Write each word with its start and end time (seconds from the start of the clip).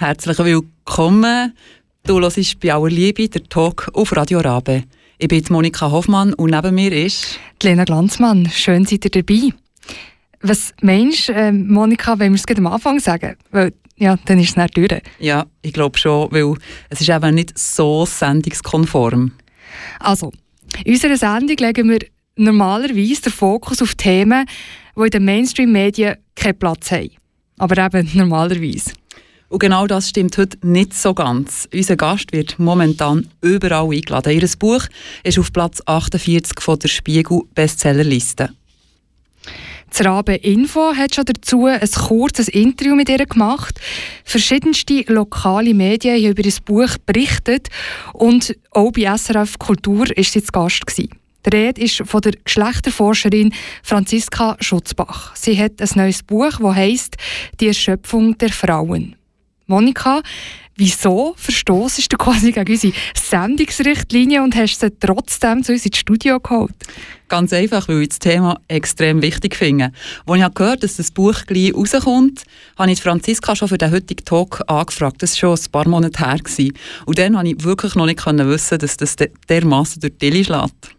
Herzlich 0.00 0.38
willkommen. 0.38 1.54
Du 2.04 2.20
hörst 2.20 2.60
bei 2.60 2.72
aller 2.72 2.88
Liebe 2.88 3.28
der 3.28 3.42
Talk 3.42 3.90
auf 3.94 4.14
Radio 4.14 4.38
Rabe. 4.38 4.84
Ich 5.18 5.26
bin 5.26 5.42
Monika 5.50 5.90
Hoffmann 5.90 6.34
und 6.34 6.50
neben 6.52 6.76
mir 6.76 6.92
ist... 6.92 7.40
Lena 7.60 7.82
Glanzmann. 7.82 8.48
Schön 8.48 8.84
seid 8.84 9.06
ihr 9.06 9.10
dabei. 9.10 9.52
Was 10.40 10.72
meinst 10.82 11.30
du, 11.30 11.32
äh, 11.32 11.50
Monika, 11.50 12.16
wenn 12.16 12.32
wir 12.32 12.40
es 12.40 12.56
am 12.56 12.68
Anfang 12.68 13.00
sagen? 13.00 13.34
Weil, 13.50 13.72
ja, 13.96 14.16
dann 14.24 14.38
ist 14.38 14.50
es 14.50 14.56
nicht 14.56 14.76
durch. 14.76 15.02
Ja, 15.18 15.46
ich 15.62 15.72
glaube 15.72 15.98
schon, 15.98 16.30
weil 16.30 16.54
es 16.90 17.00
ist 17.00 17.10
eben 17.10 17.34
nicht 17.34 17.58
so 17.58 18.06
sendungskonform. 18.06 19.32
Also, 19.98 20.30
in 20.84 20.92
unserer 20.92 21.16
Sendung 21.16 21.56
legen 21.56 21.88
wir 21.90 21.98
normalerweise 22.36 23.22
den 23.22 23.32
Fokus 23.32 23.82
auf 23.82 23.96
Themen, 23.96 24.46
die 24.96 25.02
in 25.02 25.10
den 25.10 25.24
Mainstream-Medien 25.24 26.18
keinen 26.36 26.56
Platz 26.56 26.92
haben. 26.92 27.10
Aber 27.58 27.84
eben 27.84 28.08
normalerweise. 28.14 28.92
Und 29.48 29.60
genau 29.60 29.86
das 29.86 30.10
stimmt 30.10 30.36
heute 30.36 30.58
nicht 30.62 30.92
so 30.92 31.14
ganz. 31.14 31.66
Unser 31.72 31.96
Gast 31.96 32.32
wird 32.32 32.58
momentan 32.58 33.28
überall 33.40 33.90
eingeladen. 33.90 34.38
Ihr 34.38 34.48
Buch 34.58 34.84
ist 35.24 35.38
auf 35.38 35.52
Platz 35.52 35.80
48 35.86 36.60
von 36.60 36.78
der 36.78 36.88
Spiegel 36.88 37.40
Bestsellerliste. 37.54 38.50
Das 39.88 40.04
Rabe 40.04 40.34
Info 40.34 40.94
hat 40.94 41.14
schon 41.14 41.24
dazu 41.24 41.64
ein 41.64 41.80
kurzes 41.80 42.48
Interview 42.48 42.94
mit 42.94 43.08
ihr 43.08 43.24
gemacht. 43.24 43.80
Verschiedenste 44.22 45.04
lokale 45.06 45.72
Medien 45.72 46.16
haben 46.16 46.30
über 46.30 46.42
das 46.42 46.60
Buch 46.60 46.98
berichtet 47.06 47.68
und 48.12 48.54
auch 48.72 48.92
bei 48.92 49.16
SRF 49.16 49.58
Kultur 49.58 50.14
ist 50.14 50.32
sie 50.32 50.42
zu 50.42 50.52
Gast 50.52 50.86
gewesen. 50.86 51.08
Die 51.46 51.56
Rede 51.56 51.80
ist 51.80 52.02
von 52.04 52.20
der 52.20 52.32
Geschlechterforscherin 52.44 53.54
Franziska 53.82 54.58
Schutzbach. 54.60 55.34
Sie 55.34 55.58
hat 55.58 55.80
ein 55.80 55.88
neues 55.94 56.22
Buch, 56.22 56.58
das 56.60 56.74
heißt 56.74 57.16
Die 57.60 57.68
Erschöpfung 57.68 58.36
der 58.36 58.50
Frauen. 58.50 59.17
Monika, 59.70 60.22
wieso 60.76 61.34
verstoßest 61.36 62.10
du 62.10 62.16
quasi 62.16 62.52
gegen 62.52 62.72
unsere 62.72 62.94
Sendungsrichtlinie 63.14 64.42
und 64.42 64.56
hast 64.56 64.80
sie 64.80 64.90
trotzdem 64.98 65.62
zu 65.62 65.72
uns 65.72 65.84
ins 65.84 65.98
Studio 65.98 66.40
geholt? 66.40 66.72
Ganz 67.28 67.52
einfach, 67.52 67.86
weil 67.86 68.00
ich 68.00 68.08
das 68.08 68.18
Thema 68.18 68.58
extrem 68.68 69.20
wichtig 69.20 69.54
finde. 69.54 69.92
Als 70.24 70.40
ich 70.40 70.54
gehört 70.54 70.58
habe, 70.58 70.78
dass 70.78 70.96
das 70.96 71.10
Buch 71.10 71.42
gleich 71.46 71.74
rauskommt, 71.74 72.44
habe 72.78 72.90
ich 72.90 73.02
Franziska 73.02 73.54
schon 73.54 73.68
für 73.68 73.76
den 73.76 73.90
heutigen 73.90 74.24
Talk 74.24 74.62
angefragt. 74.68 75.22
Das 75.22 75.32
war 75.42 75.54
schon 75.54 75.66
ein 75.66 75.70
paar 75.70 75.86
Monate 75.86 76.26
her. 76.26 76.38
Und 77.04 77.18
dann 77.18 77.34
konnte 77.34 77.50
ich 77.50 77.62
wirklich 77.62 77.94
noch 77.94 78.06
nicht 78.06 78.24
wissen, 78.24 78.78
dass 78.78 78.96
das 78.96 79.16
dermassen 79.50 80.00
durch 80.00 80.14
die 80.14 80.30
Dille 80.30 80.44
schlägt. 80.44 80.97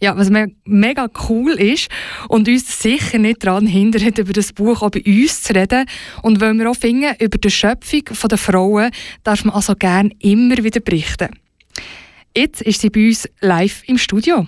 Ja, 0.00 0.16
was 0.16 0.30
mega 0.64 1.08
cool 1.28 1.52
ist 1.52 1.88
und 2.28 2.48
uns 2.48 2.82
sicher 2.82 3.18
nicht 3.18 3.44
daran 3.44 3.66
hindert, 3.66 4.18
über 4.18 4.32
das 4.32 4.52
Buch 4.52 4.82
auch 4.82 4.90
bei 4.90 5.02
uns 5.04 5.42
zu 5.42 5.54
reden. 5.54 5.86
Und 6.22 6.40
weil 6.40 6.54
wir 6.54 6.70
auch 6.70 6.76
finden, 6.76 7.14
über 7.18 7.38
die 7.38 7.50
Schöpfung 7.50 8.02
der 8.30 8.38
Frauen 8.38 8.90
darf 9.24 9.44
man 9.44 9.54
also 9.54 9.74
gerne 9.74 10.10
immer 10.20 10.62
wieder 10.62 10.80
berichten. 10.80 11.28
Jetzt 12.36 12.60
ist 12.62 12.82
sie 12.82 12.90
bei 12.90 13.06
uns 13.06 13.28
live 13.40 13.82
im 13.86 13.96
Studio. 13.96 14.46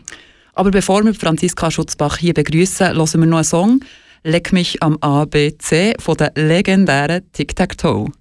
Aber 0.52 0.70
bevor 0.70 1.04
wir 1.04 1.14
Franziska 1.14 1.70
Schutzbach 1.70 2.18
hier 2.18 2.34
begrüßen, 2.34 2.88
hören 2.88 3.20
wir 3.20 3.26
noch 3.26 3.38
einen 3.38 3.44
Song 3.44 3.80
«Leck 4.24 4.52
mich 4.52 4.82
am 4.82 4.98
ABC» 4.98 5.94
von 5.98 6.16
der 6.16 6.32
legendären 6.34 7.22
Tic-Tac-Toe. 7.32 8.06
aller 8.06 8.17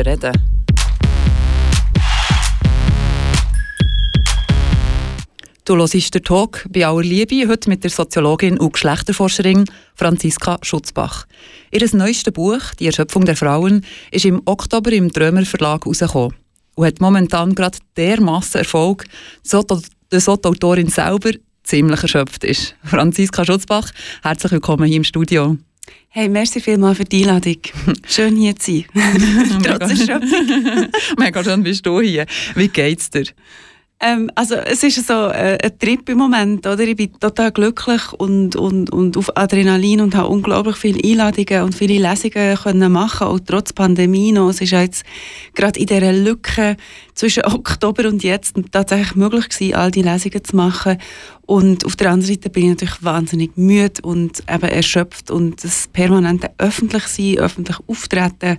Müssen 0.00 0.08
reden. 0.08 0.32
Du 5.64 5.76
hörst 5.76 6.14
den 6.14 6.24
Talk 6.24 6.66
bei 6.70 6.86
aller 6.86 7.02
Liebe, 7.02 7.46
heute 7.46 7.68
mit 7.68 7.84
der 7.84 7.90
Soziologin 7.90 8.58
und 8.58 8.72
Geschlechterforscherin 8.72 9.66
Franziska 9.94 10.58
Schutzbach. 10.62 11.26
Ihr 11.70 11.86
neuestes 11.92 12.32
Buch, 12.32 12.60
«Die 12.78 12.86
Erschöpfung 12.86 13.24
der 13.24 13.36
Frauen», 13.36 13.84
ist 14.10 14.24
im 14.24 14.42
Oktober 14.46 14.90
im 14.92 15.10
Drömer 15.10 15.44
Verlag 15.44 15.84
herausgekommen 15.84 16.34
und 16.74 16.86
hat 16.86 17.00
momentan 17.00 17.54
gerade 17.54 17.78
dermassen 17.96 18.58
Erfolg, 18.58 19.04
so 19.44 19.62
dass 19.62 19.82
die 20.12 20.26
Autorin 20.26 20.88
selber 20.88 21.30
ziemlich 21.62 22.02
erschöpft 22.02 22.42
ist. 22.42 22.74
Franziska 22.82 23.44
Schutzbach, 23.44 23.90
herzlich 24.22 24.52
willkommen 24.52 24.86
hier 24.86 24.96
im 24.96 25.04
Studio. 25.04 25.56
Hey, 26.08 26.28
merci 26.28 26.60
vielmals 26.60 26.98
für 26.98 27.04
die 27.04 27.22
Einladung. 27.22 27.60
Schön 28.06 28.36
hier 28.36 28.56
zu 28.56 28.84
sein. 28.94 29.62
Trotz 29.62 29.90
Erschöpfung. 29.90 30.88
Mega 31.18 31.44
schön 31.44 31.62
bist 31.62 31.86
du 31.86 32.00
hier. 32.00 32.26
Wie 32.56 32.68
geht's 32.68 33.10
dir? 33.10 33.26
Ähm, 34.02 34.30
also 34.34 34.54
es 34.54 34.82
ist 34.82 35.06
so 35.06 35.28
äh, 35.28 35.58
ein 35.62 35.78
Trip 35.78 36.08
im 36.08 36.16
Moment, 36.16 36.66
oder? 36.66 36.80
Ich 36.80 36.96
bin 36.96 37.12
total 37.20 37.52
glücklich 37.52 38.12
und, 38.14 38.56
und, 38.56 38.90
und 38.90 39.16
auf 39.18 39.36
Adrenalin 39.36 40.00
und 40.00 40.14
habe 40.14 40.28
unglaublich 40.28 40.76
viele 40.76 41.04
Einladungen 41.04 41.64
und 41.64 41.74
viele 41.74 41.98
Lesungen 41.98 42.56
können 42.56 42.90
machen, 42.90 43.26
auch 43.26 43.38
trotz 43.44 43.74
Pandemie 43.74 44.32
noch. 44.32 44.48
Es 44.48 44.62
ist 44.62 44.70
jetzt 44.70 45.04
gerade 45.54 45.78
in 45.78 45.84
dieser 45.84 46.14
Lücke 46.14 46.78
zwischen 47.14 47.44
Oktober 47.44 48.08
und 48.08 48.22
jetzt 48.22 48.56
tatsächlich 48.72 49.16
möglich 49.16 49.50
gewesen, 49.50 49.74
all 49.74 49.90
die 49.90 50.02
Lesungen 50.02 50.44
zu 50.44 50.56
machen. 50.56 50.96
Und 51.44 51.84
auf 51.84 51.96
der 51.96 52.10
anderen 52.10 52.34
Seite 52.34 52.48
bin 52.48 52.62
ich 52.62 52.68
natürlich 52.70 53.04
wahnsinnig 53.04 53.58
müde 53.58 54.00
und 54.02 54.40
eben 54.48 54.68
erschöpft 54.68 55.30
und 55.30 55.62
das 55.62 55.88
permanente 55.92 56.50
öffentlich 56.56 57.06
sein, 57.06 57.38
öffentlich 57.38 57.76
auftreten, 57.86 58.56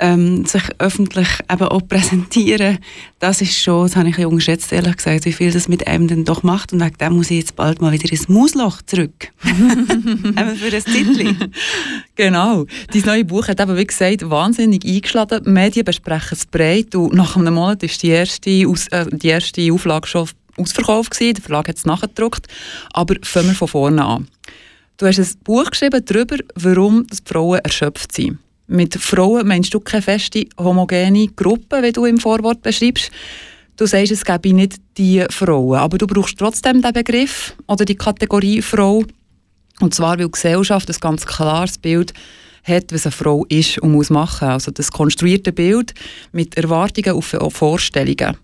ähm, 0.00 0.46
sich 0.46 0.62
öffentlich 0.78 1.28
eben 1.50 1.68
auch 1.68 1.86
präsentieren, 1.86 2.78
das 3.18 3.42
ist 3.42 3.56
schon, 3.56 3.86
das 3.86 3.96
habe 3.96 4.08
ich 4.08 4.18
ein 4.18 4.26
unterschätzt, 4.26 4.72
ehrlich 4.72 4.96
gesagt, 4.96 5.26
wie 5.26 5.32
viel 5.32 5.52
das 5.52 5.68
mit 5.68 5.86
einem 5.86 6.08
dann 6.08 6.24
doch 6.24 6.42
macht 6.42 6.72
und 6.72 6.80
wegen 6.80 6.96
dem 6.96 7.12
muss 7.12 7.30
ich 7.30 7.38
jetzt 7.38 7.54
bald 7.54 7.80
mal 7.80 7.92
wieder 7.92 8.10
ins 8.10 8.28
Mausloch 8.28 8.82
zurück. 8.82 9.30
eben 9.44 10.56
für 10.56 10.70
das 10.70 10.84
Titel. 10.84 11.36
Genau. 12.16 12.66
Dein 12.92 13.02
neue 13.02 13.24
Buch 13.24 13.48
hat 13.48 13.60
eben, 13.60 13.76
wie 13.76 13.86
gesagt, 13.86 14.28
wahnsinnig 14.28 14.84
eingeschlagen. 14.84 15.44
Die 15.44 15.50
Medien 15.50 15.84
besprechen 15.84 16.36
es 16.38 16.46
breit 16.46 16.94
und 16.94 17.14
nach 17.14 17.36
einem 17.36 17.54
Monat 17.54 17.82
ist 17.82 18.02
die 18.02 18.08
erste, 18.08 18.66
Aus 18.66 18.88
äh, 18.88 19.06
die 19.10 19.28
erste 19.28 19.72
Auflage 19.72 20.06
schon 20.06 20.28
ausverkauft 20.56 21.12
gewesen. 21.12 21.34
Der 21.34 21.42
Verlag 21.42 21.68
hat 21.68 21.76
es 21.76 21.84
nachgedruckt. 21.84 22.46
Aber 22.92 23.14
fangen 23.22 23.48
wir 23.48 23.54
von 23.54 23.68
vorne 23.68 24.04
an. 24.04 24.28
Du 24.96 25.06
hast 25.06 25.18
ein 25.18 25.28
Buch 25.44 25.70
geschrieben 25.70 26.02
darüber, 26.04 26.36
warum 26.56 27.06
Frauen 27.24 27.60
erschöpft 27.60 28.12
sind. 28.12 28.38
Mit 28.72 28.94
Frauen 28.94 29.48
meinst 29.48 29.74
du 29.74 29.80
keine 29.80 30.00
feste, 30.00 30.46
homogene 30.56 31.26
Gruppe, 31.34 31.82
wie 31.82 31.90
du 31.90 32.04
im 32.04 32.18
Vorwort 32.18 32.62
beschreibst. 32.62 33.10
Du 33.76 33.84
sagst, 33.84 34.12
es 34.12 34.24
gäbe 34.24 34.52
nicht 34.52 34.76
die 34.96 35.24
Frauen, 35.28 35.76
aber 35.76 35.98
du 35.98 36.06
brauchst 36.06 36.38
trotzdem 36.38 36.80
den 36.80 36.92
Begriff 36.92 37.56
oder 37.66 37.84
die 37.84 37.96
Kategorie 37.96 38.62
Frau. 38.62 39.02
Und 39.80 39.92
zwar, 39.92 40.20
weil 40.20 40.26
die 40.26 40.30
Gesellschaft 40.30 40.88
ein 40.88 40.96
ganz 41.00 41.26
klares 41.26 41.78
Bild 41.78 42.14
hat, 42.62 42.92
was 42.92 43.06
eine 43.06 43.12
Frau 43.12 43.44
ist 43.48 43.78
und 43.78 43.90
muss 43.90 44.08
machen. 44.08 44.50
Also 44.50 44.70
das 44.70 44.92
konstruierte 44.92 45.52
Bild 45.52 45.92
mit 46.30 46.56
Erwartungen 46.56 47.10
auf 47.10 47.52
Vorstellungen. 47.52 48.36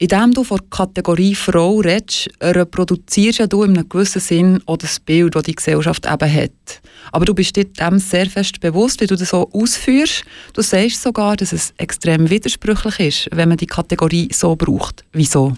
Indem 0.00 0.32
du 0.32 0.44
von 0.44 0.58
der 0.58 0.68
Kategorie 0.70 1.34
Frau 1.34 1.80
redest, 1.80 2.30
reproduzierst 2.40 3.52
du 3.52 3.64
in 3.64 3.76
einem 3.76 3.88
gewissen 3.88 4.20
Sinn 4.20 4.60
auch 4.64 4.76
das 4.76 5.00
Bild, 5.00 5.34
das 5.34 5.42
die 5.42 5.56
Gesellschaft 5.56 6.06
eben 6.06 6.32
hat. 6.32 6.80
Aber 7.10 7.24
du 7.24 7.34
bist 7.34 7.56
dir 7.56 7.64
dem 7.64 7.98
sehr 7.98 8.26
fest 8.26 8.60
bewusst, 8.60 9.00
wie 9.00 9.08
du 9.08 9.16
das 9.16 9.30
so 9.30 9.50
ausführst. 9.52 10.22
Du 10.52 10.62
sagst 10.62 11.02
sogar, 11.02 11.36
dass 11.36 11.52
es 11.52 11.74
extrem 11.78 12.30
widersprüchlich 12.30 13.00
ist, 13.00 13.28
wenn 13.32 13.48
man 13.48 13.58
die 13.58 13.66
Kategorie 13.66 14.28
so 14.32 14.54
braucht. 14.54 15.04
Wieso? 15.12 15.54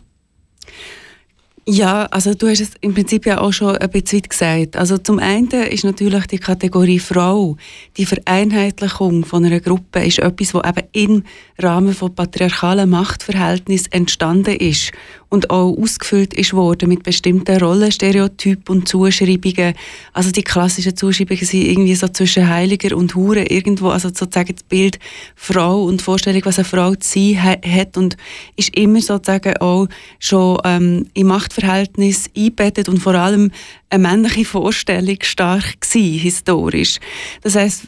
Ja, 1.67 2.07
also 2.07 2.35
du 2.35 2.49
hast 2.49 2.61
es 2.61 2.73
im 2.81 2.95
Prinzip 2.95 3.27
ja 3.27 3.41
auch 3.41 3.53
schon 3.53 3.77
ein 3.77 3.91
bisschen 3.91 4.23
gesagt. 4.23 4.77
Also 4.77 4.99
zum 4.99 5.19
einen 5.19 5.51
ist 5.51 5.85
natürlich 5.85 6.27
die 6.27 6.39
Kategorie 6.39 6.99
Frau, 6.99 7.57
die 7.97 8.07
Vereinheitlichung 8.07 9.25
von 9.25 9.45
einer 9.45 9.61
Gruppe, 9.61 10.05
ist 10.05 10.19
etwas, 10.19 10.55
was 10.55 10.67
eben 10.67 10.89
im 10.93 11.23
Rahmen 11.59 11.95
von 11.95 12.15
patriarchalen 12.15 12.89
Machtverhältnissen 12.89 13.93
entstanden 13.93 14.57
ist 14.57 14.93
und 15.31 15.49
auch 15.51 15.77
ausgefüllt 15.79 16.35
ist 16.35 16.53
worden 16.53 16.89
mit 16.89 17.05
bestimmten 17.05 17.57
Rollenstereotypen 17.57 18.77
und 18.77 18.89
Zuschreibungen. 18.89 19.75
Also 20.13 20.33
die 20.33 20.43
klassischen 20.43 20.97
Zuschreibungen 20.97 21.45
sind 21.45 21.63
irgendwie 21.63 21.95
so 21.95 22.09
zwischen 22.09 22.49
Heiliger 22.49 22.97
und 22.97 23.15
Hure 23.15 23.45
irgendwo, 23.45 23.89
also 23.89 24.09
sozusagen 24.09 24.55
das 24.55 24.65
Bild 24.65 24.99
Frau 25.37 25.85
und 25.85 26.03
Vorstellung, 26.03 26.43
was 26.45 26.59
eine 26.59 26.65
Frau 26.65 26.95
zu 26.97 27.35
sein 27.35 27.43
hat 27.43 27.97
und 27.97 28.17
ist 28.57 28.77
immer 28.77 29.01
sozusagen 29.01 29.57
auch 29.59 29.87
schon 30.19 30.59
ähm, 30.65 31.07
im 31.15 31.29
Machtverhältnis 31.29 32.29
eingebettet 32.37 32.89
und 32.89 32.99
vor 32.99 33.15
allem 33.15 33.53
eine 33.89 34.03
männliche 34.03 34.45
Vorstellung 34.45 35.19
stark 35.23 35.81
gewesen, 35.81 36.19
historisch. 36.19 36.99
Das 37.43 37.55
heißt 37.55 37.87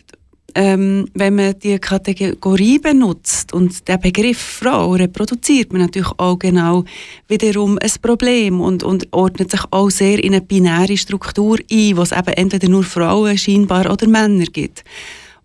ähm, 0.55 1.07
wenn 1.15 1.35
man 1.35 1.59
die 1.59 1.79
Kategorie 1.79 2.79
benutzt 2.79 3.53
und 3.53 3.87
der 3.89 3.99
Begriff 3.99 4.39
Frau 4.39 4.93
reproduziert 4.93 5.73
man 5.73 5.83
natürlich 5.83 6.13
auch 6.19 6.39
genau 6.39 6.85
wiederum 7.29 7.79
ein 7.81 7.91
Problem 8.01 8.61
und, 8.61 8.83
und 8.83 9.09
ordnet 9.13 9.51
sich 9.51 9.63
auch 9.71 9.91
sehr 9.91 10.23
in 10.23 10.35
eine 10.35 10.43
binäre 10.43 10.97
Struktur 10.97 11.59
ein, 11.71 11.97
wo 11.97 12.03
es 12.03 12.13
eben 12.13 12.35
entweder 12.35 12.69
nur 12.69 12.85
Frauen 12.85 13.39
scheinbar 13.39 13.91
oder 13.91 14.07
Männer 14.09 14.45
gibt. 14.45 14.85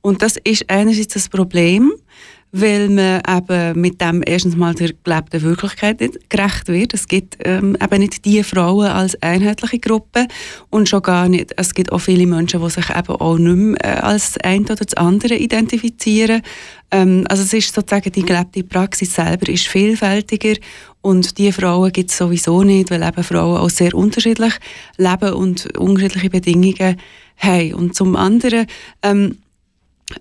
Und 0.02 0.22
das 0.22 0.38
ist 0.44 0.70
einerseits 0.70 1.14
das 1.14 1.30
Problem, 1.30 1.92
weil 2.60 2.90
man 2.90 3.22
eben 3.28 3.80
mit 3.82 4.02
dem 4.02 4.24
erstens 4.26 4.56
mal 4.56 4.74
der 4.74 4.92
gelebten 5.04 5.42
Wirklichkeit 5.42 6.02
nicht 6.02 6.30
gerecht 6.30 6.68
wird. 6.68 6.94
Es 6.94 7.08
gibt 7.08 7.38
ähm, 7.44 7.78
eben 7.82 8.00
nicht 8.00 8.26
die 8.26 8.44
Frauen 8.44 8.88
als 8.88 9.22
einheitliche 9.22 9.80
Gruppe 9.80 10.28
und 10.70 10.90
schon 10.90 11.02
gar 11.02 11.30
nicht, 11.30 11.54
es 11.58 11.74
gibt 11.74 11.92
auch 11.92 12.00
viele 12.00 12.26
Menschen, 12.26 12.62
die 12.62 12.70
sich 12.70 12.90
eben 12.90 13.16
auch 13.16 13.38
nicht 13.38 13.56
mehr 13.56 13.86
äh, 13.86 14.00
als 14.00 14.38
ein 14.40 14.64
oder 14.66 14.76
das 14.76 14.94
andere 14.96 15.36
identifizieren. 15.36 16.42
Ähm, 16.92 17.26
also 17.30 17.44
es 17.44 17.54
ist 17.54 17.74
sozusagen, 17.74 18.12
die 18.12 18.24
gelebte 18.24 18.64
Praxis 18.64 19.14
selber 19.14 19.50
ist 19.50 19.68
vielfältiger 19.68 20.56
und 21.02 21.38
die 21.38 21.52
Frauen 21.52 21.92
gibt 21.92 22.12
es 22.12 22.18
sowieso 22.18 22.64
nicht, 22.64 22.92
weil 22.92 23.04
eben 23.04 23.24
Frauen 23.24 23.58
auch 23.58 23.70
sehr 23.70 23.94
unterschiedlich 23.94 24.54
leben 24.98 25.34
und 25.34 25.78
unterschiedliche 25.78 26.30
Bedingungen 26.30 26.98
haben. 27.38 27.74
Und 27.76 27.96
zum 27.96 28.16
anderen, 28.16 28.66
ähm, 29.04 29.38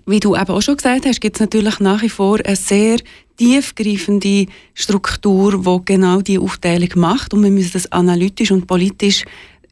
wie 0.05 0.19
du 0.19 0.35
eben 0.35 0.49
auch 0.49 0.61
schon 0.61 0.77
gesagt 0.77 1.05
hast, 1.05 1.21
gibt 1.21 1.37
es 1.37 1.41
natürlich 1.41 1.79
nach 1.79 2.01
wie 2.01 2.09
vor 2.09 2.39
eine 2.43 2.55
sehr 2.55 2.99
tiefgreifende 3.37 4.47
Struktur, 4.73 5.61
die 5.61 5.85
genau 5.85 6.21
diese 6.21 6.41
Aufteilung 6.41 6.89
macht. 6.95 7.33
Und 7.33 7.43
wir 7.43 7.51
müssen 7.51 7.73
das 7.73 7.91
analytisch 7.91 8.51
und 8.51 8.67
politisch 8.67 9.23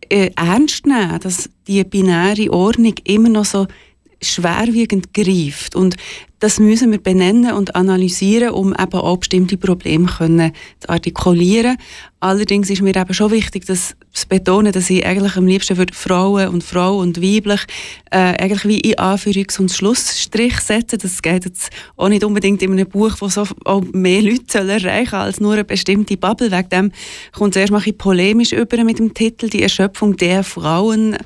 äh, 0.09 0.31
ernst 0.35 0.85
nehmen, 0.85 1.19
dass 1.19 1.49
die 1.67 1.83
binäre 1.83 2.51
Ordnung 2.51 2.93
immer 3.03 3.29
noch 3.29 3.45
so 3.45 3.67
schwerwiegend 4.21 5.13
greift. 5.13 5.75
Und 5.75 5.95
das 6.45 6.59
müssen 6.59 6.91
wir 6.91 7.01
benennen 7.01 7.53
und 7.53 7.75
analysieren, 7.75 8.51
um 8.51 8.71
eben 8.79 8.99
auch 8.99 9.17
bestimmte 9.17 9.57
Probleme 9.57 10.05
können 10.05 10.51
zu 10.79 10.89
artikulieren. 10.89 11.75
Allerdings 12.19 12.69
ist 12.69 12.83
mir 12.83 12.95
eben 12.95 13.13
schon 13.15 13.31
wichtig, 13.31 13.65
dass 13.65 13.95
zu 14.15 14.27
betonen, 14.27 14.71
dass 14.71 14.89
ich 14.89 15.05
eigentlich 15.05 15.35
am 15.35 15.45
liebsten 15.45 15.75
für 15.75 15.85
Frauen 15.91 16.47
und 16.49 16.63
Frau 16.63 16.99
und 16.99 17.21
weiblich 17.21 17.61
äh, 18.11 18.33
eigentlich 18.39 18.65
wie 18.65 18.79
in 18.79 18.95
Anführungs- 18.95 19.59
und 19.59 19.71
Schlussstrich 19.71 20.59
setze. 20.61 20.97
Das 20.97 21.21
geht 21.21 21.45
jetzt 21.45 21.69
auch 21.97 22.07
nicht 22.07 22.23
unbedingt 22.23 22.61
in 22.61 22.71
einem 22.71 22.87
Buch, 22.87 23.15
das 23.19 23.33
so 23.33 23.45
auch 23.65 23.83
mehr 23.91 24.21
Leute 24.21 24.45
soll 24.47 24.69
erreichen 24.69 25.15
als 25.15 25.39
nur 25.39 25.53
eine 25.53 25.65
bestimmte 25.65 26.15
Bubble. 26.15 26.51
Wegen 26.51 26.69
dem 26.69 26.91
kommt 27.33 27.55
es 27.55 27.61
erst 27.61 27.73
mal 27.73 27.83
ein 27.85 27.97
polemisch 27.97 28.53
über 28.53 28.83
mit 28.83 28.99
dem 28.99 29.13
Titel 29.13 29.49
«Die 29.49 29.63
Erschöpfung 29.63 30.15
der 30.15 30.43
Frauen». 30.43 31.17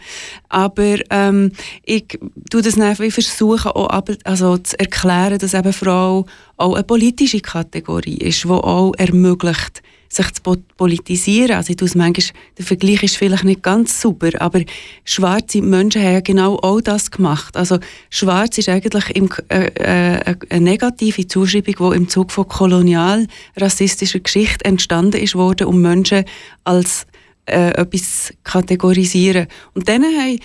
Aber 0.49 0.97
ähm, 1.11 1.51
ich 1.85 2.07
tue 2.49 2.61
das 2.63 2.79
einfach 2.79 3.09
versuchen, 3.11 3.71
auch 3.71 4.03
also 4.23 4.57
zu 4.57 4.79
erklären, 4.79 5.08
dass 5.37 5.53
eben 5.53 5.73
Frau 5.73 6.25
auch 6.57 6.75
eine 6.75 6.83
politische 6.83 7.41
Kategorie 7.41 8.17
ist, 8.17 8.43
die 8.43 8.49
auch 8.49 8.93
ermöglicht, 8.97 9.81
sich 10.11 10.31
zu 10.33 10.41
politisieren. 10.75 11.51
Also 11.51 11.71
ich 11.71 11.77
manchmal, 11.95 12.33
der 12.57 12.65
Vergleich 12.65 13.03
ist 13.03 13.17
vielleicht 13.17 13.43
nicht 13.43 13.61
ganz 13.61 14.01
super, 14.01 14.29
aber 14.39 14.61
schwarze 15.05 15.61
Menschen 15.61 16.01
haben 16.01 16.13
ja 16.13 16.19
genau 16.21 16.55
auch 16.57 16.81
das 16.81 17.11
gemacht. 17.11 17.55
Also 17.55 17.79
schwarz 18.09 18.57
ist 18.57 18.69
eigentlich 18.69 19.09
im, 19.11 19.29
äh, 19.49 19.65
äh, 19.65 20.35
eine 20.49 20.63
negative 20.63 21.27
Zuschreibung, 21.27 21.91
die 21.91 21.97
im 21.97 22.09
Zug 22.09 22.31
von 22.31 22.47
kolonial 22.47 23.27
rassistischer 23.55 24.19
Geschichte 24.19 24.65
entstanden 24.65 25.21
ist 25.21 25.35
worden, 25.35 25.67
um 25.67 25.79
Menschen 25.81 26.25
als 26.63 27.05
äh, 27.45 27.71
etwas 27.71 28.33
kategorisieren. 28.43 29.47
Und 29.73 29.87
dann 29.89 30.03
haben 30.03 30.39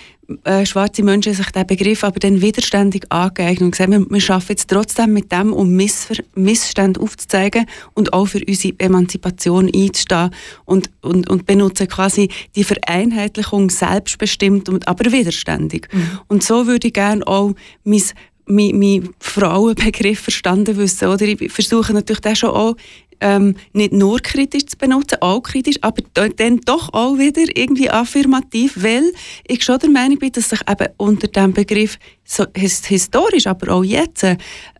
äh, 0.45 0.65
schwarze 0.65 1.03
Menschen 1.03 1.35
sich 1.35 1.47
diesen 1.51 1.67
Begriff 1.67 2.03
aber 2.05 2.19
dann 2.19 2.41
widerständig 2.41 3.05
angeeignet 3.11 3.63
und 3.63 3.71
gesagt, 3.73 3.91
wir, 3.91 4.11
wir 4.11 4.21
schaffen 4.21 4.51
jetzt 4.51 4.69
trotzdem 4.71 5.13
mit 5.13 5.31
dem, 5.31 5.53
um 5.53 5.71
Missver 5.71 6.15
Missstände 6.35 7.01
aufzuzeigen 7.01 7.67
und 7.95 8.13
auch 8.13 8.27
für 8.27 8.41
unsere 8.47 8.75
Emanzipation 8.79 9.71
einzustehen 9.75 10.31
und, 10.65 10.91
und, 11.03 11.29
und 11.29 11.47
benutzen 11.47 11.89
quasi 11.89 12.29
die 12.57 12.65
Vereinheitlichung 12.65 13.71
selbstbestimmt, 13.71 14.69
und, 14.69 14.89
aber 14.89 15.13
widerständig. 15.13 15.89
Mhm. 15.93 16.21
Und 16.29 16.43
so 16.43 16.67
würde 16.67 16.89
ich 16.89 16.95
gerne 16.95 17.27
auch 17.27 17.53
mein 17.85 18.03
mein, 18.47 18.79
mein 18.79 19.09
Frauenbegriff 19.21 20.21
verstanden 20.21 20.77
wissen. 20.77 21.09
Oder 21.09 21.23
ich 21.27 21.51
versuche 21.51 21.93
natürlich 21.93 22.21
das 22.21 22.39
schon 22.39 22.51
auch 22.51 22.77
ähm, 23.25 23.57
nicht 23.73 23.95
nur 23.95 24.21
kritisch 24.21 24.67
zu 24.67 24.77
benutzen, 24.77 25.17
auch 25.23 25.41
kritisch, 25.41 25.79
aber 25.81 26.03
dann 26.13 26.61
doch 26.67 26.93
auch 26.93 27.17
wieder 27.17 27.45
irgendwie 27.57 27.89
affirmativ, 27.89 28.75
weil 28.83 29.13
ich 29.49 29.65
schon 29.65 29.79
der 29.79 29.89
Meinung 29.89 30.19
bin, 30.19 30.31
dass 30.33 30.51
sich 30.51 30.61
eben 30.69 30.89
unter 30.99 31.29
dem 31.29 31.55
Begriff 31.55 31.99
so, 32.23 32.45
historisch, 32.55 33.47
aber 33.47 33.73
auch 33.73 33.83
jetzt 33.83 34.27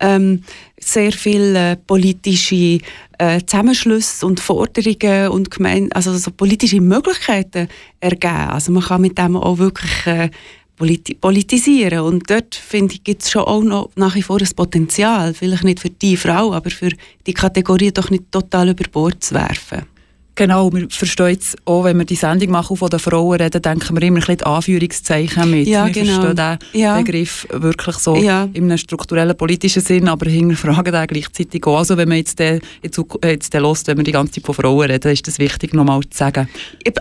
ähm, 0.01 0.43
sehr 0.79 1.13
viele 1.13 1.73
äh, 1.73 1.77
politische 1.77 2.81
äh, 3.19 3.41
Zusammenschlüsse 3.47 4.27
und 4.27 4.41
Forderungen 4.41 5.29
und 5.29 5.51
gemein, 5.51 5.91
also 5.93 6.15
so 6.15 6.31
politische 6.31 6.83
Möglichkeiten 6.83 7.69
ergeben. 8.01 8.51
Also 8.51 8.73
man 8.73 8.83
kann 8.83 9.01
mit 9.01 9.17
dem 9.17 9.37
auch 9.37 9.57
wirklich 9.57 10.07
äh, 10.07 10.31
politi 10.77 11.15
politisieren. 11.15 12.01
Und 12.01 12.29
dort, 12.29 12.55
finde 12.55 12.95
ich, 12.95 13.05
gibt 13.05 13.23
es 13.23 13.31
schon 13.31 13.45
auch 13.45 13.63
noch 13.63 13.91
nach 13.97 14.15
wie 14.15 14.23
vor 14.23 14.41
ein 14.41 14.49
Potenzial, 14.57 15.35
vielleicht 15.35 15.65
nicht 15.65 15.81
für 15.81 15.91
die 15.91 16.17
Frau, 16.17 16.53
aber 16.53 16.71
für 16.71 16.91
die 17.27 17.35
Kategorie 17.35 17.93
doch 17.93 18.11
nicht 18.11 18.31
total 18.31 18.71
über 18.71 18.85
Bord 18.91 19.23
zu 19.23 19.35
werfen. 19.35 19.94
Genau, 20.37 20.73
wir 20.73 20.89
verstehen 20.91 21.39
es 21.39 21.57
auch, 21.65 21.85
wenn 21.85 21.97
wir 21.99 22.05
die 22.05 22.17
Sendung 22.17 22.51
machen 22.51 22.77
von 22.77 22.89
den 22.89 22.99
Frauen 22.99 23.41
reden, 23.41 23.63
denken 23.63 23.95
wir 23.95 24.03
immer 24.03 24.19
ein 24.19 24.27
bisschen 24.27 24.43
Anführungszeichen 24.43 25.49
mit. 25.49 25.69
Ja, 25.69 25.87
wir 25.87 25.93
genau. 25.93 26.21
verstehen 26.21 26.59
den 26.73 26.81
ja. 26.81 26.97
Begriff 26.97 27.47
wirklich 27.53 27.97
so 27.97 28.17
ja. 28.17 28.49
in 28.53 28.65
einem 28.65 28.79
strukturellen 28.79 29.37
politischen 29.37 29.83
Sinn, 29.83 30.09
aber 30.09 30.29
hinterfragen 30.29 30.93
den 30.93 31.07
gleichzeitig 31.07 31.65
auch. 31.67 31.79
Also 31.79 31.97
wenn 31.97 32.09
man 32.09 32.19
jetzt, 32.19 32.39
den, 32.41 32.61
jetzt, 32.83 33.01
jetzt 33.25 33.55
den 33.55 33.63
hört, 33.63 33.87
wenn 33.87 33.97
wir 33.99 34.05
die 34.05 34.13
ganze 34.13 34.33
Zeit 34.33 34.47
von 34.47 34.55
Frauen 34.57 34.91
reden, 34.91 35.13
ist 35.13 35.29
das 35.29 35.39
wichtig, 35.39 35.73
nochmal 35.73 36.01
zu 36.03 36.19
sagen. 36.19 36.49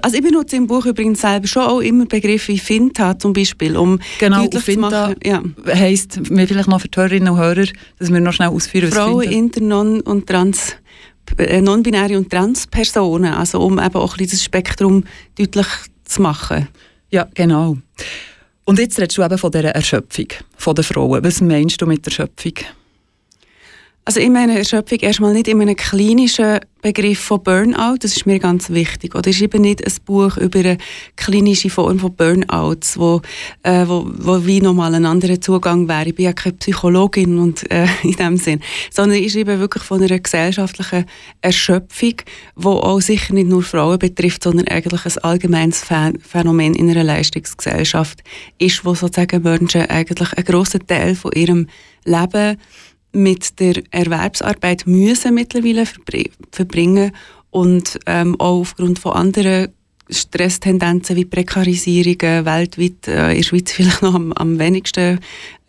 Also 0.04 0.18
ich 0.18 0.24
benutze 0.24 0.56
im 0.56 0.68
Buch 0.68 0.86
übrigens 0.86 1.22
selber 1.22 1.48
schon 1.48 1.64
auch 1.64 1.80
immer 1.80 2.06
Begriffe 2.06 2.50
wie 2.50 2.60
Finta 2.60 3.18
zum 3.18 3.34
Beispiel, 3.34 3.76
um 3.78 4.00
genau, 4.20 4.44
deutlich 4.44 4.64
Finta 4.64 4.90
zu 4.90 4.96
machen. 4.96 5.16
Ja. 5.26 5.42
heisst, 5.74 6.30
mir 6.30 6.48
vielleicht 6.48 6.68
noch 6.68 6.82
für 6.82 6.88
die 6.88 7.00
Hörerinnen 7.00 7.30
und 7.30 7.40
Hörer, 7.40 7.66
dass 7.98 8.12
wir 8.12 8.20
noch 8.20 8.34
schnell 8.34 8.50
ausführen, 8.50 8.92
was 8.92 8.96
Frauen, 8.96 9.24
Inter, 9.24 9.62
Non 9.62 10.02
und 10.02 10.28
Trans 10.28 10.70
äh, 10.70 10.83
non-binäre 11.62 12.18
und 12.18 12.30
Trans-Personen, 12.30 13.34
also 13.34 13.62
um 13.62 13.80
eben 13.80 13.96
auch 13.96 14.18
ein 14.18 14.28
Spektrum 14.30 15.04
deutlich 15.38 15.68
zu 16.06 16.22
machen. 16.22 16.68
Ja, 17.10 17.28
genau. 17.34 17.78
Und 18.66 18.80
jetzt 18.80 19.00
redest 19.00 19.18
du 19.18 19.24
eben 19.24 19.38
von 19.38 19.52
dieser 19.52 19.70
Erschöpfung 19.70 20.28
von 20.58 20.76
der 20.76 20.84
Frauen. 20.84 21.24
Was 21.24 21.42
meinst 21.42 21.82
du 21.82 21.86
mit 21.86 22.06
Erschöpfung? 22.06 22.54
Also 24.06 24.20
ich 24.20 24.30
meine 24.30 24.58
Erschöpfung 24.58 25.00
erstmal 25.00 25.32
nicht 25.32 25.48
in 25.48 25.62
einem 25.62 25.78
klinischen 25.78 26.60
Begriff 26.82 27.20
von 27.22 27.42
Burnout, 27.42 28.00
das 28.02 28.18
ist 28.18 28.26
mir 28.26 28.38
ganz 28.38 28.70
wichtig. 28.70 29.16
Oder 29.16 29.30
ist 29.30 29.42
eben 29.42 29.62
nicht 29.62 29.82
ein 29.82 29.94
Buch 30.04 30.36
über 30.36 30.60
eine 30.60 30.78
klinische 31.16 31.70
Form 31.70 32.00
von 32.00 32.14
Burnouts, 32.14 33.00
wo, 33.00 33.22
äh, 33.64 33.88
wo, 33.88 34.06
wo 34.18 34.46
wie 34.46 34.60
nochmal 34.60 34.94
ein 34.94 35.06
anderer 35.06 35.40
Zugang 35.40 35.88
wäre. 35.88 36.10
Ich 36.10 36.16
bin 36.16 36.26
ja 36.26 36.34
keine 36.34 36.58
Psychologin 36.58 37.40
und, 37.40 37.72
äh, 37.72 37.88
in 38.04 38.18
dem 38.18 38.36
Sinn. 38.36 38.60
Sondern 38.92 39.24
ist 39.24 39.38
eben 39.38 39.58
wirklich 39.62 39.84
von 39.84 40.04
einer 40.04 40.20
gesellschaftlichen 40.20 41.06
Erschöpfung, 41.40 42.16
die 42.58 42.66
auch 42.66 43.00
sicher 43.00 43.34
nicht 43.34 43.48
nur 43.48 43.64
Frauen 43.64 44.00
betrifft, 44.00 44.44
sondern 44.44 44.68
eigentlich 44.68 45.06
ein 45.06 45.24
allgemeines 45.24 45.82
Phänomen 45.82 46.76
in 46.76 46.90
einer 46.90 47.06
Leistungsgesellschaft 47.06 48.22
ist, 48.58 48.84
wo 48.84 48.96
sozusagen 48.96 49.44
Menschen 49.44 49.86
eigentlich 49.86 50.34
einen 50.34 50.46
grossen 50.46 50.86
Teil 50.86 51.16
von 51.16 51.32
ihrem 51.32 51.68
Leben 52.04 52.58
mit 53.14 53.60
der 53.60 53.82
Erwerbsarbeit 53.92 54.86
müssen 54.88 55.36
mittlerweile 55.36 55.86
verbringen 56.52 57.12
und 57.52 58.00
ähm, 58.08 58.36
auch 58.40 58.62
aufgrund 58.62 59.00
von 59.00 59.14
anderen 59.14 59.70
Stresstendenzen 60.10 61.16
wie 61.16 61.26
Prekarisierungen 61.26 62.46
weltweit, 62.46 63.08
äh, 63.08 63.32
in 63.32 63.38
der 63.38 63.44
Schweiz 63.44 63.72
vielleicht 63.74 64.02
noch 64.02 64.16
am, 64.16 64.34
am 64.34 64.60
wenigsten, 64.60 65.20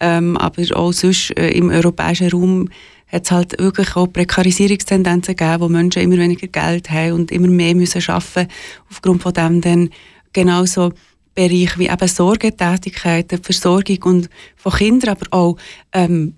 ähm, 0.00 0.36
aber 0.36 0.62
auch 0.76 0.92
sonst 0.92 1.30
äh, 1.36 1.50
im 1.50 1.70
europäischen 1.70 2.30
Raum 2.30 2.68
hat 3.06 3.24
es 3.26 3.30
halt 3.30 3.58
wirklich 3.60 3.94
auch 3.94 4.06
Prekarisierungstendenzen 4.08 5.36
gegeben, 5.36 5.60
wo 5.60 5.68
Menschen 5.68 6.02
immer 6.02 6.16
weniger 6.16 6.48
Geld 6.48 6.90
haben 6.90 7.12
und 7.12 7.30
immer 7.30 7.48
mehr 7.48 7.74
müssen 7.74 8.02
arbeiten 8.08 8.48
aufgrund 8.90 9.22
von 9.22 9.32
dem 9.32 9.60
dann 9.60 9.90
genauso 10.32 10.92
Bereiche 11.34 11.78
wie 11.78 11.88
eben 11.88 12.08
Sorgetätigkeiten, 12.08 13.42
Versorgung 13.42 14.02
und 14.04 14.30
von 14.56 14.72
Kindern, 14.72 15.10
aber 15.10 15.26
auch 15.30 15.56
ähm, 15.92 16.34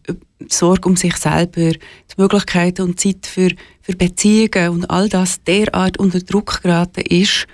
Sorge 0.48 0.88
um 0.88 0.96
sich 0.96 1.16
selber, 1.16 1.72
die 1.72 2.14
Möglichkeiten 2.16 2.82
und 2.82 3.00
Zeit 3.00 3.26
für, 3.26 3.50
für 3.82 3.96
Beziehungen 3.96 4.70
und 4.70 4.90
all 4.90 5.08
das 5.08 5.42
derart 5.44 5.98
unter 5.98 6.20
Druck 6.20 6.62
geraten 6.62 7.00
ist, 7.00 7.46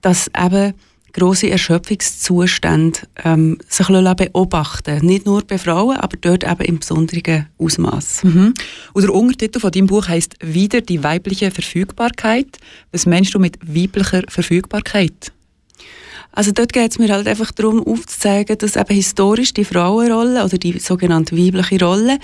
dass 0.00 0.30
eben 0.36 0.74
grosse 1.12 1.50
Erschöpfungszustände 1.50 3.00
ähm, 3.24 3.58
sich 3.68 3.88
beobachten 3.88 5.04
Nicht 5.04 5.26
nur 5.26 5.42
bei 5.42 5.58
Frauen, 5.58 5.96
aber 5.96 6.16
dort 6.20 6.44
eben 6.44 6.62
im 6.62 6.78
besonderen 6.78 7.46
Ausmaß. 7.58 8.24
Mhm. 8.24 8.54
Und 8.92 9.02
der 9.02 9.14
Untertitel 9.14 9.60
von 9.60 9.72
deinem 9.72 9.86
Buch 9.86 10.08
heißt 10.08 10.36
«Wieder 10.40 10.80
die 10.80 11.02
weibliche 11.02 11.50
Verfügbarkeit». 11.50 12.58
Was 12.92 13.06
meinst 13.06 13.34
du 13.34 13.38
mit 13.38 13.58
weiblicher 13.62 14.22
Verfügbarkeit? 14.28 15.32
Also 16.32 16.52
dort 16.52 16.72
geht 16.72 16.92
es 16.92 16.98
mir 16.98 17.12
halt 17.12 17.26
einfach 17.26 17.50
darum, 17.50 17.84
aufzuzeigen, 17.86 18.56
dass 18.58 18.76
eben 18.76 18.94
historisch 18.94 19.52
die 19.52 19.64
Frauenrolle 19.64 20.44
oder 20.44 20.58
die 20.58 20.78
sogenannte 20.78 21.36
weibliche 21.36 21.84
Rolle 21.84 22.18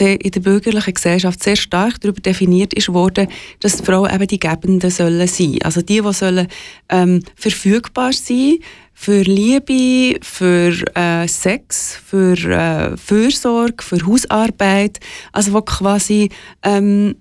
in 0.00 0.30
der 0.30 0.40
bürgerlichen 0.40 0.94
Gesellschaft 0.94 1.42
sehr 1.42 1.56
stark 1.56 2.00
darüber 2.00 2.20
definiert 2.20 2.74
ist 2.74 2.92
worden, 2.92 3.28
dass 3.60 3.76
die 3.76 3.84
Frauen 3.84 4.12
eben 4.12 4.26
die 4.26 4.40
Gebenden 4.40 4.90
sollen 4.90 5.28
sein. 5.28 5.58
Also 5.62 5.80
die, 5.80 6.00
die 6.00 6.12
sollen 6.12 6.48
ähm, 6.88 7.22
verfügbar 7.36 8.12
sein 8.12 8.58
für 8.94 9.22
Liebe, 9.22 10.18
für 10.22 10.74
äh, 10.94 11.26
Sex, 11.26 11.98
für 12.04 12.34
äh, 12.34 12.96
Fürsorge, 12.96 13.82
für 13.82 14.06
Hausarbeit, 14.06 15.00
also 15.32 15.52
wo 15.52 15.62
quasi 15.62 16.28
ähm, 16.62 17.16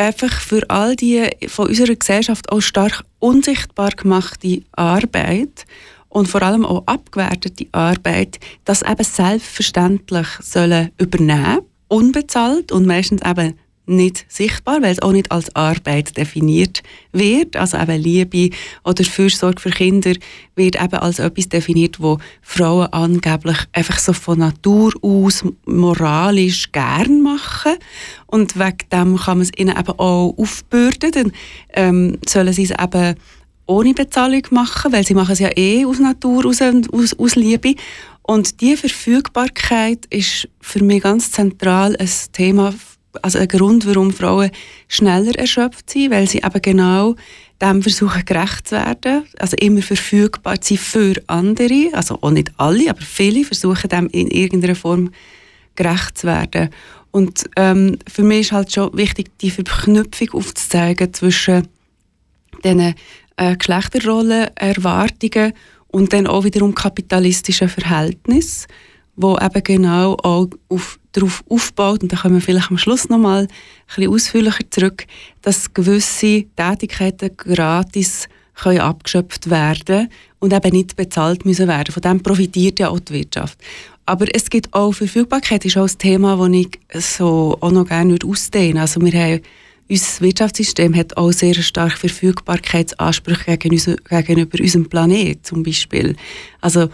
einfach 0.00 0.40
für 0.40 0.68
all 0.68 0.96
die 0.96 1.28
von 1.48 1.68
unserer 1.68 1.94
Gesellschaft 1.94 2.50
auch 2.50 2.60
stark 2.60 3.04
unsichtbar 3.18 3.90
gemachte 3.90 4.62
Arbeit 4.72 5.66
und 6.08 6.26
vor 6.26 6.42
allem 6.42 6.64
auch 6.64 6.82
abgewertete 6.86 7.66
Arbeit, 7.72 8.40
das 8.64 8.82
eben 8.82 9.04
selbstverständlich 9.04 10.26
sollen 10.40 10.90
übernehmen, 10.98 11.60
unbezahlt 11.88 12.72
und 12.72 12.86
meistens 12.86 13.22
eben 13.24 13.58
nicht 13.86 14.24
sichtbar, 14.28 14.82
weil 14.82 14.92
es 14.92 15.02
auch 15.02 15.12
nicht 15.12 15.32
als 15.32 15.54
Arbeit 15.56 16.16
definiert 16.16 16.82
wird. 17.12 17.56
Also 17.56 17.78
eben 17.78 18.00
Liebe 18.00 18.50
oder 18.84 19.04
Fürsorge 19.04 19.60
für 19.60 19.70
Kinder 19.70 20.12
wird 20.54 20.80
eben 20.80 20.96
als 20.96 21.18
etwas 21.18 21.48
definiert, 21.48 22.00
wo 22.00 22.18
Frauen 22.42 22.92
angeblich 22.92 23.58
einfach 23.72 23.98
so 23.98 24.12
von 24.12 24.38
Natur 24.38 24.92
aus 25.02 25.44
moralisch 25.66 26.70
gern 26.72 27.22
machen 27.22 27.74
und 28.26 28.58
wegen 28.58 28.78
dem 28.92 29.16
kann 29.16 29.38
man 29.38 29.42
es 29.42 29.50
ihnen 29.56 29.76
eben 29.76 29.98
auch 29.98 30.34
aufbürden. 30.36 31.10
Dann 31.12 31.32
ähm, 31.74 32.18
sollen 32.28 32.52
sie 32.52 32.64
es 32.64 32.70
eben 32.70 33.16
ohne 33.66 33.94
Bezahlung 33.94 34.42
machen, 34.50 34.92
weil 34.92 35.06
sie 35.06 35.14
machen 35.14 35.32
es 35.32 35.38
ja 35.38 35.50
eh 35.56 35.84
aus 35.84 36.00
Natur, 36.00 36.46
aus, 36.46 36.60
aus, 36.60 37.18
aus 37.18 37.36
Liebe. 37.36 37.74
Und 38.22 38.60
diese 38.60 38.76
Verfügbarkeit 38.76 40.06
ist 40.10 40.48
für 40.60 40.82
mich 40.82 41.02
ganz 41.02 41.30
zentral 41.30 41.96
ein 41.96 42.08
Thema 42.32 42.74
also 43.22 43.38
ein 43.38 43.48
Grund, 43.48 43.86
warum 43.86 44.12
Frauen 44.12 44.50
schneller 44.88 45.36
erschöpft 45.38 45.90
sind, 45.90 46.10
weil 46.10 46.28
sie 46.28 46.42
eben 46.42 46.62
genau 46.62 47.16
dem 47.60 47.82
versuchen 47.82 48.24
gerecht 48.24 48.68
zu 48.68 48.76
werden, 48.76 49.24
also 49.38 49.56
immer 49.58 49.82
verfügbar 49.82 50.60
zu 50.60 50.76
sein 50.76 50.84
für 50.84 51.22
andere, 51.26 51.90
also 51.92 52.18
auch 52.20 52.30
nicht 52.30 52.52
alle, 52.56 52.90
aber 52.90 53.02
viele 53.02 53.44
versuchen 53.44 53.88
dem 53.88 54.08
in 54.08 54.28
irgendeiner 54.28 54.74
Form 54.74 55.10
gerecht 55.74 56.18
zu 56.18 56.26
werden. 56.26 56.70
Und 57.10 57.44
ähm, 57.56 57.98
für 58.10 58.22
mich 58.22 58.40
ist 58.40 58.52
halt 58.52 58.72
schon 58.72 58.96
wichtig, 58.96 59.38
die 59.40 59.50
Verknüpfung 59.50 60.30
aufzuzeigen 60.32 61.12
zwischen 61.12 61.68
diesen 62.64 62.94
äh, 63.36 63.56
Geschlechterrollen, 63.56 64.48
Erwartungen 64.54 65.52
und 65.88 66.12
dann 66.12 66.26
auch 66.26 66.44
wiederum 66.44 66.74
kapitalistischen 66.74 67.68
Verhältnissen, 67.68 68.66
wo 69.16 69.36
eben 69.38 69.62
genau 69.62 70.16
auch 70.22 70.48
auf 70.68 70.98
darauf 71.12 71.42
aufbaut, 71.48 72.02
und 72.02 72.12
da 72.12 72.16
kommen 72.16 72.36
wir 72.36 72.40
vielleicht 72.40 72.70
am 72.70 72.78
Schluss 72.78 73.08
nochmal 73.08 73.42
ein 73.42 73.48
bisschen 73.86 74.12
ausführlicher 74.12 74.70
zurück, 74.70 75.06
dass 75.42 75.74
gewisse 75.74 76.44
Tätigkeiten 76.56 77.36
gratis 77.36 78.28
können 78.54 78.80
abgeschöpft 78.80 79.50
werden 79.50 80.08
und 80.38 80.52
eben 80.52 80.72
nicht 80.72 80.96
bezahlt 80.96 81.44
müssen 81.44 81.66
werden. 81.66 81.92
Von 81.92 82.02
dem 82.02 82.22
profitiert 82.22 82.78
ja 82.78 82.90
auch 82.90 83.00
die 83.00 83.14
Wirtschaft. 83.14 83.58
Aber 84.06 84.26
es 84.32 84.50
gibt 84.50 84.72
auch 84.74 84.92
Verfügbarkeit, 84.92 85.64
ist 85.64 85.76
auch 85.76 85.88
ein 85.88 85.98
Thema, 85.98 86.36
das 86.36 86.56
ich 86.56 87.04
so 87.12 87.56
auch 87.60 87.70
noch 87.70 87.86
gerne 87.86 88.18
ausdehnen 88.24 88.74
würde. 88.74 88.80
Also 88.80 89.00
wir 89.00 89.12
haben 89.12 89.40
unser 89.88 90.20
Wirtschaftssystem 90.20 90.94
hat 90.94 91.16
auch 91.16 91.32
sehr 91.32 91.54
stark 91.54 91.98
Verfügbarkeitsansprüche 91.98 93.56
gegenüber 93.56 94.58
unserem 94.60 94.88
Planeten 94.88 95.42
zum 95.42 95.64
Beispiel. 95.64 96.14
Also 96.60 96.90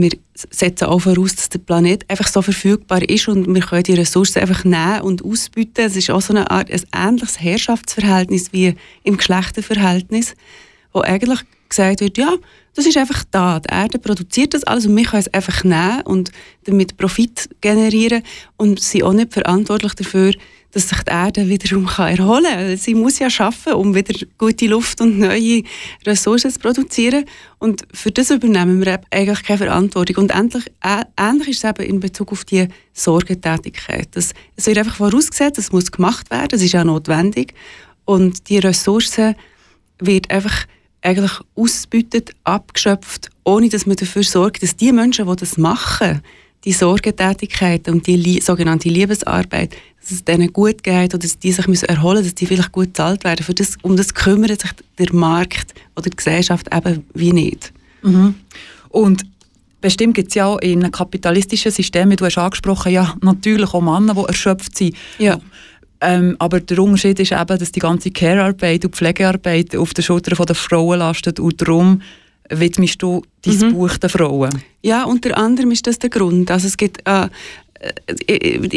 wir 0.00 0.10
setzen 0.34 0.84
auch 0.84 1.00
voraus, 1.00 1.34
dass 1.34 1.48
der 1.48 1.58
Planet 1.58 2.08
einfach 2.08 2.28
so 2.28 2.42
verfügbar 2.42 3.02
ist 3.08 3.28
und 3.28 3.52
wir 3.52 3.62
können 3.62 3.82
die 3.82 3.94
Ressourcen 3.94 4.40
einfach 4.40 4.64
nehmen 4.64 5.00
und 5.02 5.24
ausbieten. 5.24 5.82
Es 5.82 5.96
ist 5.96 6.10
auch 6.10 6.20
so 6.20 6.32
eine 6.32 6.50
Art, 6.50 6.70
ein 6.70 6.82
ähnliches 6.94 7.40
Herrschaftsverhältnis 7.40 8.52
wie 8.52 8.74
im 9.02 9.16
Geschlechterverhältnis, 9.16 10.34
wo 10.92 11.00
eigentlich 11.00 11.40
gesagt 11.68 12.00
wird, 12.00 12.16
ja, 12.16 12.34
das 12.74 12.86
ist 12.86 12.96
einfach 12.96 13.24
da. 13.30 13.60
Die 13.60 13.72
Erde 13.72 13.98
produziert 13.98 14.54
das 14.54 14.64
alles 14.64 14.86
und 14.86 14.96
wir 14.96 15.04
können 15.04 15.20
es 15.20 15.34
einfach 15.34 15.64
nehmen 15.64 16.02
und 16.02 16.30
damit 16.64 16.96
Profit 16.96 17.48
generieren 17.60 18.22
und 18.56 18.80
sind 18.80 19.02
auch 19.02 19.12
nicht 19.12 19.32
verantwortlich 19.32 19.94
dafür, 19.94 20.32
dass 20.72 20.88
sich 20.88 21.02
die 21.02 21.10
Erde 21.10 21.48
wiederum 21.48 21.86
kann 21.86 22.16
erholen 22.16 22.44
kann. 22.44 22.76
Sie 22.76 22.94
muss 22.94 23.18
ja 23.18 23.30
schaffen, 23.30 23.72
um 23.72 23.94
wieder 23.94 24.14
gute 24.36 24.66
Luft 24.66 25.00
und 25.00 25.18
neue 25.18 25.62
Ressourcen 26.06 26.50
zu 26.50 26.58
produzieren. 26.58 27.24
Und 27.58 27.86
für 27.92 28.10
das 28.10 28.30
übernehmen 28.30 28.84
wir 28.84 29.00
eigentlich 29.10 29.42
keine 29.42 29.58
Verantwortung. 29.58 30.24
Und 30.24 30.30
endlich, 30.30 30.66
äh, 30.82 31.04
ähnlich 31.16 31.48
ist 31.48 31.64
es 31.64 31.70
eben 31.70 31.88
in 31.88 32.00
Bezug 32.00 32.32
auf 32.32 32.44
die 32.44 32.68
Sorgetätigkeit. 32.92 34.08
Das, 34.12 34.34
es 34.56 34.66
wird 34.66 34.78
einfach 34.78 34.96
vorausgesetzt, 34.96 35.58
es 35.58 35.72
muss 35.72 35.90
gemacht 35.90 36.30
werden, 36.30 36.48
das 36.48 36.62
ist 36.62 36.72
ja 36.72 36.84
notwendig. 36.84 37.54
Und 38.04 38.48
die 38.48 38.58
Ressourcen 38.58 39.36
wird 39.98 40.30
einfach 40.30 40.66
eigentlich 41.00 41.32
ausgebeutet, 41.54 42.32
abgeschöpft, 42.44 43.30
ohne 43.44 43.68
dass 43.68 43.86
man 43.86 43.96
dafür 43.96 44.22
sorgt, 44.22 44.62
dass 44.62 44.76
die 44.76 44.92
Menschen, 44.92 45.26
die 45.26 45.36
das 45.36 45.56
machen, 45.56 46.22
die 46.64 46.72
Sorgetätigkeit 46.72 47.88
und 47.88 48.06
die 48.06 48.40
sogenannte 48.40 48.88
Liebesarbeit, 48.88 49.74
dass 50.08 50.18
es 50.18 50.24
denen 50.24 50.52
gut 50.52 50.82
geht 50.82 51.14
oder 51.14 51.18
dass 51.18 51.38
die 51.38 51.52
sich 51.52 51.66
müssen 51.66 51.88
erholen 51.88 52.18
müssen, 52.18 52.26
dass 52.26 52.34
die 52.34 52.46
vielleicht 52.46 52.72
gut 52.72 52.88
bezahlt 52.88 53.24
werden. 53.24 53.44
Für 53.44 53.54
das, 53.54 53.76
um 53.82 53.96
das 53.96 54.14
kümmert 54.14 54.60
sich 54.60 54.70
der 54.98 55.14
Markt 55.14 55.74
oder 55.96 56.08
die 56.08 56.16
Gesellschaft 56.16 56.66
eben 56.74 57.04
wie 57.14 57.32
nicht. 57.32 57.72
Mhm. 58.02 58.34
Und 58.88 59.22
bestimmt 59.80 60.14
gibt 60.14 60.28
es 60.28 60.34
ja 60.34 60.46
auch 60.46 60.58
in 60.60 60.82
einem 60.82 60.92
kapitalistischen 60.92 61.70
System, 61.72 62.10
wie 62.10 62.16
du 62.16 62.24
hast 62.24 62.38
angesprochen 62.38 62.92
ja 62.92 63.14
natürlich 63.20 63.74
auch 63.74 63.82
Männer, 63.82 64.14
die 64.14 64.24
erschöpft 64.24 64.76
sind. 64.76 64.96
Ja. 65.18 65.38
Ähm, 66.00 66.36
aber 66.38 66.60
der 66.60 66.78
Unterschied 66.78 67.18
ist 67.20 67.32
eben, 67.32 67.58
dass 67.58 67.72
die 67.72 67.80
ganze 67.80 68.10
Care-Arbeit 68.10 68.84
und 68.84 68.94
Pflegearbeit 68.94 69.76
auf 69.76 69.92
den 69.94 70.04
Schultern 70.04 70.46
der 70.46 70.54
Frauen 70.54 71.00
lastet 71.00 71.40
und 71.40 71.60
darum 71.60 72.00
widmest 72.50 73.02
du 73.02 73.22
dein 73.42 73.58
mhm. 73.58 73.74
Buch 73.74 73.96
den 73.98 74.08
Frauen. 74.08 74.50
Ja, 74.82 75.04
unter 75.04 75.36
anderem 75.36 75.72
ist 75.72 75.86
das 75.86 75.98
der 75.98 76.10
Grund. 76.10 76.50
Also 76.50 76.68
es 76.68 76.76
gibt 76.76 77.06
äh, 77.06 77.28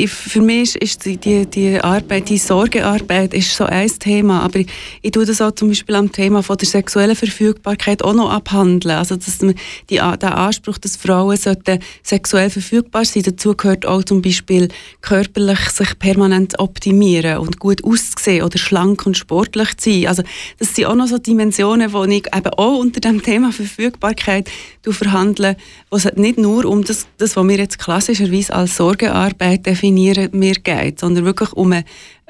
für 0.08 0.41
mich 0.41 0.75
ist 0.75 1.05
die, 1.05 1.18
die, 1.18 1.79
Arbeit, 1.79 2.29
die 2.29 2.37
Sorgearbeit 2.37 3.33
ist 3.33 3.55
so 3.55 3.64
ein 3.64 3.90
Thema, 4.00 4.44
aber 4.44 4.59
ich, 4.59 4.68
ich 5.01 5.11
tue 5.11 5.25
das 5.25 5.42
auch 5.42 5.51
zum 5.51 5.70
Beispiel 5.70 5.96
am 5.96 6.11
Thema 6.11 6.44
von 6.44 6.57
der 6.57 6.68
sexuellen 6.68 7.16
Verfügbarkeit 7.16 8.03
auch 8.03 8.14
noch 8.14 8.29
abhandeln. 8.31 8.96
Also 8.96 9.16
dass 9.16 9.40
die, 9.40 9.55
der 9.90 10.37
Anspruch, 10.37 10.77
dass 10.77 10.98
Frauen 10.98 11.35
sollten 11.35 11.79
sexuell 12.03 12.51
verfügbar 12.51 13.05
sein, 13.05 13.24
dazu 13.24 13.55
gehört 13.55 13.87
auch 13.87 14.03
zum 14.03 14.22
Beispiel 14.22 14.68
körperlich 15.01 15.70
sich 15.70 15.98
permanent 15.98 16.59
optimieren 16.59 17.40
und 17.40 17.59
gut 17.59 17.83
auszusehen 17.83 18.44
oder 18.44 18.59
schlank 18.59 19.05
und 19.07 19.18
sportlich 19.18 19.77
zu 19.77 19.92
sein. 19.92 20.07
Also 20.07 20.24
das 20.59 20.75
sind 20.75 20.85
auch 20.85 20.96
noch 20.96 21.07
so 21.07 21.18
Dimensionen, 21.18 21.92
die 21.92 22.18
ich 22.18 22.35
eben 22.35 22.53
auch 22.53 22.77
unter 22.77 23.00
dem 23.00 23.24
Thema 23.24 23.51
Verfügbarkeit 23.51 24.50
verhandle, 24.83 25.57
wo 25.90 25.98
es 25.98 26.05
nicht 26.16 26.37
nur 26.37 26.66
um 26.66 26.83
das, 26.83 27.07
das 27.18 27.35
was 27.35 27.48
wir 27.48 27.57
jetzt 27.57 27.79
klassischerweise 27.79 28.53
als 28.53 28.75
Sorge 28.75 28.91
Sorgearbeit 28.92 29.66
definieren 29.66 30.30
mir 30.34 30.54
geht, 30.54 31.00
sondern 31.00 31.25
wirklich 31.25 31.54
um 31.54 31.72
eine, 31.72 31.86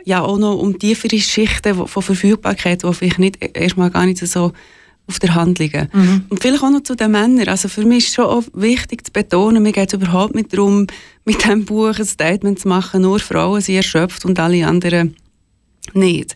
ja 0.05 0.21
auch 0.21 0.37
noch 0.37 0.57
um 0.57 0.77
tiefere 0.77 1.19
Schichten 1.19 1.87
von 1.87 2.03
Verfügbarkeit, 2.03 2.83
die 2.83 2.93
vielleicht 2.93 3.19
nicht 3.19 3.37
erstmal 3.57 3.89
gar 3.89 4.05
nicht 4.05 4.25
so 4.25 4.51
auf 5.07 5.19
der 5.19 5.35
Hand 5.35 5.59
liegen. 5.59 5.89
Mhm. 5.91 6.25
Und 6.29 6.41
vielleicht 6.41 6.63
auch 6.63 6.69
noch 6.69 6.83
zu 6.83 6.95
den 6.95 7.11
Männern. 7.11 7.47
Also 7.47 7.67
für 7.67 7.83
mich 7.83 8.05
ist 8.05 8.15
schon 8.15 8.25
auch 8.25 8.43
wichtig 8.53 9.05
zu 9.05 9.11
betonen, 9.11 9.63
mir 9.63 9.71
geht 9.71 9.89
es 9.89 9.93
überhaupt 9.93 10.35
nicht 10.35 10.53
darum, 10.53 10.87
mit 11.25 11.43
diesem 11.43 11.65
Buch 11.65 11.97
ein 11.97 12.05
Statement 12.05 12.59
zu 12.59 12.67
machen, 12.67 13.01
nur 13.01 13.19
Frauen 13.19 13.61
sind 13.61 13.75
erschöpft 13.75 14.23
und 14.25 14.39
alle 14.39 14.65
anderen 14.65 15.15
nicht. 15.93 16.35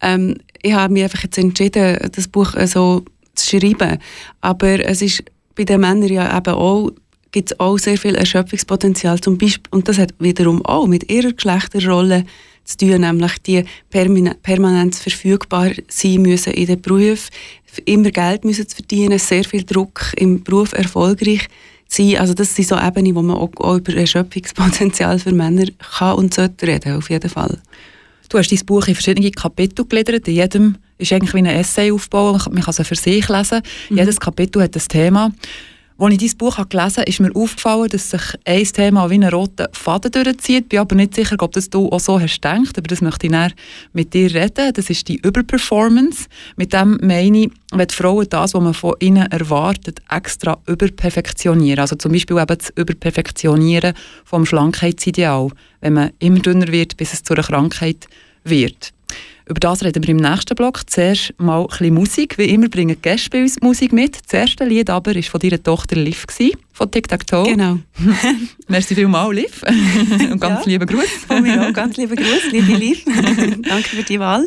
Ähm, 0.00 0.36
ich 0.62 0.72
habe 0.74 0.92
mich 0.92 1.02
einfach 1.04 1.22
jetzt 1.22 1.38
entschieden, 1.38 1.98
das 2.14 2.28
Buch 2.28 2.54
so 2.66 3.04
zu 3.34 3.58
schreiben. 3.58 3.98
Aber 4.40 4.86
es 4.86 5.02
ist 5.02 5.24
bei 5.54 5.64
den 5.64 5.80
Männern 5.80 6.08
ja 6.08 6.36
eben 6.36 6.54
auch 6.54 6.90
gibt 7.32 7.50
es 7.50 7.60
auch 7.60 7.78
sehr 7.78 7.98
viel 7.98 8.14
Erschöpfungspotenzial. 8.14 9.20
Zum 9.20 9.38
Beispiel, 9.38 9.70
und 9.70 9.88
das 9.88 9.98
hat 9.98 10.14
wiederum 10.18 10.64
auch 10.64 10.86
mit 10.86 11.10
ihrer 11.10 11.32
Geschlechterrolle 11.32 12.24
zu 12.64 12.76
tun, 12.76 13.00
nämlich 13.00 13.38
die 13.42 13.64
permanent 13.90 14.94
verfügbar 14.94 15.72
sein 15.88 16.22
müssen 16.22 16.52
in 16.52 16.66
den 16.66 16.80
Beruf, 16.80 17.28
immer 17.86 18.10
Geld 18.10 18.44
müssen 18.44 18.68
zu 18.68 18.76
verdienen, 18.76 19.18
sehr 19.18 19.44
viel 19.44 19.64
Druck 19.64 20.12
im 20.16 20.44
Beruf 20.44 20.72
erfolgreich 20.72 21.48
sein. 21.88 22.18
Also 22.18 22.34
das 22.34 22.54
sind 22.54 22.68
so 22.68 22.76
Ebenen, 22.76 23.14
wo 23.14 23.22
man 23.22 23.36
auch, 23.36 23.50
auch 23.56 23.76
über 23.76 23.94
Erschöpfungspotenzial 23.94 25.18
für 25.18 25.32
Männer 25.32 25.66
kann 25.96 26.16
und 26.16 26.34
sollte 26.34 26.66
reden, 26.66 26.96
auf 26.96 27.10
jeden 27.10 27.30
Fall. 27.30 27.58
Du 28.28 28.38
hast 28.38 28.50
dein 28.50 28.64
Buch 28.64 28.86
in 28.86 28.94
verschiedene 28.94 29.30
Kapitel 29.30 29.84
gegliedert. 29.84 30.26
In 30.26 30.34
jedem 30.34 30.76
ist 30.96 31.12
eigentlich 31.12 31.34
wie 31.34 31.38
ein 31.38 31.46
Essay 31.46 31.92
aufbauen. 31.92 32.40
Man 32.50 32.62
kann 32.62 32.74
es 32.76 32.86
für 32.86 32.94
sich 32.94 33.28
lesen. 33.28 33.60
Mhm. 33.90 33.98
Jedes 33.98 34.18
Kapitel 34.20 34.62
hat 34.62 34.74
ein 34.74 34.88
Thema. 34.88 35.32
Als 36.02 36.14
ich 36.14 36.18
dieses 36.18 36.34
Buch 36.34 36.56
gelesen 36.68 36.96
habe, 36.96 37.08
ist 37.08 37.20
mir 37.20 37.30
aufgefallen, 37.32 37.88
dass 37.88 38.10
sich 38.10 38.22
ein 38.44 38.64
Thema 38.64 39.08
wie 39.08 39.14
einen 39.14 39.32
roten 39.32 39.68
Faden 39.70 40.10
durchzieht. 40.10 40.64
Ich 40.64 40.68
bin 40.70 40.80
aber 40.80 40.96
nicht 40.96 41.14
sicher, 41.14 41.36
ob 41.38 41.52
das 41.52 41.70
du 41.70 41.88
auch 41.90 42.00
so 42.00 42.18
hast 42.18 42.42
gedacht, 42.42 42.76
aber 42.76 42.88
das 42.88 43.02
möchte 43.02 43.28
ich 43.28 43.30
näher 43.30 43.52
mit 43.92 44.12
dir 44.12 44.34
reden. 44.34 44.72
Das 44.74 44.90
ist 44.90 45.06
die 45.06 45.18
Überperformance. 45.18 46.26
Mit 46.56 46.72
dem 46.72 46.98
meine 47.00 47.42
ich, 47.42 47.50
wenn 47.70 47.86
die 47.86 47.94
Frauen 47.94 48.26
das, 48.28 48.52
was 48.52 48.60
man 48.60 48.74
von 48.74 48.96
ihnen 48.98 49.30
erwartet, 49.30 50.02
extra 50.10 50.58
überperfektionieren. 50.66 51.78
Also 51.78 51.94
zum 51.94 52.10
Beispiel 52.10 52.36
eben 52.36 52.58
das 52.58 52.70
Überperfektionieren 52.70 53.94
vom 54.24 54.44
Schlankheitsideal, 54.44 55.50
wenn 55.82 55.92
man 55.92 56.10
immer 56.18 56.40
dünner 56.40 56.66
wird, 56.66 56.96
bis 56.96 57.12
es 57.12 57.22
zu 57.22 57.34
einer 57.34 57.44
Krankheit 57.44 58.08
wird. 58.42 58.92
Über 59.52 59.60
das 59.60 59.84
reden 59.84 60.02
wir 60.02 60.08
im 60.08 60.16
nächsten 60.16 60.54
Block. 60.54 60.80
Zuerst 60.88 61.34
mal 61.36 61.60
ein 61.60 61.66
bisschen 61.66 61.92
Musik. 61.92 62.38
Wie 62.38 62.46
immer 62.46 62.70
bringen 62.70 62.96
Gäste 63.02 63.28
bei 63.28 63.42
uns 63.42 63.60
Musik 63.60 63.92
mit. 63.92 64.16
Das 64.24 64.32
erste 64.32 64.64
Lied 64.64 64.88
aber 64.88 65.14
war 65.14 65.22
von 65.22 65.40
deiner 65.40 65.62
Tochter 65.62 65.96
Liv, 65.96 66.24
von 66.72 66.90
Tic 66.90 67.06
Tac 67.06 67.26
Toe. 67.26 67.44
Genau. 67.44 67.78
Merci 68.68 68.94
vielmals, 68.94 69.34
Liv. 69.34 69.62
Und 70.32 70.40
ganz 70.40 70.64
ja, 70.64 70.72
lieben 70.72 70.86
Gruß. 70.86 71.04
Von 71.28 71.42
mir 71.42 71.68
auch 71.68 71.72
ganz 71.74 71.98
lieben 71.98 72.16
Gruß, 72.16 72.50
liebe 72.50 72.72
Liv. 72.72 73.04
Danke 73.68 73.88
für 73.90 74.02
die 74.02 74.18
Wahl. 74.18 74.46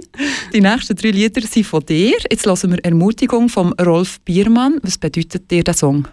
Die 0.52 0.62
nächsten 0.62 0.96
drei 0.96 1.12
Lieder 1.12 1.42
sind 1.44 1.68
von 1.68 1.86
dir. 1.86 2.18
Jetzt 2.32 2.48
hören 2.48 2.72
wir 2.72 2.84
Ermutigung 2.84 3.48
von 3.48 3.74
Rolf 3.74 4.20
Biermann. 4.22 4.80
Was 4.82 4.98
bedeutet 4.98 5.52
dir 5.52 5.64
der 5.64 5.76
Song? 5.76 6.08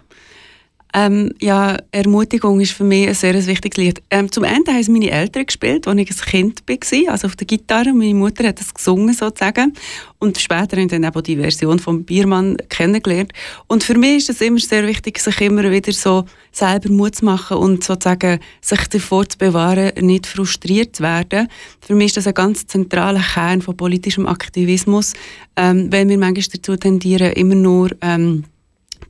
Ähm, 0.95 1.31
ja, 1.41 1.77
Ermutigung 1.91 2.59
ist 2.61 2.73
für 2.73 2.83
mich 2.83 3.07
ein 3.07 3.15
sehr 3.15 3.33
wichtiges 3.47 3.77
Lied. 3.77 4.03
Ähm, 4.11 4.31
zum 4.31 4.43
Ende 4.43 4.71
haben 4.71 4.79
es 4.79 4.89
meine 4.89 5.09
Eltern 5.09 5.45
gespielt, 5.47 5.87
als 5.87 5.99
ich 5.99 6.11
ein 6.11 6.25
Kind 6.25 6.63
war, 6.67 7.11
also 7.11 7.27
auf 7.27 7.35
der 7.35 7.47
Gitarre. 7.47 7.93
Meine 7.93 8.13
Mutter 8.13 8.47
hat 8.47 8.59
das 8.59 8.71
gesungen 8.71 9.13
sozusagen. 9.15 9.73
Und 10.19 10.37
später 10.37 10.77
habe 10.77 10.81
ich 10.81 10.87
dann 10.89 11.03
eben 11.03 11.23
die 11.23 11.35
Version 11.35 11.79
von 11.79 12.03
Biermann 12.03 12.57
kennengelernt. 12.69 13.33
Und 13.67 13.83
für 13.83 13.97
mich 13.97 14.17
ist 14.17 14.29
es 14.29 14.41
immer 14.41 14.59
sehr 14.59 14.85
wichtig, 14.85 15.17
sich 15.19 15.41
immer 15.41 15.69
wieder 15.71 15.91
so 15.91 16.25
selber 16.51 16.89
Mut 16.89 17.15
zu 17.15 17.25
machen 17.25 17.57
und 17.57 17.83
sozusagen 17.83 18.39
sich 18.61 18.87
davor 18.87 19.27
zu 19.27 19.39
bewahren, 19.39 19.91
nicht 19.99 20.27
frustriert 20.27 20.95
zu 20.95 21.03
werden. 21.03 21.47
Für 21.81 21.95
mich 21.95 22.07
ist 22.07 22.17
das 22.17 22.27
ein 22.27 22.35
ganz 22.35 22.67
zentraler 22.67 23.23
Kern 23.33 23.63
von 23.63 23.75
politischem 23.75 24.27
Aktivismus, 24.27 25.13
ähm, 25.55 25.91
weil 25.91 26.07
wir 26.07 26.19
manchmal 26.19 26.45
dazu 26.53 26.77
tendieren, 26.77 27.33
immer 27.33 27.55
nur 27.55 27.89
ähm, 28.01 28.43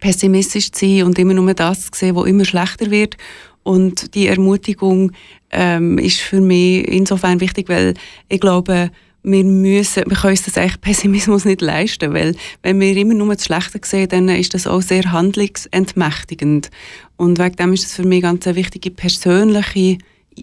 pessimistisch 0.03 0.71
zu 0.73 0.85
sein 0.85 1.03
und 1.03 1.17
immer 1.17 1.33
nur 1.33 1.53
das 1.53 1.89
zu 1.89 1.97
sehen, 1.97 2.15
was 2.17 2.27
immer 2.27 2.43
schlechter 2.43 2.91
wird. 2.91 3.15
Und 3.63 4.13
die 4.15 4.27
Ermutigung 4.27 5.13
ähm, 5.49 5.97
ist 5.97 6.19
für 6.19 6.41
mich 6.41 6.85
insofern 6.89 7.39
wichtig, 7.39 7.69
weil 7.69 7.93
ich 8.27 8.41
glaube, 8.41 8.91
wir 9.23 9.43
müssen, 9.45 10.03
wir 10.05 10.17
können 10.17 10.31
uns 10.31 10.43
das 10.43 10.57
eigentlich 10.57 10.81
Pessimismus 10.81 11.45
nicht 11.45 11.61
leisten, 11.61 12.13
weil 12.13 12.35
wenn 12.61 12.81
wir 12.81 12.97
immer 12.97 13.13
nur 13.13 13.33
das 13.33 13.45
Schlechte 13.45 13.79
sehen, 13.81 14.09
dann 14.09 14.27
ist 14.27 14.53
das 14.53 14.67
auch 14.67 14.81
sehr 14.81 15.09
handlungsentmächtigend. 15.09 16.69
Und 17.15 17.39
wegen 17.39 17.55
dem 17.55 17.71
ist 17.71 17.85
es 17.85 17.93
für 17.93 18.03
mich 18.03 18.23
ganz 18.23 18.45
eine 18.45 18.57
wichtige 18.57 18.91
persönliche 18.91 19.99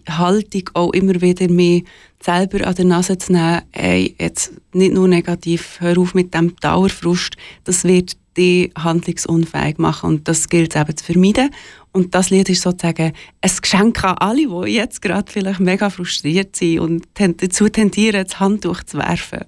Haltung, 0.09 0.71
auch 0.73 0.95
immer 0.95 1.21
wieder 1.21 1.49
mehr 1.51 1.83
selber 2.23 2.67
an 2.67 2.75
der 2.75 2.85
Nase 2.85 3.19
zu 3.19 3.33
nehmen, 3.33 3.63
ey, 3.73 4.15
jetzt 4.19 4.53
nicht 4.73 4.93
nur 4.93 5.09
negativ, 5.09 5.81
hör 5.81 5.99
auf 5.99 6.15
mit 6.15 6.35
dem 6.35 6.55
Dauerfrust, 6.57 7.37
das 7.65 7.85
wird 7.85 8.17
die 8.37 8.73
handlungsunfähig 8.79 9.79
machen. 9.79 10.11
Und 10.11 10.29
das 10.29 10.49
gilt 10.49 10.75
es 10.75 10.81
eben 10.81 10.97
zu 10.97 11.05
vermeiden. 11.05 11.51
Und 11.93 12.15
das 12.15 12.31
Lied 12.31 12.49
ist 12.49 12.63
sozusagen 12.63 13.13
ein 13.41 13.51
Geschenk 13.61 14.05
an 14.05 14.17
alle, 14.19 14.47
die 14.47 14.73
jetzt 14.73 15.03
gerade 15.03 15.31
vielleicht 15.31 15.61
mega 15.61 15.91
frustriert 15.91 16.55
sind 16.55 16.79
und 16.81 17.09
dazu 17.15 17.69
tendieren, 17.69 18.25
das 18.25 18.39
Handtuch 18.39 18.83
zu 18.85 18.99
werfen. 18.99 19.41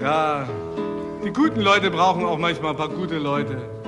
Ja, 0.00 0.48
die 1.22 1.30
guten 1.30 1.60
Leute 1.60 1.90
brauchen 1.90 2.24
auch 2.24 2.38
manchmal 2.38 2.70
ein 2.70 2.76
paar 2.78 2.88
gute 2.88 3.18
Leute. 3.18 3.79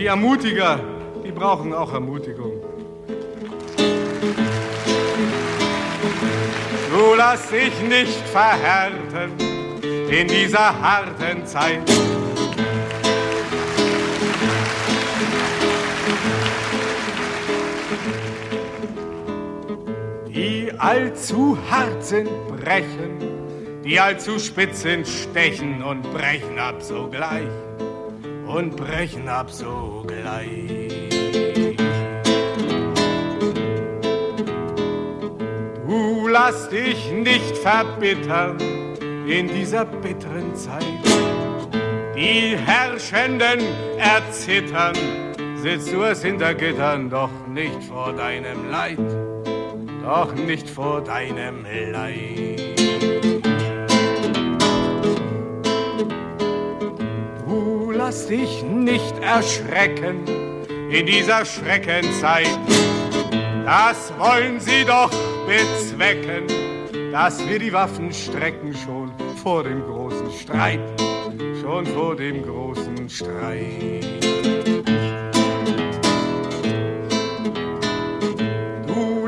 Die 0.00 0.06
Ermutiger, 0.06 0.80
die 1.22 1.30
brauchen 1.30 1.74
auch 1.74 1.92
Ermutigung. 1.92 2.52
Du 6.90 7.14
lass 7.14 7.50
dich 7.50 7.78
nicht 7.82 8.26
verhärten 8.28 9.32
in 10.10 10.26
dieser 10.26 10.80
harten 10.80 11.44
Zeit. 11.44 11.82
Die 20.28 20.72
allzu 20.78 21.58
hart 21.70 22.02
sind, 22.02 22.30
brechen, 22.48 23.18
die 23.84 24.00
allzu 24.00 24.38
spitz 24.38 24.80
sind, 24.80 25.06
stechen 25.06 25.82
und 25.82 26.02
brechen 26.14 26.58
ab 26.58 26.80
sogleich. 26.80 27.69
Und 28.54 28.76
brechen 28.76 29.28
ab 29.28 29.50
sogleich. 29.50 30.48
Du 35.86 36.28
lass 36.28 36.68
dich 36.68 37.10
nicht 37.12 37.56
verbittern 37.58 38.58
in 39.26 39.48
dieser 39.48 39.84
bitteren 39.84 40.54
Zeit. 40.54 40.82
Die 42.16 42.56
Herrschenden 42.56 43.60
erzittern, 43.98 44.96
sitzt 45.56 45.92
du 45.92 46.02
es 46.02 46.22
hinter 46.22 46.54
Gittern, 46.54 47.08
doch 47.08 47.30
nicht 47.48 47.82
vor 47.84 48.12
deinem 48.12 48.70
Leid 48.70 48.98
doch 50.02 50.34
nicht 50.34 50.68
vor 50.68 51.02
deinem 51.02 51.64
Leid. 51.92 52.79
Lass 58.00 58.26
dich 58.28 58.62
nicht 58.62 59.14
erschrecken 59.18 60.24
in 60.90 61.04
dieser 61.04 61.44
Schreckenzeit. 61.44 62.58
Das 63.66 64.10
wollen 64.18 64.58
sie 64.58 64.86
doch 64.86 65.10
bezwecken, 65.46 66.46
dass 67.12 67.46
wir 67.46 67.58
die 67.58 67.70
Waffen 67.70 68.10
strecken 68.10 68.74
schon 68.74 69.12
vor 69.42 69.64
dem 69.64 69.82
großen 69.82 70.32
Streit, 70.32 70.80
schon 71.60 71.84
vor 71.86 72.16
dem 72.16 72.42
großen 72.42 73.08
Streit. 73.10 74.04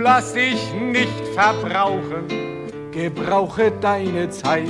lass 0.01 0.33
dich 0.33 0.61
nicht 0.75 1.29
verbrauchen, 1.33 2.27
gebrauche 2.91 3.71
deine 3.81 4.29
Zeit. 4.31 4.69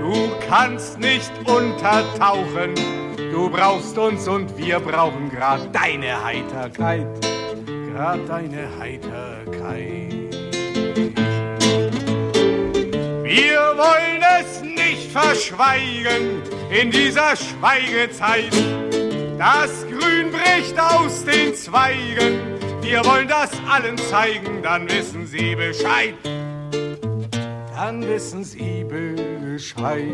Du 0.00 0.30
kannst 0.48 0.98
nicht 0.98 1.30
untertauchen, 1.46 2.74
du 3.30 3.48
brauchst 3.50 3.96
uns 3.98 4.26
und 4.28 4.56
wir 4.56 4.80
brauchen 4.80 5.30
grad 5.30 5.74
deine 5.74 6.24
Heiterkeit, 6.24 7.06
grad 7.92 8.28
deine 8.28 8.68
Heiterkeit. 8.78 10.34
Wir 13.22 13.60
wollen 13.76 14.22
es 14.40 14.62
nicht 14.62 15.12
verschweigen 15.12 16.42
in 16.70 16.90
dieser 16.90 17.36
Schweigezeit. 17.36 18.52
Das 19.38 19.86
Grün 19.88 20.30
bricht 20.30 20.78
aus 20.78 21.24
den 21.24 21.54
Zweigen 21.54 22.60
wir 22.90 23.04
wollen 23.04 23.28
das 23.28 23.50
allen 23.68 23.96
zeigen, 23.96 24.62
dann 24.62 24.90
wissen 24.90 25.24
Sie 25.24 25.54
Bescheid. 25.54 26.14
Dann 27.72 28.02
wissen 28.02 28.42
Sie 28.42 28.84
Bescheid. 28.84 30.06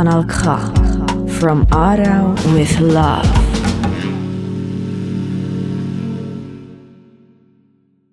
Kanal 0.00 0.24
K. 0.24 0.56
From 1.38 1.66
Aarau 1.72 2.34
with 2.54 2.80
Love. 2.80 3.28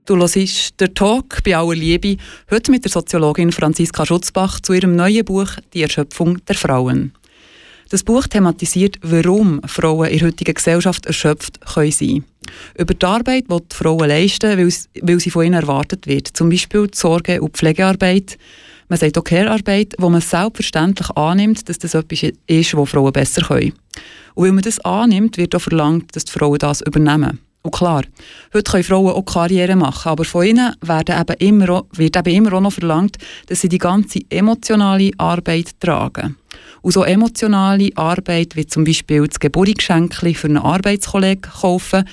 Du 0.03 0.17
hörst 0.17 0.81
«Der 0.81 0.93
Talk» 0.93 1.41
bei 1.45 1.55
aller 1.55 1.75
Liebe, 1.75 2.17
heute 2.51 2.71
mit 2.71 2.83
der 2.83 2.91
Soziologin 2.91 3.53
Franziska 3.53 4.05
Schutzbach 4.05 4.59
zu 4.59 4.73
ihrem 4.73 4.97
neuen 4.97 5.23
Buch 5.23 5.47
«Die 5.73 5.81
Erschöpfung 5.81 6.43
der 6.45 6.57
Frauen». 6.57 7.13
Das 7.89 8.03
Buch 8.03 8.27
thematisiert, 8.27 8.97
warum 9.01 9.61
Frauen 9.65 10.09
in 10.09 10.19
der 10.19 10.27
heutigen 10.27 10.55
Gesellschaft 10.55 11.05
erschöpft 11.05 11.61
können 11.73 11.91
sein 11.93 12.25
Über 12.77 12.95
die 12.95 13.05
Arbeit, 13.05 13.45
die 13.49 13.57
die 13.71 13.75
Frauen 13.77 14.09
leisten, 14.09 14.57
weil 14.57 15.19
sie 15.21 15.29
von 15.29 15.45
ihnen 15.45 15.53
erwartet 15.53 16.05
wird. 16.05 16.27
Zum 16.27 16.49
Beispiel 16.49 16.87
die 16.87 16.97
Sorge- 16.97 17.41
und 17.41 17.55
Pflegearbeit. 17.55 18.37
Man 18.89 18.97
sagt 18.97 19.17
auch 19.17 19.23
Care-Arbeit, 19.23 19.95
wo 19.97 20.09
man 20.09 20.21
selbstverständlich 20.21 21.09
annimmt, 21.11 21.67
dass 21.67 21.77
das 21.77 21.93
etwas 21.93 22.31
ist, 22.47 22.77
was 22.77 22.89
Frauen 22.89 23.11
besser 23.11 23.41
können. 23.41 23.73
Und 24.33 24.45
weil 24.45 24.53
man 24.53 24.63
das 24.63 24.79
annimmt, 24.79 25.37
wird 25.37 25.55
auch 25.55 25.61
verlangt, 25.61 26.15
dass 26.15 26.23
die 26.23 26.31
Frauen 26.31 26.57
das 26.57 26.81
übernehmen. 26.81 27.39
Und 27.63 27.73
klar, 27.73 28.03
heute 28.53 28.71
können 28.71 28.83
Frauen 28.85 29.11
auch 29.11 29.25
Karriere 29.25 29.75
machen, 29.75 30.07
aber 30.07 30.23
von 30.23 30.45
ihnen 30.45 30.73
werden 30.79 31.21
eben 31.39 31.61
immer, 31.61 31.83
wird 31.91 32.15
eben 32.15 32.29
immer 32.29 32.53
auch 32.53 32.61
noch 32.61 32.71
verlangt, 32.71 33.17
dass 33.47 33.59
sie 33.59 33.67
die 33.67 33.77
ganze 33.77 34.19
emotionale 34.29 35.11
Arbeit 35.17 35.77
tragen. 35.81 36.37
Und 36.81 36.93
so 36.93 37.03
emotionale 37.03 37.89
Arbeit, 37.95 38.55
wie 38.55 38.67
zum 38.67 38.85
Beispiel 38.85 39.27
das 39.27 39.41
Geburtsgeschenk 39.41 40.15
für 40.15 40.47
einen 40.47 40.57
Arbeitskollegen 40.57 41.41
kaufen, 41.41 42.07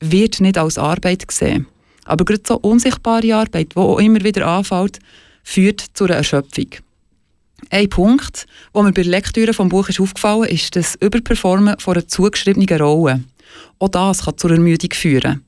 wird 0.00 0.40
nicht 0.40 0.56
als 0.56 0.78
Arbeit 0.78 1.28
gesehen. 1.28 1.66
Aber 2.06 2.24
gerade 2.24 2.42
so 2.46 2.56
unsichtbare 2.56 3.34
Arbeit, 3.34 3.72
die 3.72 3.76
auch 3.76 3.98
immer 3.98 4.24
wieder 4.24 4.46
anfällt, 4.46 4.98
führt 5.46 5.82
zu 5.94 6.04
einer 6.04 6.16
Erschöpfung. 6.16 6.66
Ein 7.70 7.88
Punkt, 7.88 8.46
der 8.74 8.82
mir 8.82 8.92
bei 8.92 9.02
der 9.02 9.12
Lektüre 9.12 9.46
des 9.46 9.56
Buches 9.56 9.94
ist 9.94 10.00
aufgefallen 10.00 10.50
ist, 10.50 10.76
das 10.76 10.96
Überperformen 10.96 11.78
von 11.78 11.94
einer 11.94 12.06
zugeschriebenen 12.06 12.80
Rolle. 12.80 13.24
Auch 13.78 13.88
das 13.88 14.24
kann 14.24 14.36
zur 14.36 14.50
Ermüdung 14.50 14.90
führen. 14.92 15.44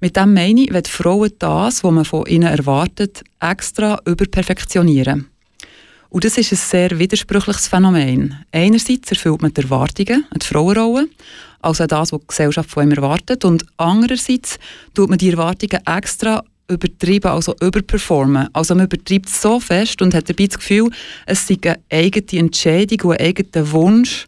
Mit 0.00 0.16
dem 0.16 0.34
meine 0.34 0.62
ich, 0.62 0.72
wenn 0.72 0.84
Frauen 0.84 1.30
das, 1.38 1.84
was 1.84 1.92
man 1.92 2.04
von 2.04 2.26
ihnen 2.26 2.48
erwartet, 2.48 3.22
extra 3.38 4.00
überperfektionieren. 4.04 5.28
Und 6.08 6.24
das 6.24 6.38
ist 6.38 6.52
ein 6.52 6.56
sehr 6.56 6.98
widersprüchliches 6.98 7.68
Phänomen. 7.68 8.36
Einerseits 8.50 9.10
erfüllt 9.10 9.42
man 9.42 9.52
die 9.52 9.62
Erwartungen 9.62 10.24
an 10.30 10.38
die 10.40 10.46
Frauenrolle, 10.46 11.08
also 11.60 11.86
das, 11.86 12.12
was 12.12 12.20
die 12.20 12.26
Gesellschaft 12.26 12.70
von 12.70 12.84
ihm 12.84 12.92
erwartet, 12.92 13.44
und 13.44 13.64
andererseits 13.76 14.58
tut 14.94 15.10
man 15.10 15.18
die 15.18 15.30
Erwartungen 15.30 15.80
extra 15.86 16.44
übertrieben, 16.68 17.30
also 17.30 17.54
überperformen. 17.60 18.48
Also 18.52 18.74
man 18.74 18.86
übertreibt 18.86 19.28
so 19.28 19.60
fest 19.60 20.00
und 20.02 20.14
hat 20.14 20.28
dabei 20.28 20.46
das 20.46 20.58
Gefühl, 20.58 20.90
es 21.26 21.46
sei 21.46 21.56
eine 21.62 21.78
eigene 21.90 22.40
Entscheidung 22.40 23.10
und 23.10 23.16
ein 23.16 23.26
eigener 23.26 23.70
Wunsch, 23.72 24.26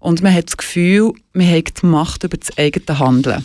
und 0.00 0.22
man 0.22 0.32
hat 0.32 0.46
das 0.46 0.56
Gefühl, 0.56 1.12
man 1.32 1.50
hat 1.50 1.82
die 1.82 1.86
Macht 1.86 2.24
über 2.24 2.36
das 2.36 2.56
eigene 2.56 2.98
Handeln. 2.98 3.44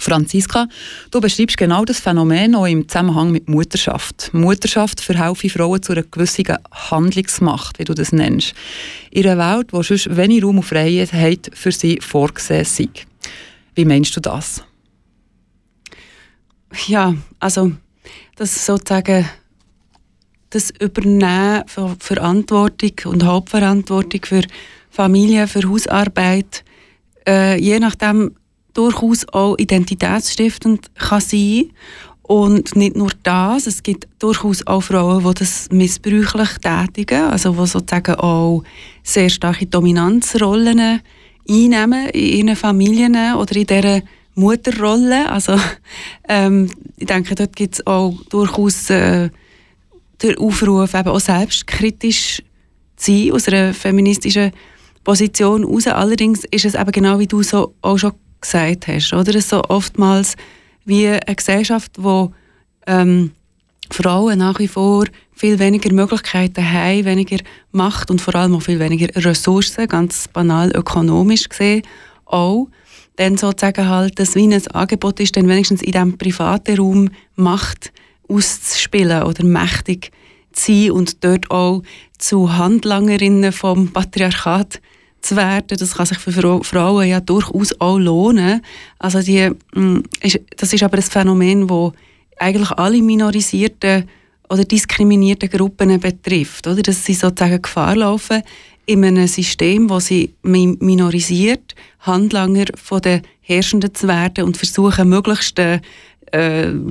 Franziska, 0.00 0.68
du 1.10 1.20
beschreibst 1.20 1.56
genau 1.56 1.84
das 1.84 1.98
Phänomen 1.98 2.54
auch 2.54 2.66
im 2.66 2.88
Zusammenhang 2.88 3.32
mit 3.32 3.48
Mutterschaft. 3.48 4.30
Mutterschaft 4.32 5.00
verhelfe 5.00 5.50
Frauen 5.50 5.82
zu 5.82 5.92
einer 5.92 6.04
gewissen 6.04 6.44
Handlungsmacht, 6.70 7.80
wie 7.80 7.84
du 7.84 7.94
das 7.94 8.12
nennst. 8.12 8.54
In 9.10 9.26
einer 9.26 9.56
Welt, 9.56 9.72
wo 9.72 9.82
sonst 9.82 10.16
wenig 10.16 10.44
Raum 10.44 10.58
und 10.58 10.62
Freiheit 10.62 11.50
für 11.52 11.72
sie 11.72 11.98
vorgesehen 12.00 12.60
ist. 12.60 12.80
Wie 13.74 13.84
meinst 13.84 14.16
du 14.16 14.20
das? 14.20 14.62
Ja, 16.86 17.14
also 17.40 17.72
das 18.36 18.64
sozusagen 18.64 19.28
das 20.50 20.70
Übernehmen 20.70 21.64
von 21.66 21.96
Verantwortung 21.98 22.92
und 23.06 23.24
Hauptverantwortung 23.24 24.20
für 24.24 24.42
Familie, 24.90 25.46
für 25.46 25.68
Hausarbeit, 25.68 26.64
äh, 27.26 27.60
je 27.60 27.78
nachdem 27.78 28.34
durchaus 28.72 29.26
auch 29.28 29.56
identitätsstiftend 29.58 30.90
kann 30.94 31.20
sein. 31.20 31.70
Und 32.22 32.76
nicht 32.76 32.96
nur 32.96 33.10
das, 33.22 33.66
es 33.66 33.82
gibt 33.82 34.06
durchaus 34.18 34.66
auch 34.66 34.82
Frauen, 34.82 35.24
die 35.24 35.34
das 35.38 35.68
missbräuchlich 35.70 36.58
tätigen, 36.58 37.22
also 37.22 37.52
die 37.52 37.66
sozusagen 37.66 38.16
auch 38.16 38.62
sehr 39.02 39.30
starke 39.30 39.66
Dominanzrollen 39.66 41.00
einnehmen 41.48 42.08
in 42.10 42.46
ihren 42.46 42.56
Familien 42.56 43.34
oder 43.34 43.56
in 43.56 43.66
dieser 43.66 44.02
Mutterrolle. 44.38 45.30
Also 45.30 45.58
ähm, 46.28 46.70
ich 46.96 47.06
denke, 47.06 47.34
dort 47.34 47.56
gibt 47.56 47.74
es 47.74 47.86
auch 47.86 48.14
durchaus 48.30 48.90
äh, 48.90 49.30
den 50.22 50.38
Aufruf, 50.38 50.94
eben 50.94 51.08
auch 51.08 51.20
selbstkritisch 51.20 52.42
zu 52.96 53.12
sein, 53.12 53.32
aus 53.32 53.48
einer 53.48 53.74
feministischen 53.74 54.52
Position 55.04 55.64
raus. 55.64 55.86
Allerdings 55.86 56.44
ist 56.50 56.64
es 56.64 56.74
eben 56.74 56.92
genau 56.92 57.18
wie 57.18 57.26
du 57.26 57.42
so 57.42 57.74
auch 57.82 57.98
schon 57.98 58.12
gesagt 58.40 58.88
hast, 58.88 59.12
oder? 59.12 59.34
Es 59.34 59.48
so 59.48 59.62
oftmals 59.68 60.36
wie 60.84 61.08
eine 61.08 61.34
Gesellschaft, 61.34 61.92
wo 61.98 62.32
ähm, 62.86 63.32
Frauen 63.90 64.38
nach 64.38 64.58
wie 64.58 64.68
vor 64.68 65.06
viel 65.34 65.58
weniger 65.58 65.92
Möglichkeiten 65.92 66.68
haben, 66.68 67.04
weniger 67.04 67.38
Macht 67.72 68.10
und 68.10 68.20
vor 68.20 68.34
allem 68.34 68.54
auch 68.54 68.62
viel 68.62 68.78
weniger 68.78 69.08
Ressourcen, 69.24 69.86
ganz 69.86 70.28
banal 70.28 70.70
ökonomisch 70.74 71.48
gesehen 71.48 71.82
auch, 72.26 72.68
dann 73.18 73.36
sozusagen 73.36 73.88
halt, 73.88 74.18
dass 74.18 74.36
wie 74.36 74.46
ein 74.46 74.66
Angebot 74.68 75.18
ist, 75.18 75.36
dann 75.36 75.48
wenigstens 75.48 75.82
in 75.82 75.92
diesem 75.92 76.16
privaten 76.16 76.76
Raum 76.76 77.10
Macht 77.34 77.92
auszuspielen 78.28 79.24
oder 79.24 79.44
mächtig 79.44 80.12
zu 80.52 80.72
sein 80.72 80.90
und 80.92 81.24
dort 81.24 81.50
auch 81.50 81.82
zu 82.18 82.56
Handlangerinnen 82.56 83.52
vom 83.52 83.88
Patriarchat 83.88 84.80
zu 85.20 85.34
werden. 85.34 85.76
Das 85.78 85.96
kann 85.96 86.06
sich 86.06 86.18
für 86.18 86.62
Frauen 86.62 87.08
ja 87.08 87.20
durchaus 87.20 87.78
auch 87.80 87.98
lohnen. 87.98 88.62
Also 89.00 89.20
die, 89.20 89.50
mm, 89.74 90.02
das 90.56 90.72
ist 90.72 90.82
aber 90.84 90.98
ein 90.98 91.02
Phänomen, 91.02 91.66
das 91.66 91.92
eigentlich 92.38 92.70
alle 92.70 93.02
minorisierten 93.02 94.04
oder 94.48 94.64
diskriminierten 94.64 95.50
Gruppen 95.50 95.98
betrifft, 95.98 96.68
oder? 96.68 96.82
dass 96.82 97.04
sie 97.04 97.14
sozusagen 97.14 97.60
Gefahr 97.60 97.96
laufen, 97.96 98.42
in 98.88 99.04
einem 99.04 99.26
System, 99.26 99.90
wo 99.90 100.00
sie 100.00 100.34
minorisiert, 100.42 101.74
Handlanger 102.00 102.64
von 102.74 103.02
den 103.02 103.20
Herrschenden 103.42 103.94
zu 103.94 104.08
werden 104.08 104.44
und 104.44 104.56
versuchen, 104.56 105.10
möglichst 105.10 105.58
äh, 105.58 105.80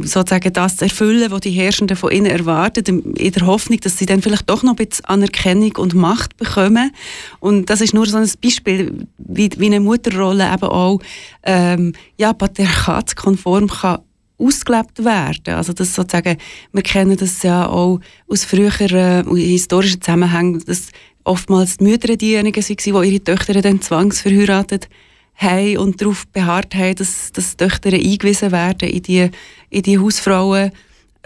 sozusagen 0.03 0.53
das 0.53 0.77
zu 0.77 0.85
erfüllen, 0.85 1.31
was 1.31 1.41
die 1.41 1.51
Herrschenden 1.51 1.97
von 1.97 2.11
ihnen 2.11 2.27
erwarten, 2.27 3.15
in 3.15 3.31
der 3.31 3.47
Hoffnung, 3.47 3.79
dass 3.79 3.97
sie 3.97 4.05
dann 4.05 4.21
vielleicht 4.21 4.47
doch 4.47 4.61
noch 4.61 4.73
ein 4.77 4.85
bisschen 4.87 5.05
Anerkennung 5.05 5.75
und 5.77 5.95
Macht 5.95 6.37
bekommen. 6.37 6.91
Und 7.39 7.67
das 7.71 7.81
ist 7.81 7.95
nur 7.95 8.05
so 8.05 8.17
ein 8.17 8.29
Beispiel, 8.43 9.07
wie, 9.17 9.49
wie 9.57 9.65
eine 9.65 9.79
Mutterrolle 9.79 10.53
eben 10.53 10.63
auch 10.63 10.99
ähm, 11.43 11.93
ja, 12.17 12.31
patriarchatskonform 12.33 13.69
kann 13.69 13.99
ausgelebt 14.39 15.03
werden. 15.03 15.55
Also 15.55 15.73
das 15.73 15.95
sozusagen, 15.95 16.37
wir 16.71 16.83
kennen 16.83 17.17
das 17.17 17.41
ja 17.41 17.67
auch 17.67 17.99
aus 18.27 18.43
früheren 18.43 19.35
äh, 19.35 19.41
historischen 19.41 19.99
Zusammenhängen, 19.99 20.63
dass 20.63 20.91
oftmals 21.27 21.77
die 21.77 21.83
Mütter 21.83 22.15
diejenigen 22.15 22.63
waren, 22.63 23.03
die 23.03 23.09
ihre 23.09 23.23
Töchter 23.23 23.61
dann 23.61 23.81
zwangsverheiratet 23.81 24.89
haben 25.35 25.77
und 25.77 26.01
darauf 26.01 26.27
beharrt 26.27 26.73
haben, 26.73 26.95
dass, 26.95 27.31
dass 27.31 27.57
Töchter 27.57 27.93
eingewiesen 27.93 28.51
werden 28.51 28.89
in 28.89 29.03
die, 29.03 29.29
in 29.69 29.81
die 29.83 29.99
Hausfrauen. 29.99 30.71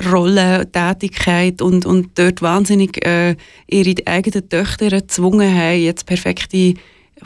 Rolle, 0.09 0.67
Tätigkeit 0.71 1.61
und, 1.61 1.85
und 1.85 2.17
dort 2.17 2.41
wahnsinnig 2.41 3.05
äh, 3.05 3.35
ihre 3.67 3.95
eigenen 4.07 4.49
Töchter 4.49 4.89
gezwungen 4.89 5.53
haben, 5.55 5.79
jetzt 5.79 6.07
perfekte 6.07 6.73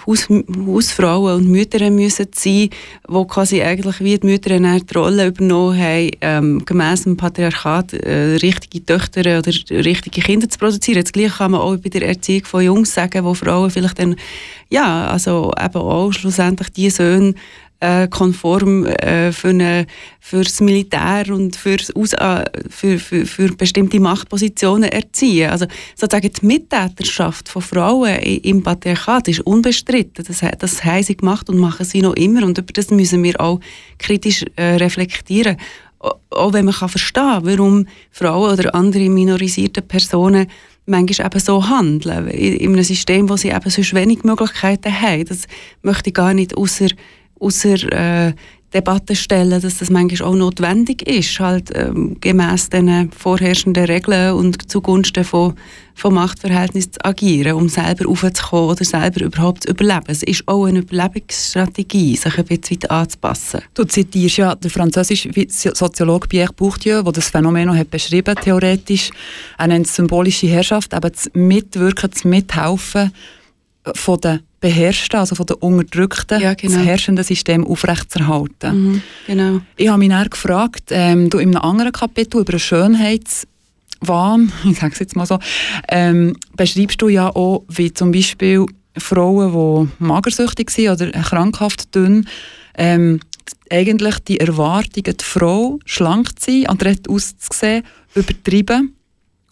Haus, 0.06 0.28
Hausfrauen 0.30 1.36
und 1.36 1.48
Mütter 1.48 1.90
müssen 1.90 2.28
sein, 2.34 2.70
die 3.10 3.28
quasi 3.28 3.62
eigentlich 3.62 4.00
wie 4.02 4.18
die 4.18 4.28
Mütter 4.28 4.58
die 4.58 4.98
Rolle 4.98 5.28
übernommen 5.28 5.80
haben, 5.80 6.12
ähm, 6.22 6.66
gemäss 6.66 7.04
dem 7.04 7.18
Patriarchat 7.18 7.94
äh, 7.94 8.36
richtige 8.36 8.86
Töchter 8.86 9.22
oder 9.22 9.48
richtige 9.48 10.22
Kinder 10.22 10.50
zu 10.50 10.60
produzieren. 10.60 11.02
Das 11.02 11.14
Gleiche 11.14 11.38
kann 11.38 11.52
man 11.52 11.62
auch 11.62 11.78
bei 11.78 11.90
der 11.90 12.08
Erziehung 12.08 12.46
von 12.46 12.64
Jungs 12.64 12.94
sagen, 12.94 13.24
wo 13.24 13.34
Frauen 13.34 13.72
vielleicht 13.72 14.00
dann, 14.00 14.16
ja, 14.70 15.08
also 15.08 15.52
eben 15.58 15.76
auch 15.76 16.12
schlussendlich 16.12 16.70
die 16.70 16.90
Söhne 16.90 17.34
äh, 17.80 18.08
konform 18.08 18.86
äh, 18.86 19.32
für, 19.32 19.50
eine, 19.50 19.86
für 20.20 20.44
das 20.44 20.62
Militär 20.62 21.26
und 21.30 21.56
für's 21.56 21.92
Aus, 21.96 22.14
äh, 22.14 22.44
für, 22.70 23.00
für, 23.00 23.26
für 23.26 23.56
bestimmte 23.56 24.00
Machtpositionen 24.00 24.90
erziehen. 24.90 25.50
Also 25.50 25.66
sozusagen 25.96 26.32
die 26.32 26.46
Mittäterschaft 26.46 27.50
von 27.50 27.62
Frauen 27.62 28.16
im 28.18 28.64
Patriarchat 28.64 29.28
ist 29.28 29.42
unbestritten. 29.42 30.26
Das, 30.26 30.44
das 30.58 30.84
haben 30.84 31.04
sie 31.04 31.18
gemacht 31.18 31.50
und 31.50 31.58
machen 31.58 31.86
sie 31.86 32.02
noch 32.02 32.16
immer 32.16 32.46
und 32.46 32.58
über 32.58 32.74
das 32.74 32.90
müssen 32.90 33.24
wir 33.24 33.40
auch 33.40 33.60
kritisch 33.98 34.46
äh, 34.56 34.76
reflektieren. 34.76 35.58
Auch 36.30 36.54
wenn 36.54 36.66
man 36.66 36.74
kann 36.74 36.90
verstehen 36.90 37.40
warum 37.42 37.88
Frauen 38.12 38.54
oder 38.54 38.76
andere 38.76 39.10
minorisierte 39.10 39.82
Personen 39.82 40.48
manchmal 40.86 41.28
eben 41.28 41.40
so 41.40 41.68
handeln, 41.68 42.28
in 42.28 42.74
einem 42.74 42.84
System, 42.84 43.28
wo 43.30 43.38
sie 43.38 43.50
eben 43.50 43.70
so 43.70 43.82
wenig 43.96 44.24
Möglichkeiten 44.24 45.02
haben. 45.02 45.26
Das 45.26 45.48
möchte 45.82 46.10
ich 46.10 46.14
gar 46.14 46.34
nicht 46.34 46.56
außer 46.56 46.88
außer 47.40 47.92
äh, 47.92 48.34
Debatte 48.76 49.16
stellen, 49.16 49.62
dass 49.62 49.78
das 49.78 49.90
manchmal 49.90 50.30
auch 50.30 50.36
notwendig 50.36 51.08
ist, 51.08 51.40
halt 51.40 51.72
ähm, 51.74 52.18
gemäß 52.20 52.70
den 52.70 53.10
vorherrschenden 53.10 53.86
Regeln 53.86 54.34
und 54.34 54.70
zugunsten 54.70 55.24
von, 55.24 55.54
von 55.94 56.14
Machtverhältnissen 56.14 56.92
zu 56.92 57.06
agieren, 57.06 57.54
um 57.54 57.70
selber 57.70 58.10
aufzukommen 58.10 58.72
oder 58.72 58.84
selber 58.84 59.22
überhaupt 59.22 59.64
zu 59.64 59.70
überleben. 59.70 60.08
Es 60.08 60.24
ist 60.24 60.46
auch 60.48 60.66
eine 60.66 60.80
Überlebensstrategie, 60.80 62.18
sich 62.18 62.38
ein 62.38 62.44
bisschen 62.44 62.84
anzupassen. 62.90 63.62
Du 63.74 63.86
zitierst 63.86 64.38
ja 64.38 64.56
den 64.56 64.70
französischen 64.70 65.32
Soziologen 65.48 66.28
Pierre 66.28 66.52
Bourdieu, 66.52 67.02
der 67.02 67.14
das 67.14 67.30
Phänomen 67.30 67.74
hat 67.78 67.90
beschrieben 67.90 68.36
theoretisch. 68.36 69.10
Er 69.58 69.68
nennt 69.68 69.88
symbolische 69.88 70.48
Herrschaft, 70.48 70.94
aber 70.94 71.12
das 71.12 71.30
Mitwirken, 71.34 72.12
das 72.12 72.26
Mithelfen 72.26 73.14
von 73.94 74.20
den 74.20 74.42
Beherrschten, 74.66 75.20
also 75.20 75.36
von 75.36 75.46
den 75.46 75.58
Unterdrückten, 75.58 76.42
ja, 76.42 76.56
genau. 76.56 76.74
das 76.74 76.86
herrschende 76.86 77.24
System 77.24 77.68
aufrechtzuerhalten. 77.68 78.94
Mhm, 78.94 79.02
genau. 79.28 79.62
Ich 79.78 79.88
habe 79.88 80.00
mich 80.00 80.10
dann 80.10 80.28
gefragt, 80.28 80.86
ähm, 80.90 81.30
du 81.30 81.38
in 81.38 81.56
einem 81.56 81.64
anderen 81.64 81.92
Kapitel 81.92 82.42
über 82.42 82.58
Schönheitswahn, 82.58 84.52
ich 84.66 84.80
sage 84.80 84.94
es 84.94 85.00
jetzt 85.00 85.16
mal 85.16 85.28
so, 85.28 85.38
ähm, 85.90 86.36
beschreibst 86.58 87.00
du 87.00 87.10
ja 87.10 87.30
auch, 87.30 87.64
wie 87.68 87.94
zum 87.94 88.12
Beispiel 88.12 88.66
Frauen, 88.98 89.52
die 89.54 90.04
magersüchtig 90.04 90.72
sind 90.72 90.90
oder 90.90 91.12
krankhaft 91.12 91.94
dünn, 91.94 92.28
ähm, 92.76 93.20
eigentlich 93.70 94.18
die 94.20 94.40
Erwartungen, 94.40 95.16
die 95.16 95.24
Frau 95.24 95.78
schlank 95.86 96.40
zu 96.40 96.50
sein, 96.50 96.66
adrett 96.66 97.08
auszusehen, 97.08 97.84
übertrieben 98.16 98.96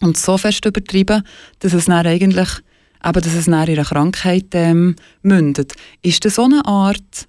und 0.00 0.16
so 0.16 0.36
fest 0.38 0.66
übertrieben, 0.66 1.22
dass 1.60 1.72
es 1.72 1.84
dann 1.84 2.04
eigentlich 2.04 2.48
aber 3.04 3.20
dass 3.20 3.34
es 3.34 3.46
nach 3.46 3.68
ihrer 3.68 3.84
Krankheit 3.84 4.46
ähm, 4.52 4.96
mündet. 5.22 5.74
Ist 6.00 6.24
das 6.24 6.36
so 6.36 6.44
eine 6.44 6.64
Art, 6.64 7.26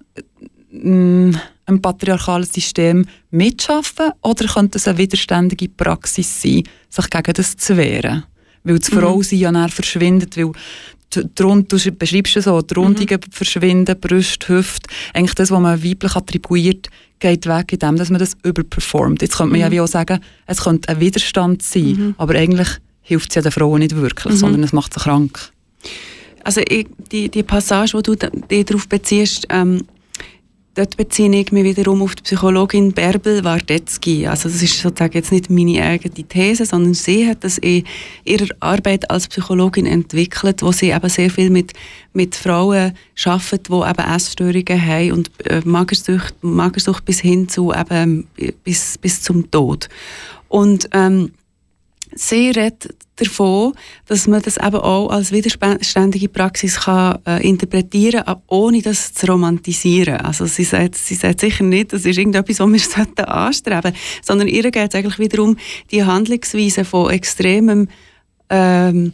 äh, 0.72 1.32
ein 1.68 1.82
patriarchales 1.82 2.52
System 2.52 3.04
mitschaffen 3.30 4.12
oder 4.22 4.46
könnte 4.46 4.78
es 4.78 4.88
eine 4.88 4.96
widerständige 4.96 5.68
Praxis 5.68 6.40
sein, 6.40 6.62
sich 6.88 7.10
gegen 7.10 7.32
das 7.34 7.56
zu 7.56 7.76
wehren? 7.76 8.24
Weil 8.64 8.78
das 8.78 8.90
mhm. 8.90 9.00
Frausein 9.00 9.38
ja 9.38 9.52
dann 9.52 9.68
verschwindet, 9.68 10.38
weil 10.38 10.52
du 11.10 11.92
beschreibst 11.92 12.36
es 12.38 12.44
so, 12.44 12.62
die 12.62 12.74
Rundungen 12.74 13.20
mhm. 13.20 13.30
verschwinden, 13.32 14.00
Brust, 14.00 14.48
Hüfte, 14.48 14.88
eigentlich 15.12 15.34
das, 15.34 15.50
was 15.50 15.60
man 15.60 15.84
weiblich 15.84 16.16
attribuiert, 16.16 16.88
geht 17.18 17.46
weg, 17.46 17.72
indem 17.72 17.96
dass 17.96 18.08
man 18.08 18.18
das 18.18 18.34
überperformt. 18.42 19.20
Jetzt 19.20 19.36
könnte 19.36 19.50
man 19.50 19.58
mhm. 19.58 19.64
ja 19.66 19.70
wie 19.72 19.80
auch 19.82 19.88
sagen, 19.88 20.20
es 20.46 20.62
könnte 20.62 20.88
ein 20.88 21.00
Widerstand 21.00 21.62
sein, 21.62 21.84
mhm. 21.84 22.14
aber 22.16 22.34
eigentlich 22.34 22.68
hilft 23.02 23.30
es 23.30 23.34
ja 23.34 23.42
den 23.42 23.52
Frauen 23.52 23.80
nicht 23.80 23.94
wirklich, 23.94 24.32
mhm. 24.32 24.38
sondern 24.38 24.62
es 24.62 24.72
macht 24.72 24.94
sie 24.94 25.00
krank. 25.00 25.52
Also 26.44 26.60
ich, 26.60 26.86
die, 27.10 27.28
die 27.28 27.42
Passage, 27.42 27.94
wo 27.94 28.00
du 28.02 28.14
dich 28.14 28.64
darauf 28.64 28.88
beziehst, 28.88 29.46
ähm, 29.50 29.84
dort 30.76 30.96
beziehe 30.96 31.34
ich 31.34 31.50
mich 31.52 31.64
wiederum 31.64 32.02
auf 32.02 32.14
die 32.14 32.22
Psychologin 32.22 32.92
Bärbel 32.92 33.42
Wardetzky. 33.42 34.26
Also 34.26 34.48
das 34.48 34.62
ist 34.62 34.80
sozusagen 34.80 35.14
jetzt 35.14 35.32
nicht 35.32 35.50
meine 35.50 35.82
eigene 35.82 36.14
These, 36.14 36.66
sondern 36.66 36.94
sie 36.94 37.26
hat 37.26 37.42
das 37.42 37.58
in 37.58 37.84
ihrer 38.24 38.48
Arbeit 38.60 39.10
als 39.10 39.26
Psychologin 39.26 39.86
entwickelt, 39.86 40.62
wo 40.62 40.70
sie 40.72 40.90
eben 40.90 41.08
sehr 41.08 41.30
viel 41.30 41.50
mit, 41.50 41.72
mit 42.12 42.36
Frauen 42.36 42.92
arbeitet, 43.24 43.68
die 43.68 43.72
eben 43.72 44.14
Essstörungen 44.14 44.86
haben 44.86 45.12
und 45.12 45.30
äh, 45.46 45.62
Magersucht, 45.64 46.34
Magersucht 46.42 47.04
bis 47.04 47.20
hin 47.20 47.48
zu 47.48 47.72
eben 47.72 48.28
bis, 48.62 48.98
bis 48.98 49.22
zum 49.22 49.50
Tod. 49.50 49.88
Und 50.48 50.88
ähm, 50.92 51.32
sie 52.16 52.50
redet 52.50 52.94
davon, 53.16 53.72
dass 54.06 54.26
man 54.26 54.42
das 54.42 54.56
eben 54.56 54.76
auch 54.76 55.08
als 55.08 55.32
widerständige 55.32 56.28
Praxis 56.28 56.80
kann, 56.80 57.18
äh, 57.26 57.46
interpretieren 57.46 58.24
kann, 58.24 58.42
ohne 58.48 58.82
das 58.82 59.14
zu 59.14 59.26
romantisieren. 59.26 60.16
Also 60.20 60.46
sie 60.46 60.64
sagt, 60.64 60.96
sie 60.96 61.14
sagt 61.14 61.40
sicher 61.40 61.64
nicht, 61.64 61.92
das 61.92 62.04
ist 62.04 62.18
irgendetwas, 62.18 62.60
was 62.60 63.16
wir 63.16 63.28
anstreben 63.28 63.82
sollten, 63.82 63.98
sondern 64.22 64.48
ihr 64.48 64.70
geht 64.70 64.88
es 64.90 64.94
eigentlich 64.94 65.18
wiederum 65.18 65.56
die 65.90 66.04
Handlungsweise 66.04 66.84
von 66.84 67.10
extremem 67.10 67.88
ähm, 68.50 69.12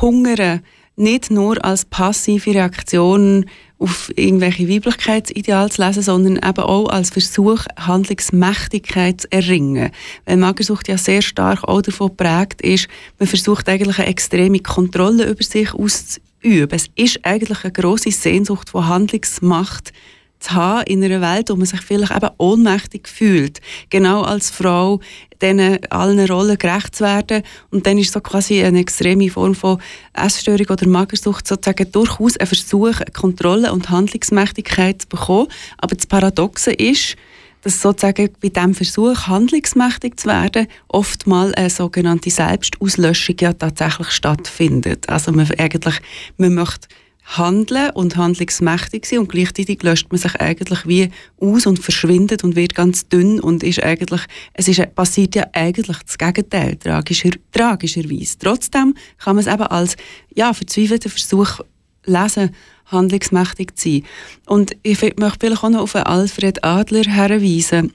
Hungern 0.00 0.60
nicht 0.96 1.30
nur 1.30 1.62
als 1.64 1.84
passive 1.84 2.54
Reaktion 2.54 3.46
auf 3.78 4.10
irgendwelche 4.16 4.68
Weiblichkeitsideale 4.68 5.68
zu 5.68 5.82
lesen, 5.84 6.02
sondern 6.02 6.36
eben 6.36 6.64
auch 6.64 6.88
als 6.88 7.10
Versuch, 7.10 7.64
Handlungsmächtigkeit 7.78 9.20
zu 9.20 9.32
erringen. 9.32 9.90
Weil 10.24 10.38
Magersucht 10.38 10.88
ja 10.88 10.96
sehr 10.96 11.20
stark 11.20 11.64
auch 11.64 11.82
davon 11.82 12.08
geprägt 12.08 12.62
ist, 12.62 12.88
man 13.18 13.28
versucht 13.28 13.68
eigentlich 13.68 13.98
eine 13.98 14.08
extreme 14.08 14.60
Kontrolle 14.60 15.28
über 15.28 15.42
sich 15.42 15.74
auszuüben. 15.74 16.70
Es 16.74 16.88
ist 16.94 17.20
eigentlich 17.24 17.64
eine 17.64 17.72
grosse 17.72 18.10
Sehnsucht 18.10 18.70
von 18.70 18.88
Handlungsmacht 18.88 19.92
zu 20.40 20.52
haben 20.52 20.84
in 20.86 21.02
einer 21.02 21.20
Welt, 21.20 21.50
wo 21.50 21.56
man 21.56 21.66
sich 21.66 21.80
vielleicht 21.80 22.14
eben 22.14 22.30
ohnmächtig 22.38 23.08
fühlt. 23.08 23.60
Genau 23.90 24.22
als 24.22 24.50
Frau 24.50 25.00
diesen 25.40 25.78
allen 25.90 26.20
Rollen 26.30 26.58
gerecht 26.58 26.96
zu 26.96 27.04
werden. 27.04 27.42
Und 27.70 27.86
dann 27.86 27.98
ist 27.98 28.12
so 28.12 28.20
quasi 28.20 28.62
eine 28.62 28.80
extreme 28.80 29.30
Form 29.30 29.54
von 29.54 29.80
Essstörung 30.14 30.66
oder 30.70 30.88
Magersucht 30.88 31.46
sozusagen 31.46 31.90
durchaus 31.92 32.36
ein 32.36 32.46
Versuch, 32.46 33.00
Kontrolle 33.12 33.72
und 33.72 33.90
Handlungsmächtigkeit 33.90 35.02
zu 35.02 35.08
bekommen. 35.08 35.48
Aber 35.78 35.94
das 35.94 36.06
Paradoxe 36.06 36.72
ist, 36.72 37.16
dass 37.62 37.82
sozusagen 37.82 38.30
bei 38.40 38.48
diesem 38.48 38.74
Versuch, 38.74 39.26
handlungsmächtig 39.26 40.18
zu 40.18 40.28
werden, 40.28 40.68
oft 40.88 41.26
mal 41.26 41.52
eine 41.56 41.68
sogenannte 41.68 42.30
Selbstauslöschung 42.30 43.36
ja 43.40 43.52
tatsächlich 43.52 44.10
stattfindet. 44.10 45.08
Also 45.08 45.32
man 45.32 45.50
eigentlich, 45.58 45.96
man 46.36 46.54
möchte 46.54 46.86
handeln 47.26 47.90
und 47.90 48.16
handlungsmächtig 48.16 49.04
sein 49.04 49.18
und 49.18 49.28
gleichzeitig 49.28 49.82
löscht 49.82 50.10
man 50.10 50.18
sich 50.18 50.34
eigentlich 50.36 50.86
wie 50.86 51.10
aus 51.40 51.66
und 51.66 51.80
verschwindet 51.80 52.44
und 52.44 52.54
wird 52.54 52.74
ganz 52.74 53.08
dünn 53.08 53.40
und 53.40 53.64
ist 53.64 53.82
eigentlich, 53.82 54.22
es 54.54 54.68
ist, 54.68 54.94
passiert 54.94 55.34
ja 55.34 55.44
eigentlich 55.52 55.98
das 55.98 56.18
Gegenteil, 56.18 56.76
tragischer, 56.76 57.30
tragischerweise. 57.52 58.38
Trotzdem 58.38 58.94
kann 59.18 59.36
man 59.36 59.44
es 59.44 59.52
eben 59.52 59.64
als, 59.64 59.96
ja, 60.34 60.52
verzweifelten 60.54 61.10
Versuch 61.10 61.60
lesen, 62.04 62.50
handlungsmächtig 62.86 63.74
zu 63.74 63.88
sein. 63.88 64.02
Und 64.46 64.76
ich 64.84 65.00
möchte 65.00 65.38
vielleicht 65.40 65.64
auch 65.64 65.70
noch 65.70 65.80
auf 65.80 65.96
Alfred 65.96 66.62
Adler 66.62 67.02
herweisen. 67.02 67.92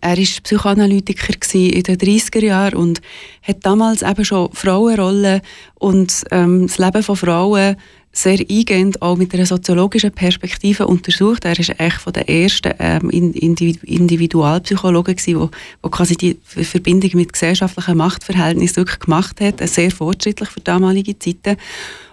Er 0.00 0.18
war 0.18 0.24
Psychoanalytiker 0.42 1.34
in 1.54 1.82
den 1.82 1.96
30er 1.96 2.44
Jahren 2.44 2.74
und 2.74 3.00
hat 3.42 3.64
damals 3.64 4.02
eben 4.02 4.24
schon 4.24 4.52
Frauenrollen 4.52 5.40
und 5.76 6.24
ähm, 6.30 6.66
das 6.66 6.78
Leben 6.78 7.02
von 7.02 7.16
Frauen 7.16 7.76
sehr 8.12 8.38
eingehend 8.38 9.02
auch 9.02 9.16
mit 9.16 9.34
einer 9.34 9.46
soziologischen 9.46 10.12
Perspektive 10.12 10.86
untersucht. 10.86 11.44
Er 11.44 11.58
ist 11.58 11.70
eigentlich 11.70 11.94
von 11.94 12.12
den 12.12 12.26
ersten 12.26 12.72
ähm, 12.78 13.10
Individualpsychologen 13.10 15.16
gewesen, 15.16 15.50
wo 15.82 15.88
quasi 15.88 16.16
die 16.16 16.38
Verbindung 16.42 17.10
mit 17.14 17.32
gesellschaftlichen 17.32 17.96
Machtverhältnissen 17.96 18.78
wirklich 18.78 19.00
gemacht 19.00 19.40
hat, 19.40 19.66
sehr 19.68 19.90
fortschrittlich 19.90 20.48
für 20.48 20.60
damalige 20.60 21.18
Zeiten. 21.18 21.56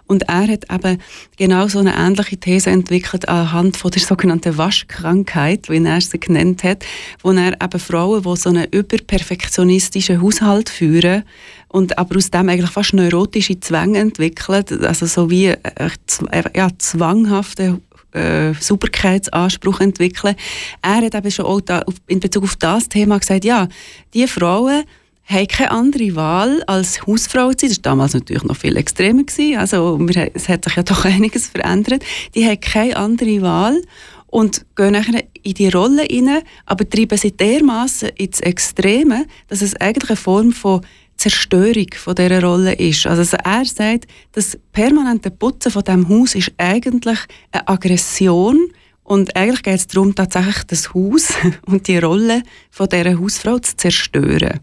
Und 0.08 0.24
er 0.24 0.48
hat 0.48 0.72
eben 0.72 1.02
genau 1.38 1.68
so 1.68 1.80
eine 1.80 1.96
ähnliche 1.96 2.38
These 2.38 2.70
entwickelt 2.70 3.28
anhand 3.28 3.78
von 3.78 3.92
der 3.92 4.02
sogenannten 4.02 4.58
Waschkrankheit, 4.58 5.70
wie 5.70 5.84
er 5.84 6.02
sie 6.02 6.20
genannt 6.20 6.64
hat, 6.64 6.86
wo 7.24 7.32
er 7.32 7.54
eben 7.62 7.80
Frauen, 7.80 8.22
die 8.22 8.36
so 8.36 8.50
einen 8.50 8.68
überperfektionistischen 8.72 10.22
Haushalt 10.22 10.70
führen 10.70 11.24
und 11.70 11.98
aber 11.98 12.18
aus 12.18 12.32
dem 12.32 12.50
eigentlich 12.50 12.70
fast 12.70 12.94
neurotische 12.94 13.60
Zwänge 13.60 14.00
entwickelt, 14.00 14.72
also 14.84 15.06
so 15.08 15.30
wie 15.30 15.48
äh, 15.48 15.60
äh 15.76 16.44
ja, 16.56 16.70
zwanghafte 16.78 17.82
äh, 18.16 18.54
Sauberkeitsanspruch 18.54 19.82
entwickeln. 19.82 20.36
Er 20.82 20.98
hat 20.98 21.16
eben 21.16 21.32
schon 21.32 21.46
auch 21.46 21.62
da, 21.62 21.84
in 22.08 22.20
Bezug 22.20 22.44
auf 22.44 22.56
das 22.56 22.88
Thema 22.90 23.20
gesagt, 23.20 23.44
ja, 23.44 23.68
die 24.14 24.28
Frauen 24.28 24.84
haben 25.26 25.48
keine 25.48 25.72
andere 25.72 26.16
Wahl 26.16 26.64
als 26.68 27.06
Hausfrau 27.06 27.52
zu 27.54 27.68
sein. 27.68 27.70
Das 27.70 27.78
war 27.78 27.82
damals 27.82 28.14
natürlich 28.14 28.44
noch 28.44 28.56
viel 28.56 28.78
extremer. 28.78 29.24
Gewesen. 29.24 29.58
Also, 29.58 30.00
wir, 30.00 30.32
es 30.34 30.48
hat 30.48 30.66
sich 30.66 30.76
ja 30.76 30.84
doch 30.84 31.06
einiges 31.06 31.48
verändert. 31.48 32.04
Die 32.36 32.46
haben 32.46 32.60
keine 32.60 32.96
andere 32.96 33.42
Wahl 33.42 33.82
und 34.28 34.66
gehen 34.76 34.92
nachher 34.92 35.24
in 35.44 35.54
die 35.54 35.70
Rolle 35.70 36.02
rein, 36.02 36.42
aber 36.66 36.90
treiben 36.90 37.18
sie 37.18 37.32
dermaßen 37.32 38.10
ins 38.10 38.40
Extreme, 38.42 39.26
dass 39.48 39.62
es 39.62 39.76
eigentlich 39.78 40.10
eine 40.10 40.18
Form 40.18 40.52
von 40.52 40.82
Zerstörung 41.18 41.88
von 41.96 42.16
dieser 42.16 42.44
Rolle 42.44 42.74
ist. 42.74 43.08
Also 43.08 43.38
er 43.44 43.66
sagt, 43.66 44.08
das 44.34 44.58
permanente 44.74 45.32
Putzen 45.32 45.72
von 45.72 45.84
diesem 45.84 46.10
Haus 46.10 46.36
ist 46.36 46.52
eigentlich 46.58 47.20
eine 47.52 47.68
Aggression 47.68 48.60
und 49.04 49.36
eigentlich 49.36 49.64
geht 49.64 49.76
es 49.76 49.88
darum, 49.88 50.14
tatsächlich 50.14 50.64
das 50.66 50.94
Haus 50.94 51.30
und 51.66 51.88
die 51.88 52.00
Rolle 52.00 52.44
von 52.72 52.90
dieser 52.90 53.18
Hausfrau 53.18 53.60
zu 53.60 53.78
zerstören. 53.78 54.60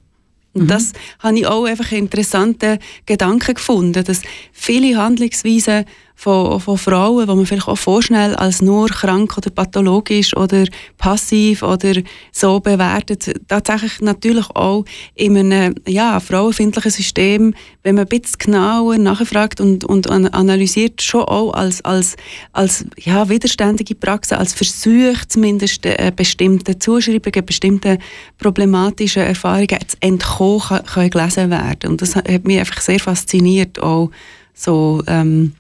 Und 0.54 0.64
mhm. 0.64 0.68
das 0.68 0.92
habe 1.18 1.38
ich 1.38 1.46
auch 1.46 1.64
einfach 1.64 1.90
einen 1.92 2.02
interessanten 2.02 2.78
Gedanken 3.06 3.54
gefunden, 3.54 4.04
dass 4.04 4.22
viele 4.52 4.96
Handlungsweisen 4.96 5.84
von, 6.22 6.60
von 6.60 6.78
Frauen, 6.78 7.26
die 7.26 7.34
man 7.34 7.46
vielleicht 7.46 7.66
auch 7.66 7.76
vorschnell 7.76 8.36
als 8.36 8.62
nur 8.62 8.86
krank 8.86 9.36
oder 9.36 9.50
pathologisch 9.50 10.36
oder 10.36 10.66
passiv 10.96 11.64
oder 11.64 11.94
so 12.30 12.60
bewertet, 12.60 13.40
tatsächlich 13.48 14.00
natürlich 14.00 14.48
auch 14.50 14.84
in 15.16 15.36
einem 15.36 15.74
ja, 15.88 16.20
frauenfindlichen 16.20 16.92
System, 16.92 17.54
wenn 17.82 17.96
man 17.96 18.04
ein 18.04 18.08
bisschen 18.08 18.38
genauer 18.38 18.98
nachfragt 18.98 19.60
und, 19.60 19.84
und 19.84 20.08
analysiert, 20.08 21.02
schon 21.02 21.22
auch 21.22 21.54
als, 21.54 21.84
als, 21.84 22.14
als 22.52 22.84
ja, 22.98 23.28
widerständige 23.28 23.96
Praxis, 23.96 24.38
als 24.38 24.54
Versuch 24.54 25.24
zumindest 25.26 25.84
äh, 25.86 26.12
bestimmte 26.14 26.78
Zuschreibungen, 26.78 27.44
bestimmte 27.44 27.98
problematische 28.38 29.22
Erfahrungen 29.22 29.80
zu 29.88 29.96
entkommen, 29.98 30.84
können 30.84 31.10
gelesen 31.10 31.50
werden. 31.50 31.90
Und 31.90 32.00
das 32.00 32.14
hat 32.14 32.44
mich 32.44 32.60
einfach 32.60 32.80
sehr 32.80 33.00
fasziniert, 33.00 33.82
auch 33.82 34.12
so 34.54 35.02
ähm, 35.08 35.54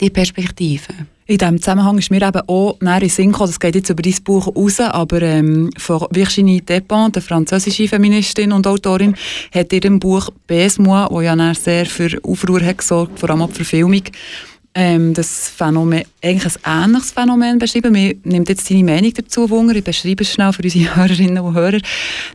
die 0.00 0.10
Perspektive. 0.10 0.94
In 1.26 1.36
diesem 1.36 1.60
Zusammenhang 1.60 1.98
ist 1.98 2.10
mir 2.10 2.22
eben 2.22 2.40
auch 2.46 2.80
näher 2.80 3.02
in 3.02 3.10
Sinn 3.10 3.32
gekommen, 3.32 3.50
das 3.50 3.60
geht 3.60 3.74
jetzt 3.74 3.90
über 3.90 4.02
dein 4.02 4.14
Buch 4.24 4.46
raus, 4.46 4.80
aber 4.80 5.20
ähm, 5.20 5.68
von 5.76 6.06
Virginie 6.10 6.62
Despentes, 6.62 7.12
der 7.12 7.22
französische 7.22 7.86
Feministin 7.86 8.50
und 8.50 8.66
Autorin, 8.66 9.14
hat 9.52 9.72
in 9.72 9.82
ihrem 9.82 10.00
Buch 10.00 10.30
«Besmois», 10.46 11.08
wo 11.10 11.20
ja 11.20 11.54
sehr 11.54 11.84
für 11.84 12.18
Aufruhr 12.22 12.62
hat 12.62 12.78
gesorgt, 12.78 13.18
vor 13.18 13.28
allem 13.28 13.42
auch 13.42 13.48
die 13.48 13.56
Verfilmung, 13.56 14.04
ähm, 14.74 15.12
das 15.12 15.48
Phänomen, 15.48 16.04
eigentlich 16.22 16.54
ein 16.62 16.84
ähnliches 16.84 17.10
Phänomen 17.10 17.58
beschrieben. 17.58 17.92
Mir 17.92 18.14
nimmt 18.24 18.48
jetzt 18.48 18.70
deine 18.70 18.84
Meinung 18.84 19.12
dazu 19.12 19.50
Wunder. 19.50 19.74
Ich 19.74 19.84
beschreibe 19.84 20.22
es 20.22 20.32
schnell 20.32 20.52
für 20.52 20.62
unsere 20.62 20.96
Hörerinnen 20.96 21.42
und 21.42 21.54
Hörer. 21.54 21.80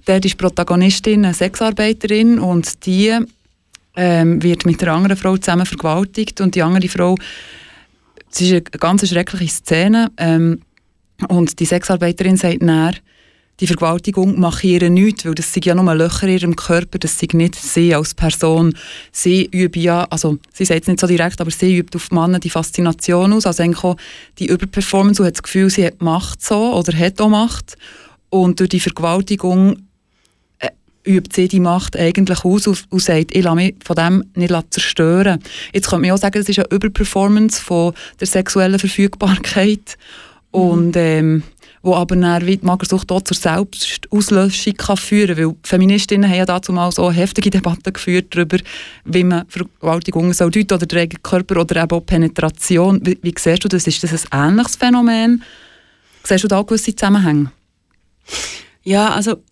Dort 0.06 0.26
ist 0.26 0.38
Protagonistin 0.38 1.26
eine 1.26 1.34
Sexarbeiterin 1.34 2.40
und 2.40 2.86
die 2.86 3.18
ähm, 3.96 4.42
wird 4.42 4.66
mit 4.66 4.82
einer 4.82 4.94
anderen 4.94 5.18
Frau 5.18 5.38
zusammen 5.38 5.66
vergewaltigt 5.66 6.42
und 6.42 6.56
die 6.56 6.64
andere 6.64 6.88
Frau 6.88 7.16
es 8.34 8.42
ist 8.42 8.52
eine 8.52 8.62
ganz 8.62 9.08
schreckliche 9.08 9.54
Szene. 9.54 10.12
Ähm, 10.18 10.62
und 11.30 11.60
die 11.60 11.66
Sexarbeiterin 11.66 12.38
sagt 12.38 12.64
dann, 12.64 12.96
die 13.60 13.68
Vergewaltigung 13.68 14.40
mache 14.40 14.66
ihr 14.66 14.90
nichts, 14.90 15.26
weil 15.26 15.36
das 15.36 15.54
sind 15.54 15.66
ja 15.66 15.76
nur 15.76 15.94
Löcher 15.94 16.28
in 16.28 16.34
ihrem 16.34 16.56
Körper, 16.56 16.98
das 16.98 17.20
sind 17.20 17.36
nicht 17.36 17.56
sie 17.56 17.94
als 17.94 18.16
Person. 18.16 18.76
Sie 19.12 19.46
übt 19.46 19.80
ja, 19.80 20.06
also 20.10 20.40
sie 20.52 20.66
sagt 20.66 20.82
es 20.82 20.88
nicht 20.88 21.00
so 21.00 21.06
direkt, 21.06 21.40
aber 21.40 21.52
sie 21.52 21.78
übt 21.78 21.96
auf 21.96 22.10
Männer 22.10 22.40
die 22.40 22.50
Faszination 22.50 23.32
aus, 23.32 23.46
also 23.46 23.62
eigentlich 23.62 23.84
auch 23.84 23.96
die 24.40 24.48
Überperformance 24.48 25.22
und 25.22 25.28
hat 25.28 25.36
das 25.36 25.44
Gefühl, 25.44 25.70
sie 25.70 25.86
hat 25.86 26.02
Macht 26.02 26.44
so 26.44 26.74
oder 26.74 26.98
hat 26.98 27.22
auch 27.22 27.30
Macht. 27.30 27.78
Und 28.30 28.60
durch 28.60 28.70
die 28.70 28.80
Vergewaltigung 28.80 29.84
übt 31.06 31.36
sie 31.36 31.48
die 31.48 31.60
Macht 31.60 31.98
eigentlich 31.98 32.46
aus 32.46 32.68
und, 32.68 32.86
und 32.90 33.02
sagt, 33.02 33.36
ich 33.36 33.44
lasse 33.44 33.56
mich 33.56 33.76
von 33.84 33.96
dem 33.96 34.24
nicht 34.36 34.54
zerstören. 34.70 35.40
Jetzt 35.74 35.90
könnte 35.90 36.08
man 36.08 36.12
auch 36.12 36.22
sagen, 36.22 36.40
es 36.40 36.50
ist 36.50 36.60
eine 36.60 36.70
Überperformance 36.70 37.62
von 37.62 37.94
der 38.20 38.28
sexuellen 38.28 38.80
Verfügbarkeit 38.80 39.98
mhm. 40.54 40.60
und 40.60 40.96
ähm, 40.96 41.44
wo 41.84 41.96
aber 41.96 42.16
dann 42.16 42.46
wie 42.48 42.56
die 42.56 42.66
Magersucht 42.66 43.12
auch 43.12 43.22
zur 43.22 43.36
Selbstauslöschung 43.36 44.74
kann 44.76 44.96
führen 44.96 45.36
kann. 45.36 45.46
Weil 45.46 45.56
Feministinnen 45.64 46.30
haben 46.30 46.38
ja 46.38 46.46
dazu 46.46 46.72
mal 46.72 46.90
so 46.94 47.12
heftige 47.12 47.50
Debatten 47.50 47.92
geführt 47.92 48.28
darüber, 48.34 48.58
wie 49.04 49.26
man 49.26 49.46
Vergewaltigungen 49.50 50.32
soll 50.32 50.50
deuten 50.50 50.74
oder 50.76 50.86
den 50.86 51.10
Körper 51.22 51.60
oder 51.60 51.84
eben 51.84 51.92
auch 51.92 52.06
Penetration. 52.06 53.02
Wie, 53.06 53.20
wie 53.22 53.34
siehst 53.38 53.66
du 53.66 53.68
das? 53.68 53.86
Ist 53.86 54.02
das 54.02 54.32
ein 54.32 54.50
ähnliches 54.52 54.78
Phänomen? 54.78 55.44
Siehst 56.24 56.46
du 56.46 56.48
da 56.48 56.62
gewisse 56.62 56.96
Zusammenhänge? 56.96 57.52
Ja, 58.84 59.10
also 59.10 59.44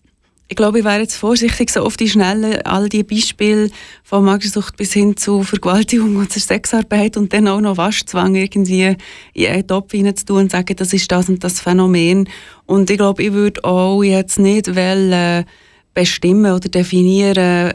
ich 0.48 0.56
glaube, 0.56 0.80
ich 0.80 0.84
wäre 0.84 1.00
jetzt 1.00 1.16
vorsichtig, 1.16 1.70
so 1.70 1.80
auf 1.80 1.96
die 1.96 2.10
Schnelle 2.10 2.66
all 2.66 2.88
die 2.88 3.04
Beispiele 3.04 3.70
von 4.02 4.24
Magersucht 4.24 4.76
bis 4.76 4.92
hin 4.92 5.16
zu 5.16 5.42
Vergewaltigung 5.42 6.16
und 6.16 6.30
Sexarbeit 6.30 7.16
und 7.16 7.32
dann 7.32 7.48
auch 7.48 7.60
noch 7.60 7.78
Waschzwang 7.78 8.34
irgendwie 8.34 8.96
in 9.32 9.46
einen 9.46 9.66
Topf 9.66 9.92
tun 9.92 10.36
und 10.36 10.50
sagen, 10.50 10.76
das 10.76 10.92
ist 10.92 11.10
das 11.10 11.30
und 11.30 11.42
das 11.42 11.60
Phänomen. 11.60 12.28
Und 12.66 12.90
ich 12.90 12.98
glaube, 12.98 13.22
ich 13.22 13.32
würde 13.32 13.64
auch 13.64 14.02
jetzt 14.02 14.38
nicht 14.38 14.74
wollen, 14.76 15.46
bestimmen 15.94 16.52
oder 16.52 16.68
definieren, 16.68 17.74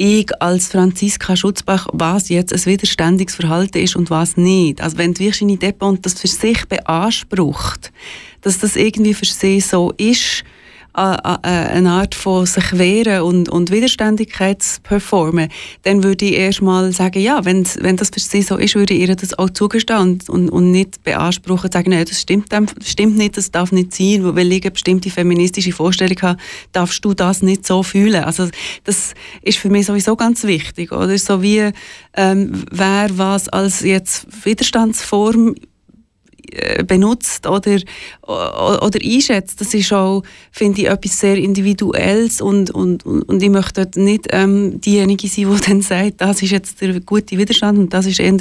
ich 0.00 0.30
als 0.40 0.68
Franziska 0.68 1.34
Schutzbach, 1.34 1.88
was 1.92 2.28
jetzt 2.28 2.52
ein 2.52 2.64
widerständiges 2.64 3.34
Verhalten 3.34 3.78
ist 3.78 3.96
und 3.96 4.10
was 4.10 4.36
nicht. 4.36 4.80
Also 4.80 4.96
wenn 4.96 5.12
die 5.12 5.24
Virginie 5.24 5.56
Despont 5.56 6.06
das 6.06 6.14
für 6.14 6.28
sich 6.28 6.66
beansprucht, 6.66 7.92
dass 8.40 8.60
das 8.60 8.76
irgendwie 8.76 9.12
für 9.12 9.24
sie 9.24 9.60
so 9.60 9.92
ist, 9.96 10.44
eine 10.98 11.90
Art 11.90 12.14
von 12.14 12.46
sich 12.46 12.76
wehren 12.76 13.22
und, 13.22 13.48
und 13.48 13.70
Widerständigkeit 13.70 14.62
zu 14.62 14.80
performen, 14.82 15.48
dann 15.82 16.02
würde 16.02 16.24
ich 16.24 16.32
erstmal 16.32 16.92
sagen, 16.92 17.20
ja, 17.20 17.44
wenn, 17.44 17.66
wenn 17.80 17.96
das 17.96 18.10
für 18.10 18.20
sie 18.20 18.42
so 18.42 18.56
ist, 18.56 18.74
würde 18.74 18.94
ich 18.94 19.08
ihr 19.08 19.14
das 19.14 19.38
auch 19.38 19.50
zugestehen 19.50 20.00
und, 20.00 20.28
und, 20.28 20.50
und 20.50 20.70
nicht 20.70 21.02
beanspruchen, 21.04 21.70
sagen, 21.70 21.90
nein, 21.90 22.04
das 22.08 22.20
stimmt, 22.20 22.48
stimmt 22.84 23.16
nicht, 23.16 23.36
das 23.36 23.50
darf 23.50 23.72
nicht 23.72 23.94
sein, 23.94 24.34
weil 24.34 24.52
ich 24.52 24.62
eine 24.62 24.70
bestimmte 24.70 25.10
feministische 25.10 25.72
Vorstellung 25.72 26.20
habe, 26.22 26.40
darfst 26.72 27.04
du 27.04 27.14
das 27.14 27.42
nicht 27.42 27.66
so 27.66 27.82
fühlen. 27.82 28.24
Also 28.24 28.48
das 28.84 29.14
ist 29.42 29.58
für 29.58 29.70
mich 29.70 29.86
sowieso 29.86 30.16
ganz 30.16 30.44
wichtig, 30.44 30.92
oder? 30.92 31.16
So 31.18 31.42
wie, 31.42 31.70
ähm, 32.14 32.64
wer 32.70 33.08
was 33.16 33.48
als 33.48 33.80
jetzt 33.80 34.26
Widerstandsform 34.44 35.54
benutzt 36.86 37.46
oder, 37.46 37.78
oder 38.22 38.98
einschätzt, 39.02 39.60
das 39.60 39.74
ist 39.74 39.92
auch, 39.92 40.22
finde 40.50 40.82
ich, 40.82 40.88
etwas 40.88 41.20
sehr 41.20 41.36
Individuelles 41.36 42.40
und, 42.40 42.70
und, 42.70 43.04
und 43.04 43.42
ich 43.42 43.50
möchte 43.50 43.84
dort 43.84 43.96
nicht 43.96 44.28
ähm, 44.30 44.80
diejenige 44.80 45.28
sein, 45.28 45.50
die 45.50 45.60
dann 45.68 45.82
sagt, 45.82 46.20
das 46.20 46.42
ist 46.42 46.50
jetzt 46.50 46.80
der 46.80 47.00
gute 47.00 47.38
Widerstand 47.38 47.78
und 47.78 47.94
das 47.94 48.06
ist 48.06 48.20
eher 48.20 48.34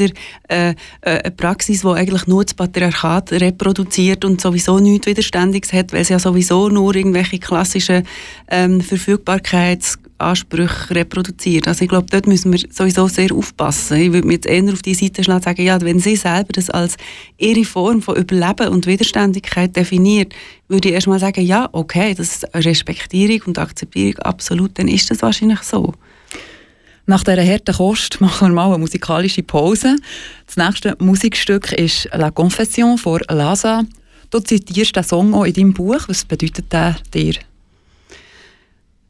äh, 0.48 0.70
äh, 0.70 0.74
eine 1.02 1.32
Praxis, 1.32 1.82
die 1.82 1.88
eigentlich 1.88 2.28
nur 2.28 2.44
das 2.44 2.54
Patriarchat 2.54 3.32
reproduziert 3.34 4.26
und 4.26 4.42
sowieso 4.42 4.80
nichts 4.80 5.08
Widerständiges 5.08 5.74
hat, 5.74 5.94
weil 5.94 6.02
es 6.02 6.10
ja 6.10 6.20
sowieso 6.20 6.70
nur 6.70 6.96
irgendwelche 6.96 7.40
klassischen 7.40 8.04
ähm, 8.50 8.82
Verfügbarkeits- 8.82 9.98
Ansprüche 10.18 10.96
reproduziert. 10.96 11.68
Also 11.68 11.84
ich 11.84 11.90
glaube, 11.90 12.08
dort 12.10 12.28
müssen 12.28 12.52
wir 12.52 12.60
sowieso 12.72 13.08
sehr 13.08 13.32
aufpassen. 13.32 13.98
Ich 13.98 14.14
würde 14.14 14.28
mir 14.28 14.34
jetzt 14.34 14.48
eher 14.48 14.64
auf 14.72 14.82
die 14.82 14.94
Seite 14.94 15.24
schlagen 15.24 15.44
sagen, 15.44 15.64
ja, 15.64 15.80
wenn 15.82 16.00
sie 16.00 16.16
selber 16.16 16.54
das 16.54 16.70
als 16.70 16.98
ihre 17.38 17.66
Form 17.66 18.02
von 18.02 18.16
Überleben 18.16 18.70
und 18.70 18.88
Widerständigkeit 18.88 19.76
definiert, 19.76 20.34
würde 20.68 20.90
ich 20.90 20.96
erstmal 20.96 21.20
sagen, 21.20 21.46
ja, 21.46 21.70
okay, 21.72 22.14
das 22.14 22.36
ist 22.38 22.56
Respektierung 22.56 23.42
und 23.48 23.60
Akzeptierung, 23.60 24.18
absolut, 24.20 24.78
dann 24.80 24.88
ist 24.88 25.10
das 25.12 25.22
wahrscheinlich 25.22 25.62
so. 25.62 25.94
Nach 27.06 27.24
dieser 27.24 27.46
harten 27.46 27.74
Kost 27.74 28.20
machen 28.20 28.50
wir 28.50 28.54
mal 28.54 28.68
eine 28.68 28.80
musikalische 28.80 29.42
Pause. 29.42 29.96
Das 30.46 30.58
nächste 30.58 30.98
Musikstück 31.00 31.72
ist 31.72 32.10
La 32.12 32.32
Confession 32.32 32.98
von 32.98 33.22
Laza. 33.30 33.84
Du 34.30 34.40
zitierst 34.40 34.96
den 34.96 35.04
Song 35.06 35.34
auch 35.34 35.46
in 35.46 35.54
deinem 35.54 35.74
Buch. 35.74 36.02
Was 36.08 36.26
bedeutet 36.26 36.72
der 36.74 36.98
dir? 37.14 37.36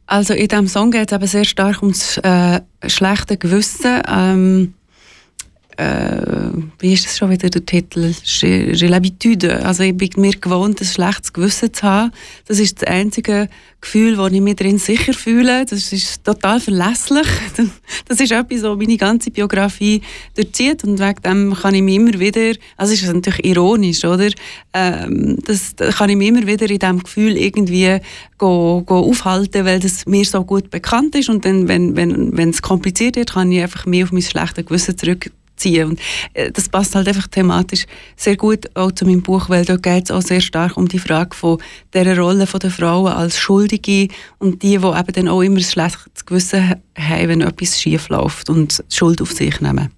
Also 0.07 0.33
in 0.33 0.47
diesem 0.47 0.67
Song 0.67 0.91
geht 0.91 1.11
es 1.11 1.15
eben 1.15 1.27
sehr 1.27 1.45
stark 1.45 1.83
ums 1.83 2.17
äh, 2.17 2.61
schlechte 2.87 3.37
Gewissen. 3.37 4.01
Ähm, 4.07 4.73
äh, 5.77 6.51
wie 6.79 6.93
ist 6.93 7.05
das 7.05 7.17
schon 7.17 7.29
wieder 7.29 7.49
der 7.49 7.65
Titel? 7.65 8.11
J'ai 8.23 8.87
l'habitude. 8.87 9.59
Also 9.63 9.83
ich 9.83 9.95
bin 9.95 10.09
mir 10.17 10.33
gewohnt, 10.33 10.81
ein 10.81 10.85
schlechtes 10.85 11.31
Gewissen 11.33 11.71
zu 11.71 11.83
haben. 11.83 12.11
Das 12.47 12.59
ist 12.59 12.81
das 12.81 12.89
einzige 12.89 13.47
Gefühl, 13.79 14.17
wo 14.17 14.25
ich 14.25 14.41
mich 14.41 14.55
drin 14.55 14.79
sicher 14.79 15.13
fühle. 15.13 15.65
Das 15.65 15.93
ist 15.93 16.23
total 16.23 16.59
verlässlich. 16.59 17.27
Das 18.07 18.19
ist 18.19 18.31
etwas, 18.31 18.63
was 18.63 18.77
meine 18.77 18.97
ganze 18.97 19.31
Biografie 19.31 20.01
durchzieht 20.35 20.83
und 20.83 20.99
wegen 20.99 21.21
dem 21.23 21.53
kann 21.53 21.75
ich 21.75 21.81
mich 21.81 21.95
immer 21.95 22.17
wieder, 22.19 22.53
also 22.77 22.93
ist 22.93 23.05
natürlich 23.05 23.45
ironisch, 23.45 24.05
oder? 24.05 24.29
Ähm, 24.73 25.37
das, 25.45 25.75
das 25.75 25.97
kann 25.97 26.09
ich 26.09 26.15
mich 26.15 26.29
immer 26.29 26.45
wieder 26.47 26.69
in 26.69 26.79
diesem 26.79 27.03
Gefühl 27.03 27.37
irgendwie 27.37 27.97
go, 28.37 28.81
go 28.85 28.99
aufhalten, 28.99 29.65
weil 29.65 29.79
das 29.79 30.05
mir 30.05 30.23
so 30.23 30.43
gut 30.43 30.69
bekannt 30.69 31.15
ist 31.15 31.29
und 31.29 31.43
dann, 31.43 31.67
wenn, 31.67 31.95
wenn, 31.95 32.35
wenn 32.37 32.49
es 32.49 32.61
kompliziert 32.61 33.17
wird, 33.17 33.33
kann 33.33 33.51
ich 33.51 33.61
einfach 33.61 33.85
mehr 33.85 34.05
auf 34.05 34.11
mein 34.11 34.21
schlechtes 34.21 34.65
Gewissen 34.65 34.97
zurück 34.97 35.29
ziehen. 35.57 35.89
Und 35.89 35.99
äh, 36.33 36.51
das 36.51 36.69
passt 36.69 36.95
halt 36.95 37.07
einfach 37.07 37.27
thematisch 37.27 37.85
sehr 38.15 38.37
gut 38.37 38.65
auch 38.75 38.91
zu 38.91 39.05
meinem 39.05 39.21
Buch, 39.21 39.49
weil 39.49 39.65
dort 39.65 39.83
geht 39.83 40.05
es 40.05 40.11
auch 40.11 40.21
sehr 40.21 40.41
stark 40.41 40.77
um 40.77 40.87
die 40.87 40.99
Frage 40.99 41.35
von 41.35 41.61
der 41.93 42.17
Rolle 42.17 42.45
der 42.45 42.71
Frauen 42.71 43.11
als 43.11 43.37
Schuldige 43.37 44.13
und 44.39 44.63
die, 44.63 44.69
die 44.69 44.73
eben 44.75 45.13
dann 45.13 45.27
auch 45.27 45.41
immer 45.41 45.57
ein 45.57 45.63
schlechtes 45.63 46.25
Gewissen 46.25 46.75
haben, 46.97 47.27
wenn 47.27 47.41
etwas 47.41 47.79
schief 47.81 48.09
läuft 48.09 48.49
und 48.49 48.83
Schuld 48.89 49.21
auf 49.21 49.31
sich 49.31 49.59
nehmen. 49.61 49.96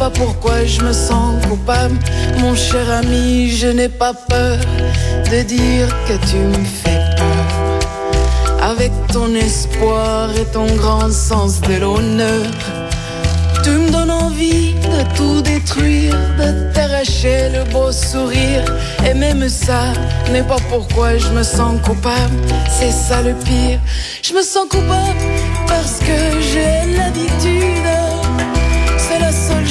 Pas 0.00 0.10
pourquoi 0.10 0.64
je 0.64 0.80
me 0.80 0.92
sens 0.94 1.34
coupable. 1.46 1.98
Mon 2.38 2.54
cher 2.54 2.90
ami, 2.90 3.50
je 3.50 3.66
n'ai 3.66 3.90
pas 3.90 4.14
peur 4.14 4.56
de 5.30 5.42
dire 5.42 5.88
que 6.06 6.14
tu 6.30 6.36
me 6.36 6.64
fais 6.64 7.00
peur. 7.18 7.46
Avec 8.62 8.92
ton 9.12 9.34
espoir 9.34 10.30
et 10.40 10.46
ton 10.46 10.66
grand 10.76 11.12
sens 11.12 11.60
de 11.60 11.74
l'honneur, 11.74 12.46
tu 13.62 13.70
me 13.70 13.90
donnes 13.90 14.10
envie 14.10 14.69
de 15.00 15.16
tout 15.16 15.42
détruire, 15.42 16.16
de 16.38 16.72
t'arracher 16.72 17.50
le 17.50 17.64
beau 17.70 17.90
sourire. 17.92 18.64
Et 19.08 19.14
même 19.14 19.48
ça 19.48 19.92
n'est 20.32 20.42
pas 20.42 20.60
pourquoi 20.68 21.16
je 21.18 21.28
me 21.28 21.42
sens 21.42 21.80
coupable, 21.82 22.40
c'est 22.68 22.92
ça 22.92 23.22
le 23.22 23.34
pire. 23.34 23.78
Je 24.22 24.32
me 24.34 24.42
sens 24.42 24.66
coupable 24.68 25.24
parce 25.66 25.98
que 25.98 26.40
j'ai 26.40 26.96
l'habitude 26.96 27.70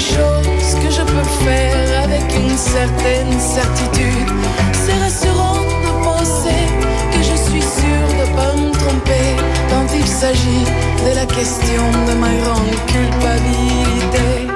chose 0.09 0.75
que 0.82 0.89
je 0.89 1.01
peux 1.01 1.30
faire 1.45 2.03
avec 2.03 2.23
une 2.36 2.57
certaine 2.57 3.39
certitude. 3.39 4.30
C'est 4.73 4.97
rassurant 5.05 5.61
de 5.86 6.03
penser 6.03 6.63
que 7.11 7.21
je 7.30 7.36
suis 7.49 7.61
sûr 7.61 8.01
de 8.19 8.25
pas 8.36 8.53
me 8.55 8.71
tromper 8.71 9.30
quand 9.69 9.88
il 9.95 10.07
s'agit 10.07 10.65
de 11.05 11.15
la 11.15 11.25
question 11.25 11.84
de 12.07 12.13
ma 12.13 12.34
grande 12.41 12.75
culpabilité. 12.88 14.49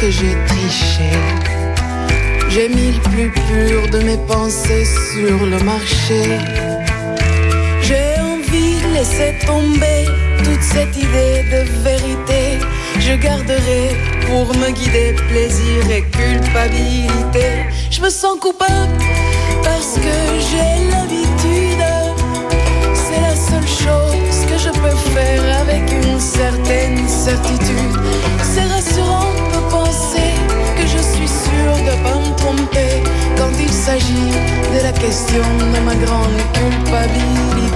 Que 0.00 0.10
j'ai 0.10 0.36
triché. 0.46 1.10
J'ai 2.48 2.68
mis 2.68 2.92
le 2.92 3.00
plus 3.10 3.30
pur 3.30 3.90
de 3.90 3.98
mes 4.04 4.16
pensées 4.28 4.84
sur 4.84 5.46
le 5.46 5.58
marché. 5.64 6.22
J'ai 7.82 8.20
envie 8.20 8.80
de 8.82 8.94
laisser 8.94 9.34
tomber 9.44 10.04
toute 10.44 10.62
cette 10.62 10.96
idée 10.96 11.42
de 11.52 11.60
vérité. 11.82 12.42
Je 13.00 13.14
garderai 13.14 13.84
pour 14.26 14.46
me 14.56 14.70
guider 14.70 15.14
plaisir 15.30 15.90
et 15.90 16.02
culpabilité. 16.02 17.48
Je 17.90 18.00
me 18.00 18.10
sens 18.10 18.38
coupable 18.40 18.98
parce 19.64 19.94
que 19.94 20.16
j'ai 20.48 20.90
l'habitude. 20.92 21.84
C'est 22.94 23.20
la 23.20 23.36
seule 23.48 23.72
chose 23.86 24.38
que 24.48 24.58
je 24.64 24.70
peux 24.70 24.98
faire 25.14 25.60
avec 25.62 25.90
une 25.90 26.20
certaine 26.20 27.08
certitude. 27.08 27.98
C'est 28.42 28.68
rassurant 28.74 29.57
sûr 31.58 31.74
de 31.88 31.94
pas 32.02 32.18
me 32.18 32.36
tromper 32.36 33.02
quand 33.36 33.52
il 33.58 33.72
s'agit 33.72 34.30
de 34.74 34.82
la 34.82 34.92
question 34.92 35.46
de 35.74 35.80
ma 35.84 35.94
grande 36.04 36.38
culpabilité. 36.52 37.67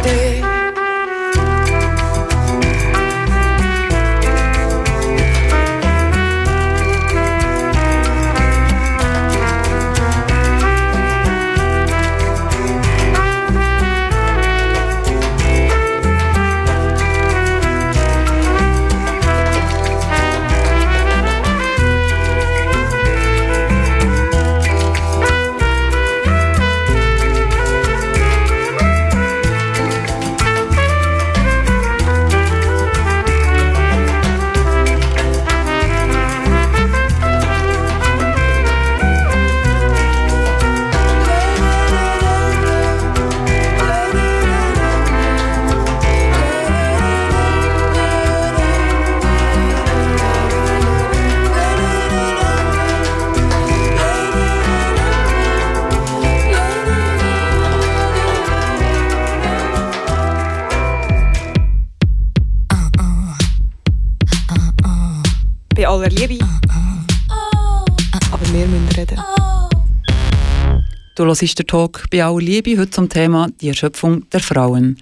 Du 71.33 71.41
hörst 71.41 71.59
den 71.59 71.67
Talk 71.67 72.05
bei 72.11 72.23
aller 72.23 72.43
Liebe 72.43 72.77
heute 72.77 72.91
zum 72.91 73.09
Thema 73.09 73.49
die 73.59 73.69
Erschöpfung 73.69 74.29
der 74.29 74.41
Frauen. 74.41 74.99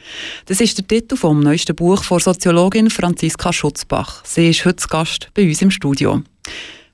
Das 0.47 0.61
ist 0.61 0.79
der 0.79 0.87
Titel 0.87 1.17
vom 1.17 1.41
neuesten 1.41 1.75
Buch 1.75 2.05
von 2.05 2.21
Soziologin 2.21 2.89
Franziska 2.89 3.53
Schutzbach. 3.53 4.25
Sie 4.25 4.51
ist 4.51 4.65
heute 4.65 4.87
Gast 4.87 5.29
bei 5.35 5.49
uns 5.49 5.61
im 5.61 5.73
Studio. 5.73 6.23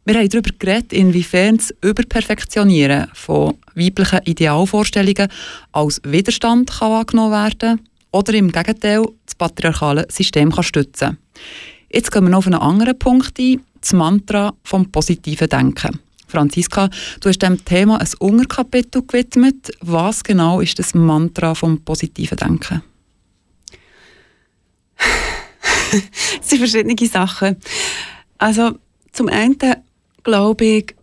Wir 0.06 0.14
haben 0.14 0.28
darüber 0.30 0.48
geredet, 0.58 0.94
inwiefern 0.94 1.58
das 1.58 1.74
Überperfektionieren 1.82 3.08
von 3.12 3.58
weiblichen 3.74 4.20
Idealvorstellungen 4.24 5.28
als 5.70 6.00
Widerstand 6.02 6.70
kann 6.70 6.92
angenommen 6.92 7.32
werden 7.32 7.86
oder 8.12 8.32
im 8.32 8.50
Gegenteil 8.50 9.04
das 9.26 9.34
patriarchale 9.34 10.06
System 10.10 10.50
kann 10.50 10.64
stützen 10.64 11.18
Jetzt 11.90 12.10
gehen 12.10 12.24
wir 12.24 12.30
noch 12.30 12.38
auf 12.38 12.46
einen 12.46 12.54
anderen 12.54 12.98
Punkt 12.98 13.38
ein, 13.38 13.60
das 13.82 13.92
Mantra 13.92 14.54
vom 14.64 14.90
positiven 14.90 15.50
Denken. 15.50 16.05
Franziska, 16.36 16.90
du 17.20 17.30
hast 17.30 17.40
dem 17.40 17.64
Thema 17.64 17.98
ein 17.98 18.08
Unterkapitel 18.18 19.00
gewidmet. 19.00 19.70
Was 19.80 20.22
genau 20.22 20.60
ist 20.60 20.78
das 20.78 20.94
Mantra 20.94 21.54
vom 21.54 21.80
positiven 21.80 22.36
Denken? 22.36 22.82
es 25.92 26.46
sind 26.46 26.58
verschiedene 26.58 26.94
Sachen. 27.08 27.56
Also 28.36 28.72
zum 29.12 29.28
einen 29.28 29.56
glaube 30.24 30.64
ich, 30.66 30.94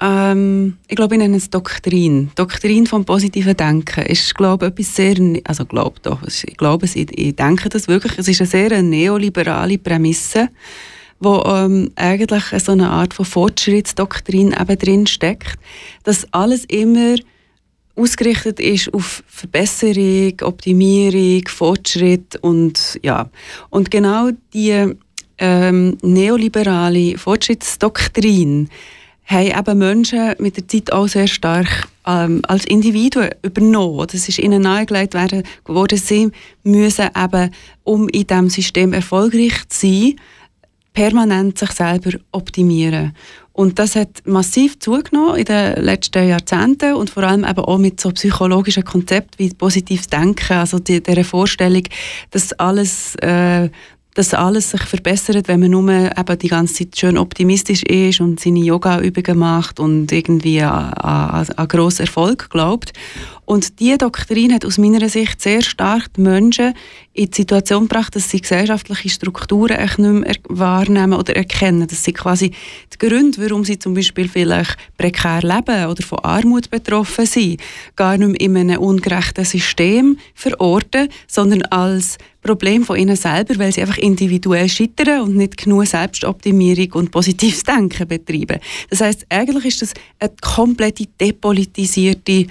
ähm, 0.00 0.78
ich 0.88 0.96
glaube, 0.96 1.16
ich 1.16 1.20
nenne 1.20 1.36
es 1.36 1.50
Doktrin. 1.50 2.30
Doktrin 2.34 2.86
vom 2.86 3.04
positiven 3.04 3.58
Denken 3.58 4.06
ist, 4.06 4.34
glaube 4.36 4.66
ich, 4.66 4.72
etwas 4.72 4.96
sehr, 4.96 5.16
also 5.44 5.66
glaube 5.66 6.00
doch, 6.00 6.22
ich 6.22 6.56
glaube 6.56 6.86
ich 6.86 7.36
denke 7.36 7.68
das 7.68 7.88
wirklich, 7.88 8.16
es 8.16 8.28
ist 8.28 8.40
eine 8.40 8.48
sehr 8.48 8.82
neoliberale 8.82 9.76
Prämisse, 9.76 10.48
wo 11.20 11.42
ähm, 11.46 11.90
eigentlich 11.96 12.44
so 12.62 12.72
eine 12.72 12.90
Art 12.90 13.14
von 13.14 13.24
Fortschrittsdoktrin 13.24 14.54
eben 14.58 14.78
drin 14.78 15.06
steckt, 15.06 15.58
dass 16.04 16.32
alles 16.32 16.64
immer 16.66 17.16
ausgerichtet 17.96 18.60
ist 18.60 18.94
auf 18.94 19.24
Verbesserung, 19.26 20.34
Optimierung, 20.42 21.42
Fortschritt 21.48 22.36
und 22.36 22.98
ja 23.02 23.28
und 23.70 23.90
genau 23.90 24.30
die 24.54 24.94
ähm, 25.38 25.98
neoliberale 26.02 27.18
Fortschrittsdoktrin 27.18 28.68
haben 29.28 29.58
eben 29.58 29.78
Menschen 29.78 30.34
mit 30.38 30.56
der 30.56 30.66
Zeit 30.66 30.92
auch 30.92 31.06
sehr 31.06 31.26
stark 31.26 31.88
ähm, 32.06 32.40
als 32.48 32.64
Individuen 32.64 33.30
übernommen. 33.42 34.06
Das 34.10 34.26
ist 34.26 34.38
ihnen 34.38 34.62
nahegelegt 34.62 35.14
worden, 35.66 35.98
sie 35.98 36.30
müssen 36.62 37.10
eben, 37.14 37.50
um 37.84 38.08
in 38.08 38.26
diesem 38.26 38.48
System 38.48 38.94
erfolgreich 38.94 39.68
zu 39.68 39.86
sein, 39.86 40.16
permanent 40.98 41.56
sich 41.56 41.70
selber 41.70 42.18
optimieren. 42.32 43.12
Und 43.52 43.78
das 43.78 43.94
hat 43.94 44.22
massiv 44.24 44.80
zugenommen 44.80 45.36
in 45.36 45.44
den 45.44 45.84
letzten 45.84 46.28
Jahrzehnten 46.28 46.94
und 46.94 47.08
vor 47.10 47.22
allem 47.22 47.44
eben 47.44 47.60
auch 47.60 47.78
mit 47.78 48.00
so 48.00 48.10
psychologischen 48.10 48.84
Konzepten 48.84 49.38
wie 49.38 49.54
positives 49.54 50.08
Denken, 50.08 50.54
also 50.54 50.80
die, 50.80 51.00
der 51.00 51.24
Vorstellung, 51.24 51.84
dass 52.32 52.52
alles 52.54 53.14
äh, 53.16 53.70
dass 54.18 54.34
alles 54.34 54.72
sich 54.72 54.82
verbessert, 54.82 55.46
wenn 55.46 55.60
man 55.60 55.70
nur 55.70 55.88
eben 55.88 56.38
die 56.40 56.48
ganze 56.48 56.74
Zeit 56.74 56.98
schön 56.98 57.16
optimistisch 57.16 57.84
ist 57.84 58.20
und 58.20 58.40
seine 58.40 58.58
Yoga-Übungen 58.58 59.38
macht 59.38 59.78
und 59.78 60.10
irgendwie 60.10 60.60
an, 60.60 60.92
an, 60.94 61.46
an 61.54 61.68
grossen 61.68 62.02
Erfolg 62.06 62.50
glaubt. 62.50 62.92
Und 63.44 63.78
diese 63.78 63.98
Doktrin 63.98 64.52
hat 64.52 64.66
aus 64.66 64.76
meiner 64.76 65.08
Sicht 65.08 65.40
sehr 65.40 65.62
stark 65.62 66.12
die 66.14 66.20
Menschen 66.20 66.74
in 67.14 67.30
die 67.30 67.34
Situation 67.36 67.84
gebracht, 67.84 68.14
dass 68.14 68.28
sie 68.28 68.40
gesellschaftliche 68.40 69.08
Strukturen 69.08 69.78
echt 69.78 69.98
nicht 70.00 70.26
mehr 70.26 70.34
wahrnehmen 70.48 71.14
oder 71.14 71.36
erkennen. 71.36 71.86
Dass 71.86 72.02
sie 72.02 72.12
quasi 72.12 72.50
die 72.92 72.98
Gründe, 72.98 73.40
warum 73.40 73.64
sie 73.64 73.78
zum 73.78 73.94
Beispiel 73.94 74.28
vielleicht 74.28 74.76
prekär 74.98 75.42
leben 75.42 75.86
oder 75.86 76.02
von 76.02 76.18
Armut 76.18 76.70
betroffen 76.70 77.24
sind, 77.24 77.60
gar 77.94 78.18
nicht 78.18 78.28
mehr 78.28 78.40
in 78.40 78.56
einem 78.56 78.80
ungerechten 78.82 79.44
System 79.44 80.18
verorten, 80.34 81.08
sondern 81.26 81.62
als 81.62 82.18
Problem 82.48 82.82
von 82.82 82.96
ihnen 82.96 83.14
selber, 83.14 83.58
weil 83.58 83.72
sie 83.72 83.82
einfach 83.82 83.98
individuell 83.98 84.68
scheitern 84.70 85.20
und 85.20 85.36
nicht 85.36 85.58
genug 85.58 85.86
Selbstoptimierung 85.86 86.92
und 86.92 87.10
positives 87.10 87.62
Denken 87.62 88.08
betreiben. 88.08 88.58
Das 88.88 89.02
heißt, 89.02 89.26
eigentlich 89.28 89.66
ist 89.66 89.82
das 89.82 89.94
eine 90.18 90.32
komplette 90.40 91.04
depolitisierte 91.20 92.46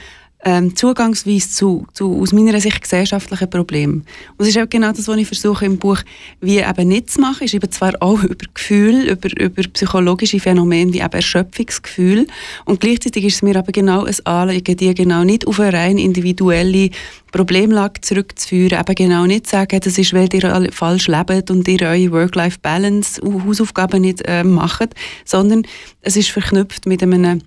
ähm, 0.47 0.77
Zugangsweise 0.77 1.49
zu, 1.49 1.85
zu, 1.91 2.21
aus 2.21 2.31
meiner 2.31 2.61
Sicht, 2.61 2.81
gesellschaftlichen 2.81 3.49
Problemen. 3.49 4.05
Und 4.37 4.39
das 4.39 4.47
ist 4.47 4.57
auch 4.57 4.69
genau 4.69 4.93
das, 4.93 5.05
was 5.05 5.17
ich 5.17 5.27
versuche 5.27 5.65
im 5.65 5.77
Buch 5.77 5.99
wie 6.39 6.59
eben 6.59 6.87
nicht 6.87 7.09
zu 7.09 7.19
machen. 7.19 7.43
Ich 7.43 7.51
schreibe 7.51 7.69
zwar 7.69 7.93
auch 7.99 8.23
über 8.23 8.45
Gefühl, 8.53 9.09
über, 9.09 9.29
über 9.41 9.61
psychologische 9.73 10.39
Phänomene 10.39 10.93
wie 10.93 10.99
eben 10.99 11.11
Erschöpfungsgefühl 11.11 12.27
und 12.63 12.79
gleichzeitig 12.79 13.25
ist 13.25 13.35
es 13.35 13.41
mir 13.41 13.57
aber 13.57 13.73
genau 13.73 14.05
ein 14.05 14.15
Anliegen, 14.25 14.77
die 14.77 14.95
genau 14.95 15.25
nicht 15.25 15.45
auf 15.45 15.59
eine 15.59 15.73
rein 15.73 15.97
individuelle 15.97 16.91
Problemlage 17.33 17.99
zurückzuführen, 17.99 18.79
eben 18.79 18.95
genau 18.95 19.25
nicht 19.25 19.47
sagen, 19.47 19.81
das 19.81 19.97
ist, 19.97 20.13
weil 20.13 20.33
ihr 20.33 20.45
alle 20.45 20.71
falsch 20.71 21.09
lebt 21.09 21.51
und 21.51 21.67
ihr 21.67 21.81
eure 21.81 22.11
Work-Life-Balance, 22.13 23.21
Hausaufgaben 23.21 23.99
nicht 23.99 24.21
äh, 24.25 24.45
macht, 24.45 24.95
sondern 25.25 25.63
es 26.01 26.15
ist 26.15 26.29
verknüpft 26.29 26.85
mit 26.85 27.03
einem 27.03 27.41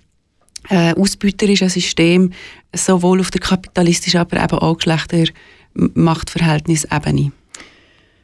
äh, 0.69 0.93
ausbeuterischen 0.93 1.69
System, 1.69 2.31
sowohl 2.75 3.19
auf 3.19 3.31
der 3.31 3.41
kapitalistischen, 3.41 4.19
aber 4.19 4.43
eben 4.43 4.59
auch 4.59 4.77
Geschlechtermachtverhältnisebene. 4.77 7.31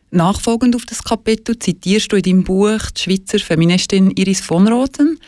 Nachfolgend 0.09 0.75
auf 0.75 0.85
das 0.85 1.03
Kapitel 1.03 1.59
zitierst 1.59 2.11
du 2.11 2.15
in 2.15 2.23
deinem 2.23 2.43
Buch 2.43 2.79
die 2.95 3.01
Schweizer 3.01 3.39
Feministin 3.39 4.11
Iris 4.11 4.39
von 4.39 4.67
Roten. 4.67 5.19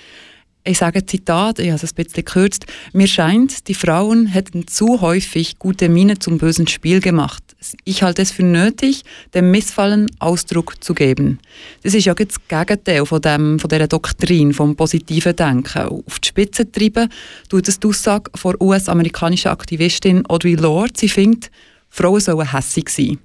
Ich 0.63 0.77
sage 0.77 1.05
Zitat, 1.05 1.59
ich 1.59 1.67
habe 1.67 1.75
es 1.75 1.91
ein 1.91 1.95
bisschen 1.95 2.23
gekürzt. 2.23 2.65
Mir 2.93 3.07
scheint, 3.07 3.67
die 3.67 3.73
Frauen 3.73 4.27
hätten 4.27 4.67
zu 4.67 5.01
häufig 5.01 5.59
gute 5.59 5.89
Miene 5.89 6.19
zum 6.19 6.37
bösen 6.37 6.67
Spiel 6.67 7.01
gemacht. 7.01 7.43
Ich 7.83 8.03
halte 8.03 8.21
es 8.21 8.31
für 8.31 8.43
nötig, 8.43 9.03
dem 9.33 9.51
Missfallen 9.51 10.09
Ausdruck 10.19 10.81
zu 10.81 10.93
geben. 10.93 11.39
Das 11.83 11.93
ist 11.93 12.05
ja 12.05 12.13
das 12.13 12.47
Gegenteil 12.47 13.05
von, 13.05 13.21
dem, 13.21 13.59
von 13.59 13.69
dieser 13.69 13.87
Doktrin 13.87 14.53
vom 14.53 14.75
positiven 14.77 15.35
Denken. 15.35 15.81
Auf 15.81 16.19
die 16.19 16.27
Spitze 16.29 16.71
treiben 16.71 17.09
tut 17.49 17.67
es 17.67 17.79
die 17.79 17.87
Aussage 17.87 18.31
von 18.35 18.55
US-amerikanischen 18.61 19.49
Aktivistin 19.49 20.25
Audre 20.27 20.55
Lorde. 20.55 20.93
Sie 20.95 21.09
findet, 21.09 21.51
Frauen 21.89 22.21
sollen 22.21 22.51
hässig 22.51 22.89
sein. 22.89 23.19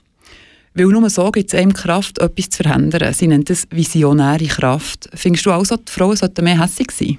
Weil 0.75 0.87
nur 0.87 1.09
so 1.09 1.31
gibt 1.31 1.53
es 1.53 1.59
einem 1.59 1.73
Kraft, 1.73 2.19
etwas 2.19 2.51
zu 2.51 2.65
verändern. 2.65 3.15
Sie 3.15 3.29
nennt 3.29 3.49
es 3.51 3.69
visionäre 3.71 4.47
Kraft. 4.47 5.09
Findest 5.15 5.47
du 5.47 5.53
auch 5.53 5.65
so, 5.65 5.77
die 5.77 5.93
Frauen 5.93 6.17
sollten 6.17 6.43
mehr 6.43 6.61
hässig 6.61 6.91
sein? 6.91 7.19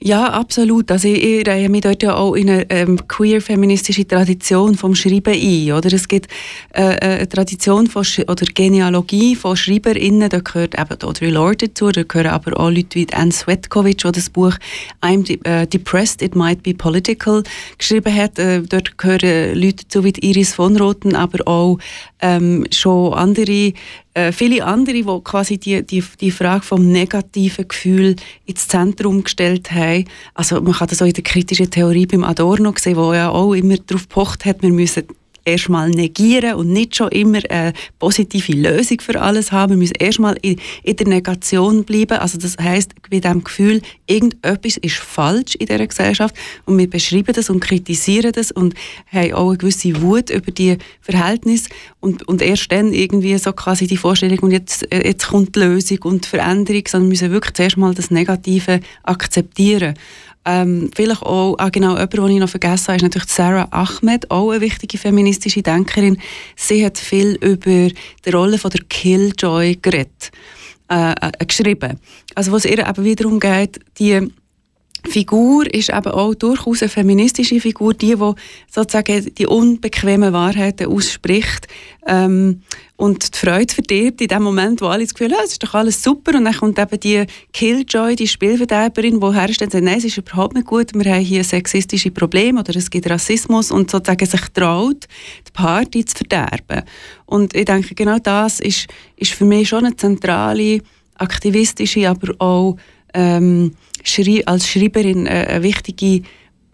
Ja, 0.00 0.28
absolut. 0.28 0.92
Also 0.92 1.08
ich, 1.08 1.22
ich 1.22 1.48
reihe 1.48 1.68
mich 1.68 1.80
dort 1.80 2.04
ja 2.04 2.14
auch 2.14 2.34
in 2.34 2.48
eine 2.48 2.70
ähm, 2.70 3.00
queer-feministische 3.08 4.06
Tradition 4.06 4.76
vom 4.76 4.94
Schreiben 4.94 5.34
ein. 5.34 5.72
Oder? 5.72 5.92
Es 5.92 6.06
gibt 6.06 6.28
äh, 6.72 6.94
äh 6.94 7.18
eine 7.18 7.28
Tradition 7.28 7.88
von 7.88 8.04
oder 8.28 8.46
Genealogie 8.54 9.34
von 9.34 9.56
SchreiberInnen, 9.56 10.28
da 10.28 10.38
gehört 10.38 10.78
eben 10.78 11.02
Audre 11.02 11.30
Lorde 11.30 11.66
dazu, 11.68 11.90
da 11.90 12.04
gehören 12.04 12.30
aber 12.30 12.60
auch 12.60 12.70
Leute 12.70 12.94
wie 12.94 13.08
Anne 13.12 13.32
Svetkovic, 13.32 13.98
die 13.98 14.12
das 14.12 14.30
Buch 14.30 14.54
«I'm 15.02 15.24
de 15.24 15.38
uh, 15.38 15.66
Depressed, 15.66 16.22
It 16.22 16.36
Might 16.36 16.62
Be 16.62 16.74
Political» 16.74 17.42
geschrieben 17.76 18.14
hat. 18.14 18.38
Äh, 18.38 18.62
dort 18.62 18.98
gehören 18.98 19.58
Leute 19.58 19.84
dazu 19.84 20.04
wie 20.04 20.12
Iris 20.20 20.54
von 20.54 20.76
Roten, 20.76 21.16
aber 21.16 21.48
auch 21.48 21.78
ähm, 22.20 22.66
schon 22.70 23.14
andere 23.14 23.72
äh, 24.18 24.32
viele 24.32 24.64
andere, 24.64 24.94
die 24.94 25.20
quasi 25.22 25.58
die, 25.58 25.86
die, 25.86 26.02
die 26.20 26.30
Frage 26.30 26.62
vom 26.62 26.90
negativen 26.90 27.68
Gefühl 27.68 28.16
ins 28.46 28.66
Zentrum 28.66 29.22
gestellt 29.22 29.70
haben. 29.70 30.06
Also 30.34 30.60
man 30.60 30.72
kann 30.72 30.88
das 30.88 31.00
auch 31.00 31.06
in 31.06 31.12
der 31.12 31.22
kritischen 31.22 31.70
Theorie 31.70 32.06
beim 32.06 32.24
Adorno 32.24 32.74
sehen, 32.76 32.96
wo 32.96 33.12
ja 33.12 33.30
auch 33.30 33.54
immer 33.54 33.76
darauf 33.76 34.08
pocht 34.08 34.44
hat, 34.44 34.62
wir 34.62 34.70
müssen 34.70 35.04
erstmal 35.48 35.90
negieren 35.90 36.54
und 36.54 36.68
nicht 36.68 36.96
schon 36.96 37.10
immer 37.10 37.40
eine 37.48 37.72
positive 37.98 38.52
Lösung 38.52 39.00
für 39.00 39.20
alles 39.20 39.50
haben. 39.52 39.70
Wir 39.70 39.76
müssen 39.78 39.96
erstmal 39.98 40.36
in, 40.42 40.60
in 40.82 40.96
der 40.96 41.08
Negation 41.08 41.84
bleiben. 41.84 42.18
Also 42.18 42.38
das 42.38 42.56
heißt, 42.58 42.92
bei 43.10 43.20
dem 43.20 43.42
Gefühl, 43.42 43.80
irgendetwas 44.06 44.76
ist 44.76 44.96
falsch 44.96 45.54
in 45.56 45.66
dieser 45.66 45.86
Gesellschaft 45.86 46.34
und 46.66 46.78
wir 46.78 46.88
beschreiben 46.88 47.32
das 47.34 47.50
und 47.50 47.60
kritisieren 47.60 48.32
das 48.32 48.50
und 48.50 48.74
haben 49.10 49.32
auch 49.32 49.48
eine 49.48 49.58
gewisse 49.58 50.00
Wut 50.02 50.30
über 50.30 50.50
die 50.50 50.76
Verhältnisse 51.00 51.70
und, 52.00 52.28
und 52.28 52.42
erst 52.42 52.70
dann 52.70 52.92
irgendwie 52.92 53.36
so 53.38 53.52
quasi 53.52 53.86
die 53.86 53.96
Vorstellung 53.96 54.38
und 54.40 54.50
jetzt, 54.50 54.86
jetzt 54.92 55.28
kommt 55.28 55.56
die 55.56 55.60
Lösung 55.60 55.98
und 56.02 56.24
die 56.24 56.28
Veränderung, 56.28 56.82
sondern 56.86 57.08
wir 57.08 57.12
müssen 57.12 57.30
wirklich 57.32 57.54
zuerst 57.54 57.76
mal 57.76 57.94
das 57.94 58.10
Negative 58.10 58.80
akzeptieren. 59.02 59.94
Ähm, 60.50 60.90
vielleicht 60.96 61.22
auch, 61.22 61.56
ah, 61.58 61.68
genau, 61.68 61.90
jemand, 61.96 62.14
den 62.14 62.28
ich 62.30 62.40
noch 62.40 62.48
vergessen 62.48 62.88
habe, 62.88 62.96
ist 62.96 63.02
natürlich 63.02 63.28
Sarah 63.28 63.68
Ahmed, 63.70 64.30
auch 64.30 64.50
eine 64.50 64.62
wichtige 64.62 64.96
feministische 64.96 65.60
Denkerin. 65.60 66.16
Sie 66.56 66.86
hat 66.86 66.96
viel 66.96 67.34
über 67.42 67.90
die 68.24 68.30
Rolle 68.30 68.56
von 68.56 68.70
der 68.70 68.80
Killjoy 68.88 69.76
geredet, 69.82 70.30
äh, 70.90 71.12
äh, 71.12 71.44
geschrieben. 71.46 72.00
Also, 72.34 72.52
was 72.52 72.64
ihr 72.64 72.78
eben 72.78 73.04
wiederum 73.04 73.38
geht, 73.38 73.78
die 73.98 74.26
Figur 75.08 75.72
ist 75.72 75.90
eben 75.90 76.12
auch 76.12 76.34
durchaus 76.34 76.82
eine 76.82 76.88
feministische 76.88 77.60
Figur, 77.60 77.94
die, 77.94 78.14
die 78.14 78.32
sozusagen 78.70 79.34
die 79.34 79.46
unbequemen 79.46 80.32
Wahrheiten 80.32 80.86
ausspricht. 80.86 81.66
Ähm, 82.06 82.62
und 82.96 83.34
die 83.34 83.38
Freude 83.38 83.72
verdirbt 83.72 84.20
in 84.20 84.28
dem 84.28 84.42
Moment, 84.42 84.80
wo 84.80 84.86
alle 84.86 85.04
das 85.04 85.14
Gefühl 85.14 85.32
haben, 85.32 85.44
es 85.44 85.52
ist 85.52 85.62
doch 85.62 85.74
alles 85.74 86.02
super. 86.02 86.36
Und 86.36 86.44
dann 86.44 86.56
kommt 86.56 86.78
eben 86.78 87.00
die 87.00 87.24
Killjoy, 87.52 88.16
die 88.16 88.26
Spielverderberin, 88.26 89.20
die 89.20 89.34
herstellt 89.34 89.68
und 89.68 89.72
sagt, 89.72 89.84
nein, 89.84 89.98
es 89.98 90.04
ist 90.04 90.18
überhaupt 90.18 90.54
nicht 90.54 90.66
gut, 90.66 90.92
wir 90.94 91.12
haben 91.12 91.22
hier 91.22 91.44
sexistische 91.44 92.10
Probleme 92.10 92.60
oder 92.60 92.74
es 92.74 92.90
gibt 92.90 93.08
Rassismus 93.08 93.70
und 93.70 93.90
sozusagen 93.90 94.26
sich 94.26 94.40
traut, 94.52 95.06
die 95.46 95.52
Party 95.52 96.04
zu 96.04 96.16
verderben. 96.16 96.82
Und 97.26 97.54
ich 97.54 97.66
denke, 97.66 97.94
genau 97.94 98.18
das 98.18 98.58
ist, 98.58 98.88
ist 99.16 99.32
für 99.32 99.44
mich 99.44 99.68
schon 99.68 99.84
eine 99.84 99.94
zentrale, 99.96 100.80
aktivistische, 101.18 102.08
aber 102.08 102.34
auch 102.38 102.76
ähm, 103.14 103.72
Schri 104.04 104.42
als 104.46 104.68
Schreiberin 104.68 105.26
äh, 105.26 105.46
eine 105.48 105.62
wichtige 105.62 106.22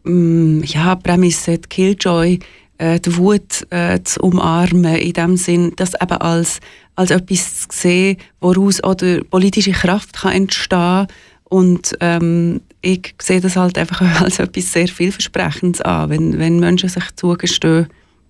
ähm, 0.06 0.62
ja, 0.64 0.94
Prämisse, 0.96 1.58
die 1.58 1.68
Killjoy, 1.68 2.38
äh, 2.78 3.00
die 3.00 3.16
Wut 3.16 3.66
äh, 3.70 4.02
zu 4.02 4.20
umarmen, 4.20 4.96
in 4.96 5.12
dem 5.12 5.36
Sinn, 5.36 5.72
das 5.76 5.94
eben 6.00 6.18
als, 6.18 6.60
als 6.96 7.10
etwas 7.10 7.68
zu 7.68 7.78
sehen, 7.78 8.16
woraus 8.40 8.80
auch 8.82 8.96
politische 9.30 9.72
Kraft 9.72 10.14
kann 10.14 10.32
entstehen 10.32 11.06
und 11.44 11.96
ähm, 12.00 12.62
ich 12.80 13.14
sehe 13.22 13.40
das 13.40 13.56
halt 13.56 13.78
einfach 13.78 14.00
als 14.22 14.38
etwas 14.38 14.72
sehr 14.72 14.88
vielversprechendes 14.88 15.80
an, 15.82 16.10
wenn, 16.10 16.38
wenn 16.38 16.58
Menschen 16.58 16.88
sich 16.88 17.04
zugestehen, 17.16 17.88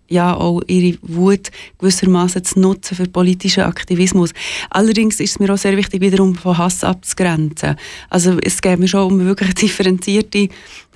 ja 0.08 0.34
auch 0.34 0.60
ihre 0.66 0.98
Wut 1.02 1.50
gewissermaßen 1.78 2.44
zu 2.44 2.60
nutzen 2.60 2.96
für 2.96 3.08
politischen 3.08 3.64
Aktivismus. 3.64 4.30
Allerdings 4.70 5.20
ist 5.20 5.30
es 5.30 5.38
mir 5.38 5.52
auch 5.52 5.58
sehr 5.58 5.76
wichtig, 5.76 6.00
wiederum 6.00 6.34
von 6.34 6.58
Hass 6.58 6.84
abzugrenzen. 6.84 7.76
Also 8.10 8.38
es 8.42 8.60
geht 8.60 8.78
mir 8.78 8.88
schon 8.88 9.12
um 9.12 9.24
wirklich 9.24 9.54
differenzierte 9.54 10.48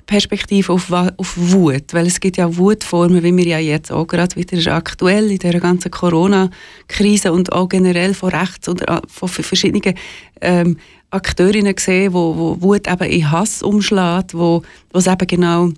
Perspektive 0.09 0.73
auf, 0.73 0.91
auf 0.91 1.33
Wut, 1.35 1.93
weil 1.93 2.07
es 2.07 2.19
gibt 2.19 2.37
ja 2.37 2.57
Wutformen, 2.57 3.21
wie 3.21 3.37
wir 3.37 3.45
ja 3.45 3.59
jetzt 3.59 3.91
auch 3.91 4.07
gerade 4.07 4.35
wieder 4.35 4.73
aktuell 4.73 5.29
in 5.29 5.37
der 5.37 5.59
ganzen 5.59 5.91
Corona-Krise 5.91 7.31
und 7.31 7.53
auch 7.53 7.69
generell 7.69 8.15
von 8.15 8.29
rechts 8.31 8.67
oder 8.67 8.97
äh, 8.97 9.01
von 9.07 9.29
verschiedenen 9.29 9.93
ähm, 10.41 10.77
Akteurinnen 11.11 11.75
sehen, 11.77 12.13
wo, 12.13 12.35
wo 12.35 12.61
Wut 12.61 12.87
eben 12.87 13.03
in 13.03 13.29
Hass 13.29 13.61
umschlägt, 13.61 14.33
wo, 14.33 14.63
wo 14.91 14.97
es 14.97 15.05
eben 15.05 15.27
genau 15.27 15.69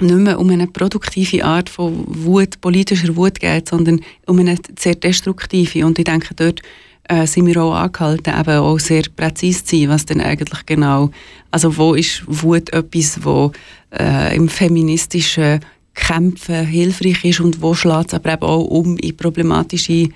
nicht 0.00 0.14
mehr 0.14 0.38
um 0.38 0.50
eine 0.50 0.66
produktive 0.66 1.44
Art 1.44 1.68
von 1.68 2.04
Wut, 2.06 2.60
politischer 2.60 3.14
Wut 3.16 3.40
geht, 3.40 3.68
sondern 3.68 4.00
um 4.26 4.38
eine 4.38 4.56
sehr 4.78 4.94
destruktive. 4.94 5.86
Und 5.86 5.98
ich 5.98 6.04
denke, 6.04 6.34
dort 6.34 6.62
äh, 7.08 7.26
sind 7.26 7.46
wir 7.46 7.62
auch 7.62 7.74
angehalten, 7.74 8.34
eben 8.38 8.58
auch 8.58 8.78
sehr 8.78 9.04
präzise 9.14 9.64
zu 9.64 9.76
sein, 9.76 9.88
was 9.88 10.06
denn 10.06 10.20
eigentlich 10.20 10.66
genau, 10.66 11.10
also 11.50 11.76
wo 11.76 11.94
ist 11.94 12.22
Wut 12.26 12.72
etwas, 12.72 13.24
wo 13.24 13.52
äh, 13.98 14.34
im 14.36 14.48
feministischen 14.48 15.60
Kämpfen 15.94 16.66
hilfreich 16.66 17.24
ist 17.24 17.40
und 17.40 17.62
wo 17.62 17.74
schlägt 17.74 18.08
es 18.08 18.14
aber 18.14 18.34
eben 18.34 18.42
auch 18.42 18.64
um 18.64 18.96
in 18.98 19.16
problematische 19.16 20.08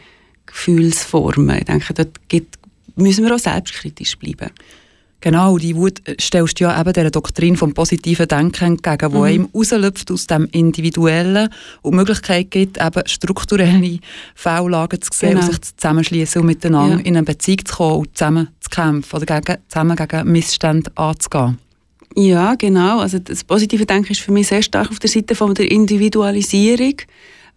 Gefühlsformen. 0.46 1.58
Ich 1.58 1.64
denke, 1.64 1.94
dort 1.94 2.28
gibt, 2.28 2.58
müssen 2.96 3.24
wir 3.24 3.34
auch 3.34 3.38
selbstkritisch 3.38 4.18
bleiben. 4.18 4.50
Genau, 5.20 5.58
die 5.58 5.76
Wut 5.76 6.06
äh, 6.08 6.16
stellst 6.18 6.60
du 6.60 6.64
ja 6.64 6.80
eben 6.80 6.92
der 6.92 7.10
Doktrin 7.10 7.56
vom 7.56 7.74
positiven 7.74 8.26
Denken 8.26 8.64
entgegen, 8.64 9.12
wo 9.12 9.18
mhm. 9.18 9.24
einem 9.24 9.48
rauslöpft 9.54 10.10
aus 10.10 10.26
dem 10.26 10.48
Individuellen 10.52 11.50
und 11.82 11.92
die 11.92 11.96
Möglichkeit 11.96 12.50
gibt, 12.50 12.78
eben 12.78 13.02
strukturelle 13.06 13.98
Fehllagen 14.34 15.02
zu 15.02 15.10
sehen 15.12 15.34
genau. 15.34 15.46
und 15.46 15.52
sich 15.52 15.74
zusammenschließen 15.76 16.40
und 16.40 16.46
miteinander 16.46 16.96
ja. 16.96 17.02
in 17.02 17.16
eine 17.16 17.24
Beziehung 17.24 17.64
zu 17.66 17.76
kommen 17.76 17.96
und 17.98 18.16
zusammen 18.16 18.48
zu 18.60 18.70
kämpfen 18.70 19.16
oder 19.16 19.40
gegen, 19.40 19.58
zusammen 19.68 19.96
gegen 19.96 20.32
Missstände 20.32 20.90
anzugehen. 20.94 21.58
Ja, 22.16 22.54
genau. 22.56 23.00
Also 23.00 23.18
das 23.18 23.44
positive 23.44 23.86
Denken 23.86 24.12
ist 24.12 24.20
für 24.20 24.32
mich 24.32 24.48
sehr 24.48 24.62
stark 24.62 24.90
auf 24.90 24.98
der 24.98 25.10
Seite 25.10 25.34
von 25.34 25.54
der 25.54 25.70
Individualisierung 25.70 26.94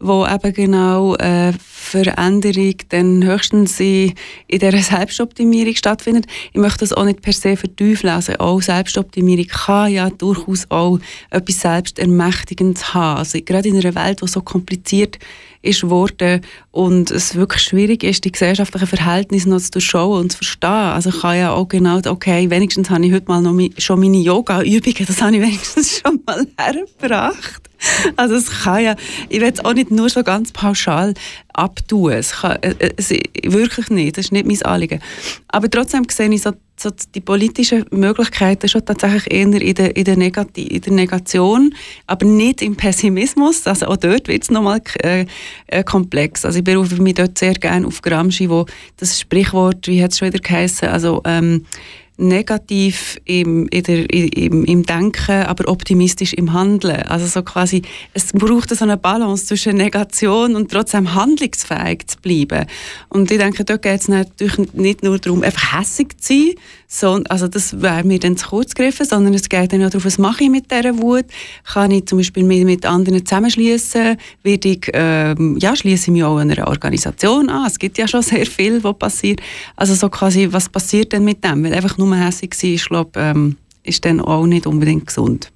wo 0.04 0.26
eben 0.26 0.54
genau 0.54 1.16
äh, 1.16 1.54
Veränderung 1.60 2.76
dann 2.90 3.24
höchstens 3.24 3.80
in, 3.80 4.14
in 4.48 4.60
dieser 4.60 4.82
Selbstoptimierung 4.82 5.76
stattfindet. 5.76 6.26
Ich 6.52 6.60
möchte 6.60 6.80
das 6.80 6.94
auch 6.94 7.06
nicht 7.06 7.22
per 7.22 7.34
se 7.34 7.56
verteufeln. 7.56 8.14
Also 8.14 8.34
auch 8.40 8.62
Selbstoptimierung 8.62 9.48
kann 9.48 9.92
ja 9.92 10.10
durchaus 10.10 10.66
auch 10.70 11.00
etwas 11.30 11.60
Selbstermächtigendes 11.60 12.94
haben. 12.94 13.20
Also 13.20 13.40
gerade 13.44 13.70
in 13.70 13.80
einer 13.80 13.96
Welt, 13.96 14.22
die 14.22 14.28
so 14.28 14.42
kompliziert 14.42 15.20
ist 15.62 15.82
geworden 15.82 16.42
und 16.72 17.10
es 17.10 17.36
wirklich 17.36 17.64
schwierig 17.64 18.04
ist, 18.04 18.26
die 18.26 18.32
gesellschaftlichen 18.32 18.88
Verhältnisse 18.88 19.50
noch 19.50 19.62
zu 19.62 19.72
durchschauen 19.72 20.22
und 20.22 20.32
zu 20.32 20.40
verstehen. 20.40 20.70
Also 20.70 21.10
ich 21.10 21.22
kann 21.22 21.38
ja 21.38 21.54
auch 21.54 21.68
genau, 21.68 22.00
okay, 22.08 22.50
wenigstens 22.50 22.90
habe 22.90 23.06
ich 23.06 23.14
heute 23.14 23.28
mal 23.28 23.42
noch 23.42 23.58
schon 23.78 24.00
meine 24.00 24.18
Yoga-Übungen, 24.18 25.06
das 25.08 25.22
habe 25.22 25.38
ich 25.38 25.42
wenigstens 25.42 26.02
schon 26.06 26.20
mal 26.26 26.46
hergebracht. 26.58 27.73
Also 28.16 28.36
es 28.36 28.64
kann 28.64 28.84
ja, 28.84 28.96
ich 29.30 29.42
will 29.42 29.52
es 29.52 29.64
auch 29.64 29.74
nicht 29.74 29.92
nur 29.92 30.10
so 30.10 30.24
ganz 30.24 30.52
pauschal 30.52 31.14
abtun. 31.54 32.12
Es 32.12 32.32
kann, 32.42 32.58
äh, 32.62 32.76
äh, 32.80 32.94
es, 32.98 33.10
wirklich 33.10 33.90
nicht, 33.90 34.18
das 34.18 34.26
ist 34.26 34.32
nicht 34.32 34.46
mein 34.46 34.62
Anliegen. 34.64 35.02
Aber 35.48 35.70
trotzdem 35.70 36.06
sehe 36.10 36.32
ich 36.32 36.42
so, 36.42 36.52
so 36.78 36.90
die 37.14 37.22
politischen 37.22 37.86
Möglichkeiten 37.92 38.68
schon 38.68 38.86
tatsächlich 38.86 39.32
eher 39.32 39.44
in 39.44 39.52
der, 39.52 39.62
in 39.62 39.76
der, 39.76 39.96
in 39.96 40.82
der 40.82 40.94
Negation, 40.94 41.74
aber 42.08 42.26
nicht 42.26 42.62
im 42.62 42.76
Pessimismus. 42.76 43.68
Also 43.68 43.88
auch 43.88 43.98
dort 43.98 44.28
wird 44.28 44.44
es 44.44 44.52
nochmal 44.52 44.82
äh, 45.04 45.26
äh, 45.68 45.84
komplex. 45.84 46.46
Also 46.46 46.60
ich 46.60 46.64
berufe 46.64 47.02
mich 47.02 47.16
dort 47.16 47.38
sehr 47.38 47.54
gerne 47.54 47.86
auf 47.86 48.02
Gramsci, 48.02 48.50
wo 48.50 48.66
das 48.98 49.20
Sprichwort, 49.20 49.88
wie 49.88 50.04
hat 50.04 50.12
es 50.12 50.18
schon 50.18 50.30
wieder 50.30 50.40
geheißen, 50.40 50.88
also 50.88 51.22
ähm, 51.26 51.66
negativ 52.18 53.20
im, 53.26 53.70
der, 53.70 54.14
im, 54.14 54.66
im, 54.66 54.86
Denken, 54.86 55.44
aber 55.46 55.68
optimistisch 55.70 56.34
im 56.34 56.54
Handeln. 56.54 57.02
Also 57.04 57.26
so 57.28 57.42
quasi, 57.42 57.82
es 58.14 58.32
braucht 58.34 58.70
so 58.70 58.84
eine 58.84 58.98
Balance 58.98 59.48
zwischen 59.48 59.78
Negation 59.78 60.56
und 60.56 60.72
trotzdem 60.72 61.16
handlungsfähig 61.16 62.08
zu 62.08 62.18
bleiben. 62.22 62.68
Und 63.10 63.32
ich 63.32 63.40
denke, 63.40 63.66
da 63.66 63.78
geht 63.78 64.02
es 64.02 64.08
natürlich 64.08 64.74
nicht 64.74 65.04
nur 65.04 65.18
darum, 65.18 65.44
einfach 65.44 65.80
hässig 65.80 66.20
zu 66.20 66.34
sein, 66.34 66.56
so, 66.96 67.20
also 67.28 67.48
das 67.48 67.82
wäre 67.82 68.04
mir 68.04 68.20
dann 68.20 68.38
zu 68.38 68.50
kurz 68.50 68.76
gegriffen, 68.76 69.08
sondern 69.08 69.34
es 69.34 69.50
geht 69.50 69.74
dann 69.74 69.84
auch 69.84 69.90
darum, 69.90 70.06
was 70.06 70.20
mache 70.20 70.44
ich 70.44 70.52
mit 70.52 70.70
dieser 70.70 70.96
Wut? 71.00 71.26
Kann 71.64 71.90
ich 71.90 72.06
zum 72.06 72.20
Beispiel 72.20 72.44
mich 72.44 72.66
mit 72.66 72.86
anderen 72.86 73.26
zusammenschließen? 73.26 74.16
Werde 74.44 74.70
ich, 74.70 74.92
ähm, 74.94 75.58
ja, 75.60 75.76
schließe 75.76 76.04
ich 76.04 76.14
mich 76.14 76.24
auch 76.24 76.38
einer 76.38 76.68
Organisation 76.68 77.50
an? 77.50 77.66
Es 77.66 77.80
gibt 77.80 77.98
ja 77.98 78.08
schon 78.08 78.22
sehr 78.22 78.46
viel, 78.46 78.84
was 78.84 78.96
passiert. 78.96 79.42
Also 79.76 79.96
so 79.96 80.08
quasi, 80.08 80.50
was 80.52 80.70
passiert 80.70 81.14
denn 81.14 81.24
mit 81.24 81.44
dem? 81.44 81.64
Weil 81.64 81.74
einfach 81.74 81.98
nur 82.06 82.32
sein, 82.32 82.50
ich 82.62 82.86
glaube, 82.86 83.20
ähm, 83.20 83.58
ist 83.84 84.06
dann 84.06 84.22
auch 84.22 84.46
nicht 84.46 84.68
unbedingt 84.68 85.08
gesund. 85.08 85.52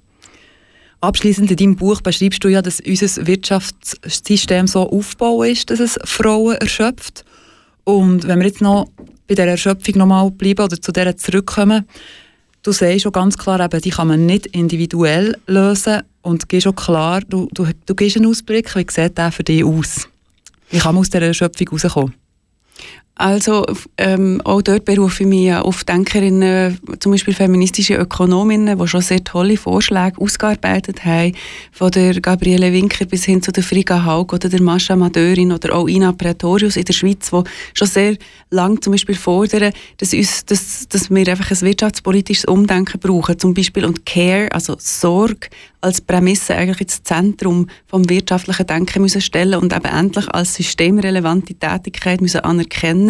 Abschließend 1.00 1.50
in 1.50 1.56
deinem 1.56 1.76
Buch 1.76 2.00
beschreibst 2.00 2.42
du 2.42 2.48
ja, 2.48 2.60
dass 2.60 2.80
unser 2.80 3.26
Wirtschaftssystem 3.26 4.66
so 4.66 4.90
aufgebaut 4.90 5.46
ist, 5.46 5.70
dass 5.70 5.80
es 5.80 5.98
Frauen 6.04 6.56
erschöpft. 6.56 7.24
Und 7.84 8.26
wenn 8.26 8.40
wir 8.40 8.46
jetzt 8.48 8.60
noch 8.60 8.88
bei 9.28 9.34
dieser 9.34 9.46
Erschöpfung 9.46 9.98
nochmal 9.98 10.30
bleiben 10.30 10.64
oder 10.64 10.80
zu 10.80 10.90
der 10.90 11.16
zurückkommen. 11.16 11.84
Du 12.62 12.72
siehst 12.72 13.02
schon 13.02 13.12
ganz 13.12 13.38
klar, 13.38 13.60
eben, 13.60 13.80
die 13.80 13.90
kann 13.90 14.08
man 14.08 14.26
nicht 14.26 14.46
individuell 14.46 15.36
lösen 15.46 16.02
und 16.22 16.48
gehst 16.48 16.64
schon 16.64 16.74
klar, 16.74 17.20
du, 17.20 17.48
du, 17.52 17.66
du 17.86 17.94
gehst 17.94 18.16
einen 18.16 18.26
Ausblick, 18.26 18.74
wie 18.74 18.86
sieht 18.88 19.16
der 19.16 19.30
für 19.30 19.44
dich 19.44 19.62
aus? 19.64 20.08
Wie 20.70 20.78
kann 20.78 20.94
man 20.94 21.02
aus 21.02 21.10
dieser 21.10 21.26
Erschöpfung 21.26 21.68
rauskommen? 21.68 22.14
Also 23.18 23.66
ähm, 23.96 24.40
auch 24.44 24.62
dort 24.62 24.84
berufe 24.84 25.24
ich 25.24 25.28
mich 25.28 25.52
auf 25.52 25.82
Denkerinnen, 25.82 26.78
zum 27.00 27.10
Beispiel 27.10 27.34
feministische 27.34 27.96
Ökonominnen, 27.96 28.78
die 28.78 28.86
schon 28.86 29.00
sehr 29.00 29.24
tolle 29.24 29.56
Vorschläge 29.56 30.20
ausgearbeitet 30.20 31.04
haben, 31.04 31.34
von 31.72 31.90
der 31.90 32.20
Gabriele 32.20 32.72
Winker 32.72 33.06
bis 33.06 33.24
hin 33.24 33.42
zu 33.42 33.50
der 33.50 33.64
Friga 33.64 34.04
Haug 34.04 34.32
oder 34.32 34.48
der 34.48 34.62
Mascha 34.62 34.94
Madeurin 34.94 35.50
oder 35.50 35.74
auch 35.74 35.88
Ina 35.88 36.12
Pretorius 36.12 36.76
in 36.76 36.84
der 36.84 36.92
Schweiz, 36.92 37.28
die 37.30 37.42
schon 37.74 37.88
sehr 37.88 38.16
lang 38.50 38.80
zum 38.80 38.92
Beispiel 38.92 39.16
fordern, 39.16 39.72
dass, 39.96 40.12
uns, 40.14 40.44
dass, 40.46 40.86
dass 40.86 41.10
wir 41.10 41.26
einfach 41.26 41.50
ein 41.50 41.60
wirtschaftspolitisches 41.60 42.44
Umdenken 42.44 43.00
brauchen, 43.00 43.36
zum 43.36 43.52
Beispiel 43.52 43.84
und 43.84 44.06
Care, 44.06 44.46
also 44.52 44.76
Sorge 44.78 45.48
als 45.80 46.00
Prämisse 46.00 46.54
eigentlich 46.54 46.80
ins 46.80 47.02
Zentrum 47.02 47.68
vom 47.86 48.08
wirtschaftlichen 48.08 48.66
Denken 48.66 49.02
müssen 49.02 49.20
stellen 49.20 49.60
und 49.60 49.72
eben 49.72 49.84
endlich 49.84 50.28
als 50.28 50.54
systemrelevante 50.54 51.54
Tätigkeit 51.54 52.20
müssen 52.20 52.40
anerkennen 52.40 53.07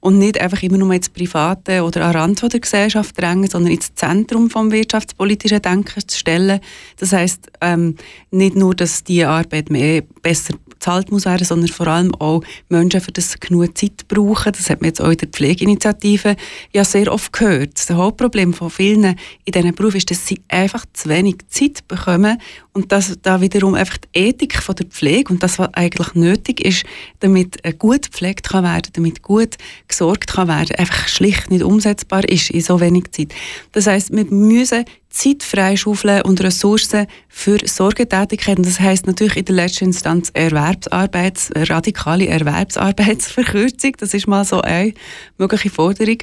und 0.00 0.18
nicht 0.18 0.40
einfach 0.40 0.62
immer 0.62 0.78
nur 0.78 0.92
ins 0.92 1.08
Private 1.08 1.82
oder 1.82 2.06
an 2.06 2.12
Rand 2.12 2.52
der 2.52 2.60
Gesellschaft 2.60 3.20
drängen, 3.20 3.48
sondern 3.48 3.72
ins 3.72 3.94
Zentrum 3.94 4.50
vom 4.50 4.72
wirtschaftspolitischen 4.72 5.62
Denken 5.62 6.06
zu 6.06 6.18
stellen. 6.18 6.60
Das 6.98 7.12
heißt 7.12 7.50
ähm, 7.60 7.96
nicht 8.30 8.56
nur, 8.56 8.74
dass 8.74 9.04
die 9.04 9.24
Arbeit 9.24 9.70
mehr 9.70 10.02
besser 10.22 10.54
bezahlt 10.82 11.12
muss 11.12 11.26
werden, 11.26 11.44
sondern 11.44 11.68
vor 11.68 11.86
allem 11.86 12.12
auch 12.16 12.42
Menschen 12.68 13.00
für 13.00 13.12
das 13.12 13.38
genug 13.38 13.78
Zeit 13.78 14.08
brauchen. 14.08 14.52
Das 14.52 14.68
hat 14.68 14.80
man 14.80 14.88
jetzt 14.88 15.00
auch 15.00 15.10
in 15.10 15.16
der 15.16 15.28
Pflegeinitiative 15.28 16.34
ja 16.72 16.84
sehr 16.84 17.12
oft 17.12 17.32
gehört. 17.32 17.74
Das 17.74 17.90
Hauptproblem 17.90 18.52
von 18.52 18.68
vielen 18.68 19.16
in 19.44 19.52
diesen 19.52 19.74
Berufen 19.74 19.98
ist, 19.98 20.10
dass 20.10 20.26
sie 20.26 20.40
einfach 20.48 20.84
zu 20.92 21.08
wenig 21.08 21.36
Zeit 21.48 21.86
bekommen 21.86 22.38
und 22.74 22.90
dass 22.90 23.18
da 23.20 23.40
wiederum 23.40 23.74
einfach 23.74 23.98
die 23.98 24.18
Ethik 24.18 24.62
von 24.62 24.74
der 24.74 24.86
Pflege 24.86 25.32
und 25.32 25.42
das, 25.42 25.58
was 25.58 25.74
eigentlich 25.74 26.14
nötig 26.14 26.64
ist, 26.64 26.84
damit 27.20 27.62
gut 27.78 28.10
gepflegt 28.10 28.48
kann 28.48 28.64
werden, 28.64 28.90
damit 28.94 29.22
gut 29.22 29.56
gesorgt 29.88 30.28
kann 30.28 30.48
werden, 30.48 30.76
einfach 30.76 31.08
schlicht 31.08 31.50
nicht 31.50 31.62
umsetzbar 31.62 32.26
ist 32.28 32.50
in 32.50 32.62
so 32.62 32.80
wenig 32.80 33.10
Zeit. 33.12 33.34
Das 33.72 33.86
heißt, 33.86 34.12
wir 34.12 34.24
müssen 34.24 34.84
Zeit 35.10 35.42
freischaufeln 35.42 36.22
und 36.22 36.42
Ressourcen 36.42 37.06
für 37.28 37.58
Sorgetätigkeiten. 37.62 38.64
Das 38.64 38.80
heißt 38.80 39.06
natürlich 39.06 39.36
in 39.36 39.44
der 39.44 39.54
letzten 39.56 39.86
Instanz 39.86 40.30
Erwerbsarbeits, 40.32 41.50
radikale 41.54 42.28
Erwerbsarbeitsverkürzung. 42.28 43.92
Das 43.98 44.14
ist 44.14 44.26
mal 44.26 44.46
so 44.46 44.62
eine 44.62 44.94
mögliche 45.36 45.68
Forderung. 45.68 46.18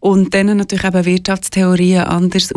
Und 0.00 0.34
dann 0.34 0.54
natürlich 0.58 0.84
eben 0.84 1.04
Wirtschaftstheorien 1.06 2.04
anders 2.04 2.52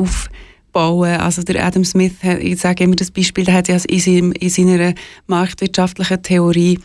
aufbauen. 0.68 1.20
Also 1.20 1.44
der 1.44 1.66
Adam 1.66 1.84
Smith, 1.84 2.14
ich 2.40 2.60
sage 2.60 2.84
immer 2.84 2.96
das 2.96 3.12
Beispiel, 3.12 3.46
der 3.46 3.56
hat 3.56 3.68
ja 3.68 3.78
in, 3.88 4.32
in 4.34 4.50
seiner 4.50 4.94
marktwirtschaftlichen 5.28 6.22
Theorie, 6.24 6.80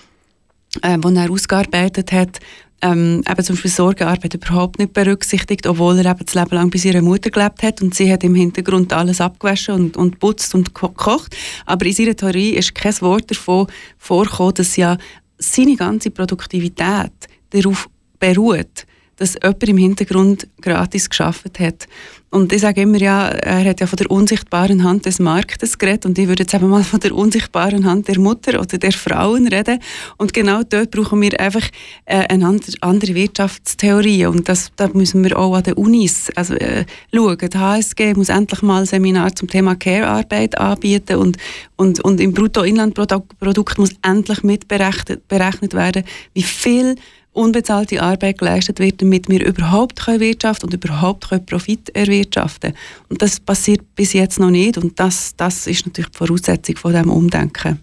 äh, 0.82 0.98
die 0.98 1.16
er 1.16 1.30
ausgearbeitet 1.30 2.12
hat, 2.12 2.40
ähm, 2.84 3.22
eben 3.28 3.44
zum 3.44 3.54
Beispiel 3.54 3.70
Sorgearbeit 3.70 4.34
überhaupt 4.34 4.78
nicht 4.78 4.92
berücksichtigt, 4.92 5.66
obwohl 5.66 5.98
er 5.98 6.10
eben 6.10 6.24
das 6.24 6.34
Leben 6.34 6.54
lang 6.56 6.70
bei 6.70 6.78
ihrer 6.78 7.00
Mutter 7.00 7.30
gelebt 7.30 7.62
hat 7.62 7.80
und 7.80 7.94
sie 7.94 8.12
hat 8.12 8.24
im 8.24 8.34
Hintergrund 8.34 8.92
alles 8.92 9.20
abgewaschen 9.20 9.74
und, 9.74 9.96
und 9.96 10.18
putzt 10.18 10.54
und 10.54 10.74
gekocht. 10.74 11.36
Aber 11.64 11.86
in 11.86 11.92
seiner 11.92 12.16
Theorie 12.16 12.50
ist 12.50 12.74
kein 12.74 13.00
Wort 13.00 13.30
davon 13.30 13.68
vorgekommen, 13.98 14.54
dass 14.54 14.76
ja 14.76 14.96
seine 15.38 15.76
ganze 15.76 16.10
Produktivität 16.10 17.12
darauf 17.50 17.88
beruht, 18.18 18.86
dass 19.22 19.34
jemand 19.34 19.68
im 19.68 19.76
Hintergrund 19.76 20.48
gratis 20.60 21.08
geschafft 21.08 21.60
hat. 21.60 21.86
Und 22.30 22.52
ich 22.52 22.62
sage 22.62 22.80
immer, 22.80 22.98
ja, 22.98 23.28
er 23.28 23.64
hat 23.70 23.80
ja 23.80 23.86
von 23.86 23.98
der 23.98 24.10
unsichtbaren 24.10 24.82
Hand 24.82 25.06
des 25.06 25.20
Marktes 25.20 25.78
geredet 25.78 26.06
und 26.06 26.18
ich 26.18 26.26
würde 26.26 26.42
jetzt 26.42 26.54
eben 26.54 26.68
mal 26.68 26.82
von 26.82 26.98
der 26.98 27.14
unsichtbaren 27.14 27.84
Hand 27.84 28.08
der 28.08 28.18
Mutter 28.18 28.58
oder 28.58 28.78
der 28.78 28.90
Frauen 28.90 29.46
reden. 29.46 29.78
Und 30.16 30.32
genau 30.32 30.62
dort 30.64 30.90
brauchen 30.90 31.20
wir 31.20 31.38
einfach 31.38 31.62
äh, 32.06 32.26
eine 32.28 32.58
andere 32.80 33.14
Wirtschaftstheorie 33.14 34.26
und 34.26 34.48
das, 34.48 34.72
da 34.74 34.88
müssen 34.92 35.22
wir 35.22 35.38
auch 35.38 35.54
an 35.54 35.62
den 35.62 35.74
Unis 35.74 36.30
also, 36.34 36.54
äh, 36.54 36.84
schauen. 37.14 37.38
Die 37.38 37.58
HSG 37.58 38.14
muss 38.14 38.28
endlich 38.28 38.62
mal 38.62 38.80
ein 38.80 38.86
Seminar 38.86 39.36
zum 39.36 39.48
Thema 39.48 39.76
Care-Arbeit 39.76 40.58
anbieten 40.58 41.18
und, 41.18 41.36
und, 41.76 42.00
und 42.00 42.18
im 42.18 42.32
Bruttoinlandprodukt 42.32 43.78
muss 43.78 43.90
endlich 44.02 44.42
mitberechnet 44.42 45.28
berechnet 45.28 45.74
werden, 45.74 46.02
wie 46.32 46.42
viel 46.42 46.96
unbezahlte 47.32 48.02
Arbeit 48.02 48.38
geleistet 48.38 48.78
wird, 48.78 49.00
damit 49.00 49.28
wir 49.28 49.44
überhaupt 49.44 50.06
wirtschaften 50.06 50.66
und 50.66 50.74
überhaupt 50.74 51.28
Profit 51.46 51.88
erwirtschaften 51.94 52.72
können. 52.72 52.82
Und 53.08 53.22
das 53.22 53.40
passiert 53.40 53.94
bis 53.94 54.12
jetzt 54.12 54.38
noch 54.38 54.50
nicht 54.50 54.78
und 54.78 54.98
das, 55.00 55.34
das 55.36 55.66
ist 55.66 55.86
natürlich 55.86 56.10
die 56.10 56.18
Voraussetzung 56.18 56.76
von 56.76 56.92
diesem 56.92 57.10
Umdenken. 57.10 57.78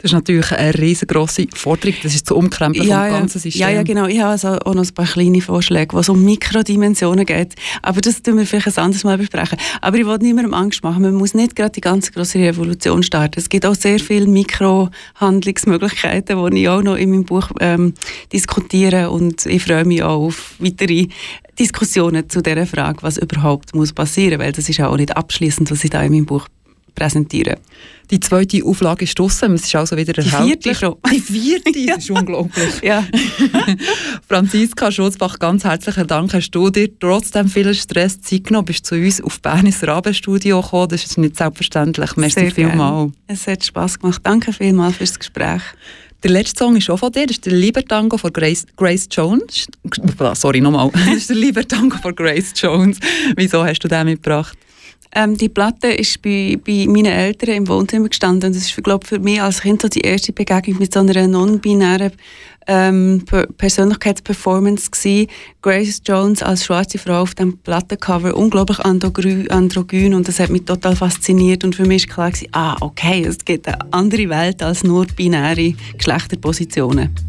Das 0.00 0.12
ist 0.12 0.14
natürlich 0.14 0.52
eine 0.52 0.78
riesengroße 0.78 1.48
Forderung. 1.54 1.96
Das 2.04 2.14
ist 2.14 2.28
zu 2.28 2.36
umkrempeln 2.36 2.86
ja, 2.86 3.02
vom 3.02 3.10
ganzen 3.18 3.40
System. 3.40 3.60
Ja, 3.60 3.70
ja, 3.70 3.82
genau. 3.82 4.06
Ich 4.06 4.20
habe 4.20 4.30
also 4.30 4.50
auch 4.50 4.74
noch 4.74 4.84
ein 4.84 4.94
paar 4.94 5.06
kleine 5.06 5.40
Vorschläge, 5.40 5.92
wo 5.92 5.98
es 5.98 6.08
um 6.08 6.24
Mikrodimensionen 6.24 7.26
geht. 7.26 7.56
Aber 7.82 8.00
das 8.00 8.22
tun 8.22 8.38
wir 8.38 8.46
vielleicht 8.46 8.78
ein 8.78 8.84
anderes 8.84 9.02
Mal 9.02 9.18
besprechen. 9.18 9.58
Aber 9.80 9.98
ich 9.98 10.06
wollte 10.06 10.24
niemandem 10.24 10.54
Angst 10.54 10.84
machen. 10.84 11.02
Man 11.02 11.14
muss 11.14 11.34
nicht 11.34 11.56
gerade 11.56 11.72
die 11.72 11.80
ganze 11.80 12.12
große 12.12 12.38
Revolution 12.38 13.02
starten. 13.02 13.40
Es 13.40 13.48
gibt 13.48 13.66
auch 13.66 13.74
sehr 13.74 13.98
viele 13.98 14.28
Mikrohandlungsmöglichkeiten, 14.28 16.48
die 16.52 16.62
ich 16.62 16.68
auch 16.68 16.84
noch 16.84 16.94
in 16.94 17.10
meinem 17.10 17.24
Buch 17.24 17.50
ähm, 17.58 17.94
diskutiere. 18.32 19.10
Und 19.10 19.46
ich 19.46 19.64
freue 19.64 19.84
mich 19.84 20.04
auch 20.04 20.26
auf 20.26 20.54
weitere 20.60 21.08
Diskussionen 21.58 22.30
zu 22.30 22.40
dieser 22.40 22.66
Frage, 22.66 23.02
was 23.02 23.18
überhaupt 23.18 23.74
muss 23.74 23.92
passieren, 23.92 24.38
weil 24.38 24.52
das 24.52 24.68
ist 24.68 24.76
ja 24.76 24.88
auch 24.88 24.96
nicht 24.96 25.16
abschließend, 25.16 25.72
was 25.72 25.82
ich 25.82 25.90
da 25.90 26.00
in 26.02 26.12
meinem 26.12 26.26
Buch 26.26 26.46
präsentieren. 26.98 27.56
Die 28.10 28.20
zweite 28.20 28.64
Auflage 28.64 29.04
ist 29.04 29.18
draussen, 29.18 29.52
es 29.54 29.64
ist 29.64 29.76
also 29.76 29.96
wieder 29.96 30.14
Die 30.14 30.30
vierte 30.30 30.74
schon. 30.74 30.96
Die 31.12 31.20
vierte, 31.20 31.86
das 31.86 31.98
ist 31.98 32.10
unglaublich. 32.20 32.82
ja. 32.82 33.04
Franziska 34.28 34.90
Schutzbach, 34.90 35.38
ganz 35.38 35.64
herzlichen 35.64 36.06
Dank. 36.06 36.32
Hast 36.32 36.50
du 36.50 36.70
dir 36.70 36.88
trotzdem 36.98 37.48
viel 37.48 37.74
Stress 37.74 38.20
Zeit 38.20 38.44
genommen, 38.44 38.64
bist 38.64 38.86
zu 38.86 38.94
uns 38.94 39.20
auf 39.20 39.40
Bern 39.42 39.66
ins 39.66 39.86
Rabenstudio 39.86 40.62
gekommen. 40.62 40.88
Das 40.88 41.04
ist 41.04 41.18
nicht 41.18 41.36
selbstverständlich. 41.36 42.16
Merci 42.16 42.50
vielmals. 42.50 43.12
Es 43.26 43.46
hat 43.46 43.62
Spass 43.62 43.98
gemacht. 43.98 44.20
Danke 44.24 44.52
vielmals 44.54 44.96
fürs 44.96 45.18
Gespräch. 45.18 45.62
Der 46.22 46.30
letzte 46.30 46.64
Song 46.64 46.76
ist 46.76 46.90
auch 46.90 46.98
von 46.98 47.12
dir, 47.12 47.26
das 47.26 47.36
ist 47.36 47.46
der 47.46 47.52
Libertango 47.52 48.16
von 48.18 48.32
Grace, 48.32 48.66
Grace 48.76 49.06
Jones. 49.08 49.68
Sorry, 50.32 50.60
nochmal. 50.60 50.90
Das 50.92 51.14
ist 51.14 51.28
der 51.28 51.36
Libertango 51.36 51.96
von 51.98 52.14
Grace 52.14 52.52
Jones. 52.56 52.98
Wieso 53.36 53.64
hast 53.64 53.78
du 53.80 53.86
den 53.88 54.06
mitgebracht? 54.06 54.58
Ähm, 55.14 55.36
die 55.36 55.48
Platte 55.48 55.88
ist 55.88 56.20
bei, 56.22 56.58
bei 56.64 56.86
meinen 56.86 57.06
Eltern 57.06 57.54
im 57.54 57.68
Wohnzimmer 57.68 58.08
gestanden 58.08 58.48
und 58.48 58.56
das 58.56 58.64
ist 58.64 58.84
glaube 58.84 59.06
für 59.06 59.18
mich 59.18 59.40
als 59.40 59.62
Kind 59.62 59.82
so 59.82 59.88
die 59.88 60.00
erste 60.00 60.32
Begegnung 60.32 60.78
mit 60.78 60.92
so 60.92 61.00
einer 61.00 61.26
non-binären 61.26 62.12
ähm, 62.66 63.24
Persönlichkeitsperformance 63.56 64.90
gewesen. 64.90 65.28
Grace 65.62 66.02
Jones 66.06 66.42
als 66.42 66.64
schwarze 66.64 66.98
Frau 66.98 67.22
auf 67.22 67.34
dem 67.34 67.56
Plattencover, 67.58 68.36
unglaublich 68.36 68.78
androgyn 68.80 70.14
und 70.14 70.28
das 70.28 70.38
hat 70.38 70.50
mich 70.50 70.64
total 70.66 70.94
fasziniert 70.94 71.64
und 71.64 71.74
für 71.74 71.86
mich 71.86 72.06
war 72.08 72.14
klar 72.14 72.30
gewesen, 72.30 72.48
ah 72.52 72.76
okay, 72.80 73.24
es 73.24 73.38
gibt 73.44 73.66
eine 73.66 73.78
andere 73.92 74.28
Welt 74.28 74.62
als 74.62 74.84
nur 74.84 75.06
binäre 75.06 75.74
Geschlechterpositionen. 75.96 77.28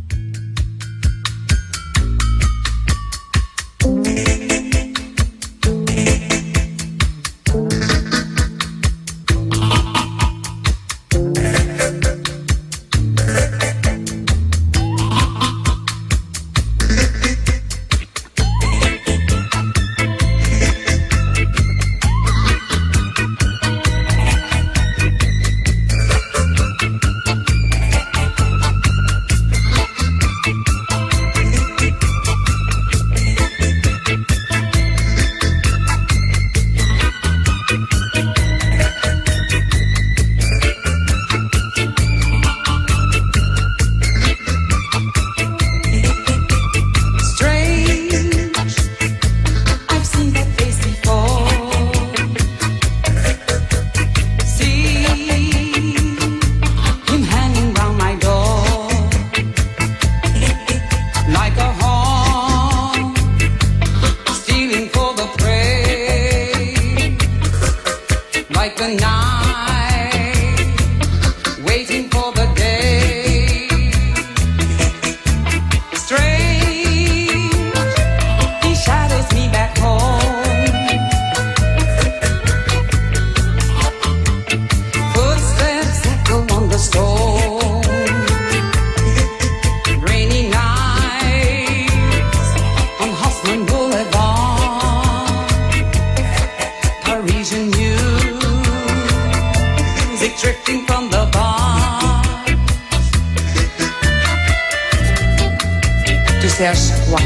cherche 106.74 106.92
quoi 107.10 107.20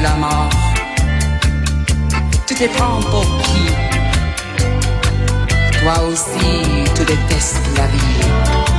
la 0.00 0.14
mort. 0.16 0.50
Tu 2.46 2.54
te 2.54 2.64
prends 2.76 3.00
pour 3.10 3.24
qui? 3.42 3.66
Toi 5.80 5.94
aussi, 6.08 6.84
tu 6.94 7.04
détestes 7.04 7.60
la 7.76 7.86
vie. 7.86 8.71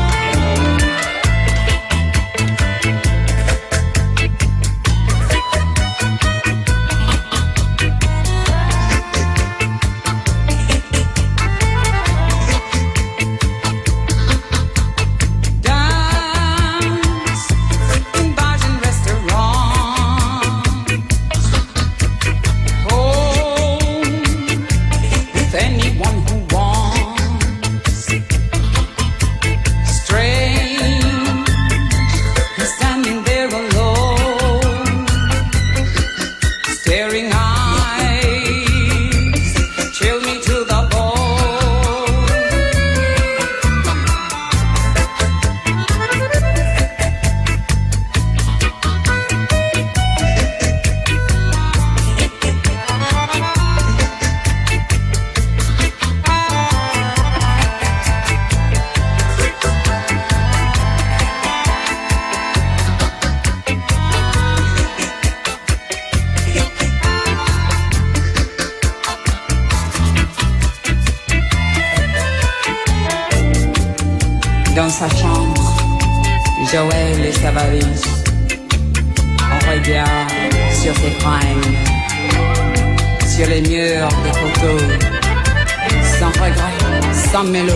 Sans 87.34 87.44
mélo. 87.46 87.74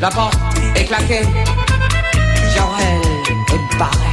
La 0.00 0.08
porte 0.10 0.34
est 0.74 0.86
claquée, 0.86 1.22
Joël 2.52 3.00
est. 3.78 4.07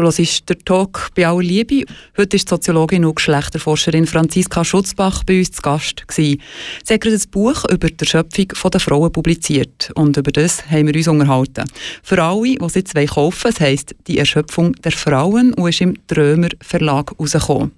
Du 0.00 0.06
hörst 0.06 0.48
den 0.48 0.58
Talk 0.64 1.10
bei 1.14 1.26
aller 1.26 1.42
Liebe. 1.42 1.84
Heute 2.16 2.36
ist 2.36 2.46
die 2.46 2.48
Soziologin 2.48 3.04
und 3.04 3.16
Geschlechterforscherin 3.16 4.06
Franziska 4.06 4.64
Schutzbach 4.64 5.24
bei 5.24 5.40
uns 5.40 5.52
zu 5.52 5.60
Gast. 5.60 6.08
Gewesen. 6.08 6.40
Sie 6.82 6.94
hat 6.94 7.02
gerade 7.02 7.16
ein 7.16 7.30
Buch 7.30 7.66
über 7.68 7.88
die 7.88 8.00
Erschöpfung 8.00 8.70
der 8.70 8.80
Frauen 8.80 9.12
publiziert. 9.12 9.92
Und 9.96 10.16
über 10.16 10.32
das 10.32 10.64
haben 10.70 10.86
wir 10.86 10.94
uns 10.94 11.06
unterhalten. 11.06 11.70
Für 12.02 12.22
alle, 12.22 12.54
die 12.54 12.64
es 12.64 12.74
jetzt 12.76 12.94
kaufen 12.94 13.44
wollen, 13.44 13.60
heisst 13.60 13.94
«Die 14.06 14.16
Erschöpfung 14.16 14.72
der 14.72 14.92
Frauen» 14.92 15.52
und 15.52 15.68
ist 15.68 15.82
im 15.82 15.94
Trömer 16.06 16.48
Verlag 16.62 17.10
herausgekommen. 17.10 17.72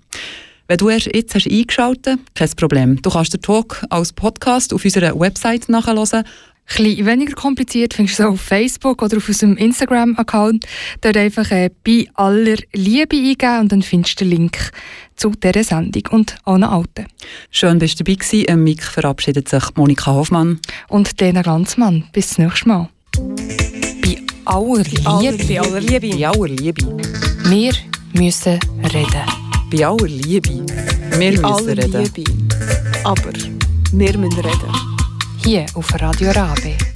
Wenn 0.69 0.79
du 0.79 0.91
erst 0.91 1.13
jetzt 1.13 1.35
hast 1.35 1.51
eingeschaltet 1.51 2.21
hast, 2.21 2.35
kein 2.37 2.51
Problem. 2.57 3.03
Du 3.03 3.11
kannst 3.11 3.35
den 3.35 3.43
Talk 3.43 3.85
als 3.91 4.13
Podcast 4.13 4.73
auf 4.73 4.85
unserer 4.85 5.19
Website 5.19 5.69
nachhören 5.69 6.25
Etwas 6.75 7.07
weniger 7.07 7.35
kompliziert 7.35 7.93
findest 7.95 8.19
du 8.19 8.23
es 8.23 8.29
auf 8.29 8.41
Facebook 8.41 9.03
oder 9.03 9.19
auf 9.19 9.29
unserem 9.29 9.57
Instagram-Account. 9.57 10.67
Dort 11.03 11.17
einfach 11.17 11.51
äh, 11.51 11.71
«bei 11.85 12.07
aller 12.15 12.57
Liebe» 12.73 13.17
eingeben 13.17 13.61
und 13.61 13.73
dann 13.73 13.83
findest 13.83 14.21
du 14.21 14.25
den 14.25 14.31
Link 14.31 14.71
zu 15.17 15.31
dieser 15.31 15.65
Sendung 15.65 16.03
und 16.11 16.37
allen 16.45 16.65
alten. 16.65 17.07
Schön, 17.51 17.79
dass 17.79 17.95
du 17.95 18.05
dabei 18.05 18.19
warst. 18.19 18.33
Im 18.33 18.65
Mic 18.65 18.83
verabschiedet 18.83 19.49
sich 19.49 19.63
Monika 19.77 20.13
Hoffmann. 20.13 20.61
Und 20.89 21.21
Lena 21.21 21.43
Glanzmann. 21.43 22.05
Bis 22.13 22.31
zum 22.31 22.47
nächsten 22.47 22.69
Mal. 22.71 22.89
Bei 24.03 24.17
aller 24.47 24.83
Liebe. 24.85 25.45
Bei 25.47 25.61
aller 25.61 25.81
Liebe. 25.81 26.17
Bei 26.17 26.27
aller 26.27 26.49
Liebe. 26.49 26.99
Wir 27.45 27.73
müssen 28.15 28.59
reden. 28.95 29.23
Bei 29.71 29.87
aller 29.87 30.09
Liebe. 30.09 30.49
Wir 30.49 31.11
Bei 31.11 31.19
müssen 31.19 31.45
aller 31.45 31.77
reden. 31.77 32.11
Liebe. 32.17 32.33
Aber 33.05 33.33
wir 33.93 34.19
müssen 34.19 34.41
reden. 34.41 34.92
Hier 35.45 35.67
auf 35.75 35.93
Radio 36.01 36.31
Rabe. 36.31 36.92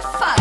have 0.00 0.12
fun. 0.12 0.37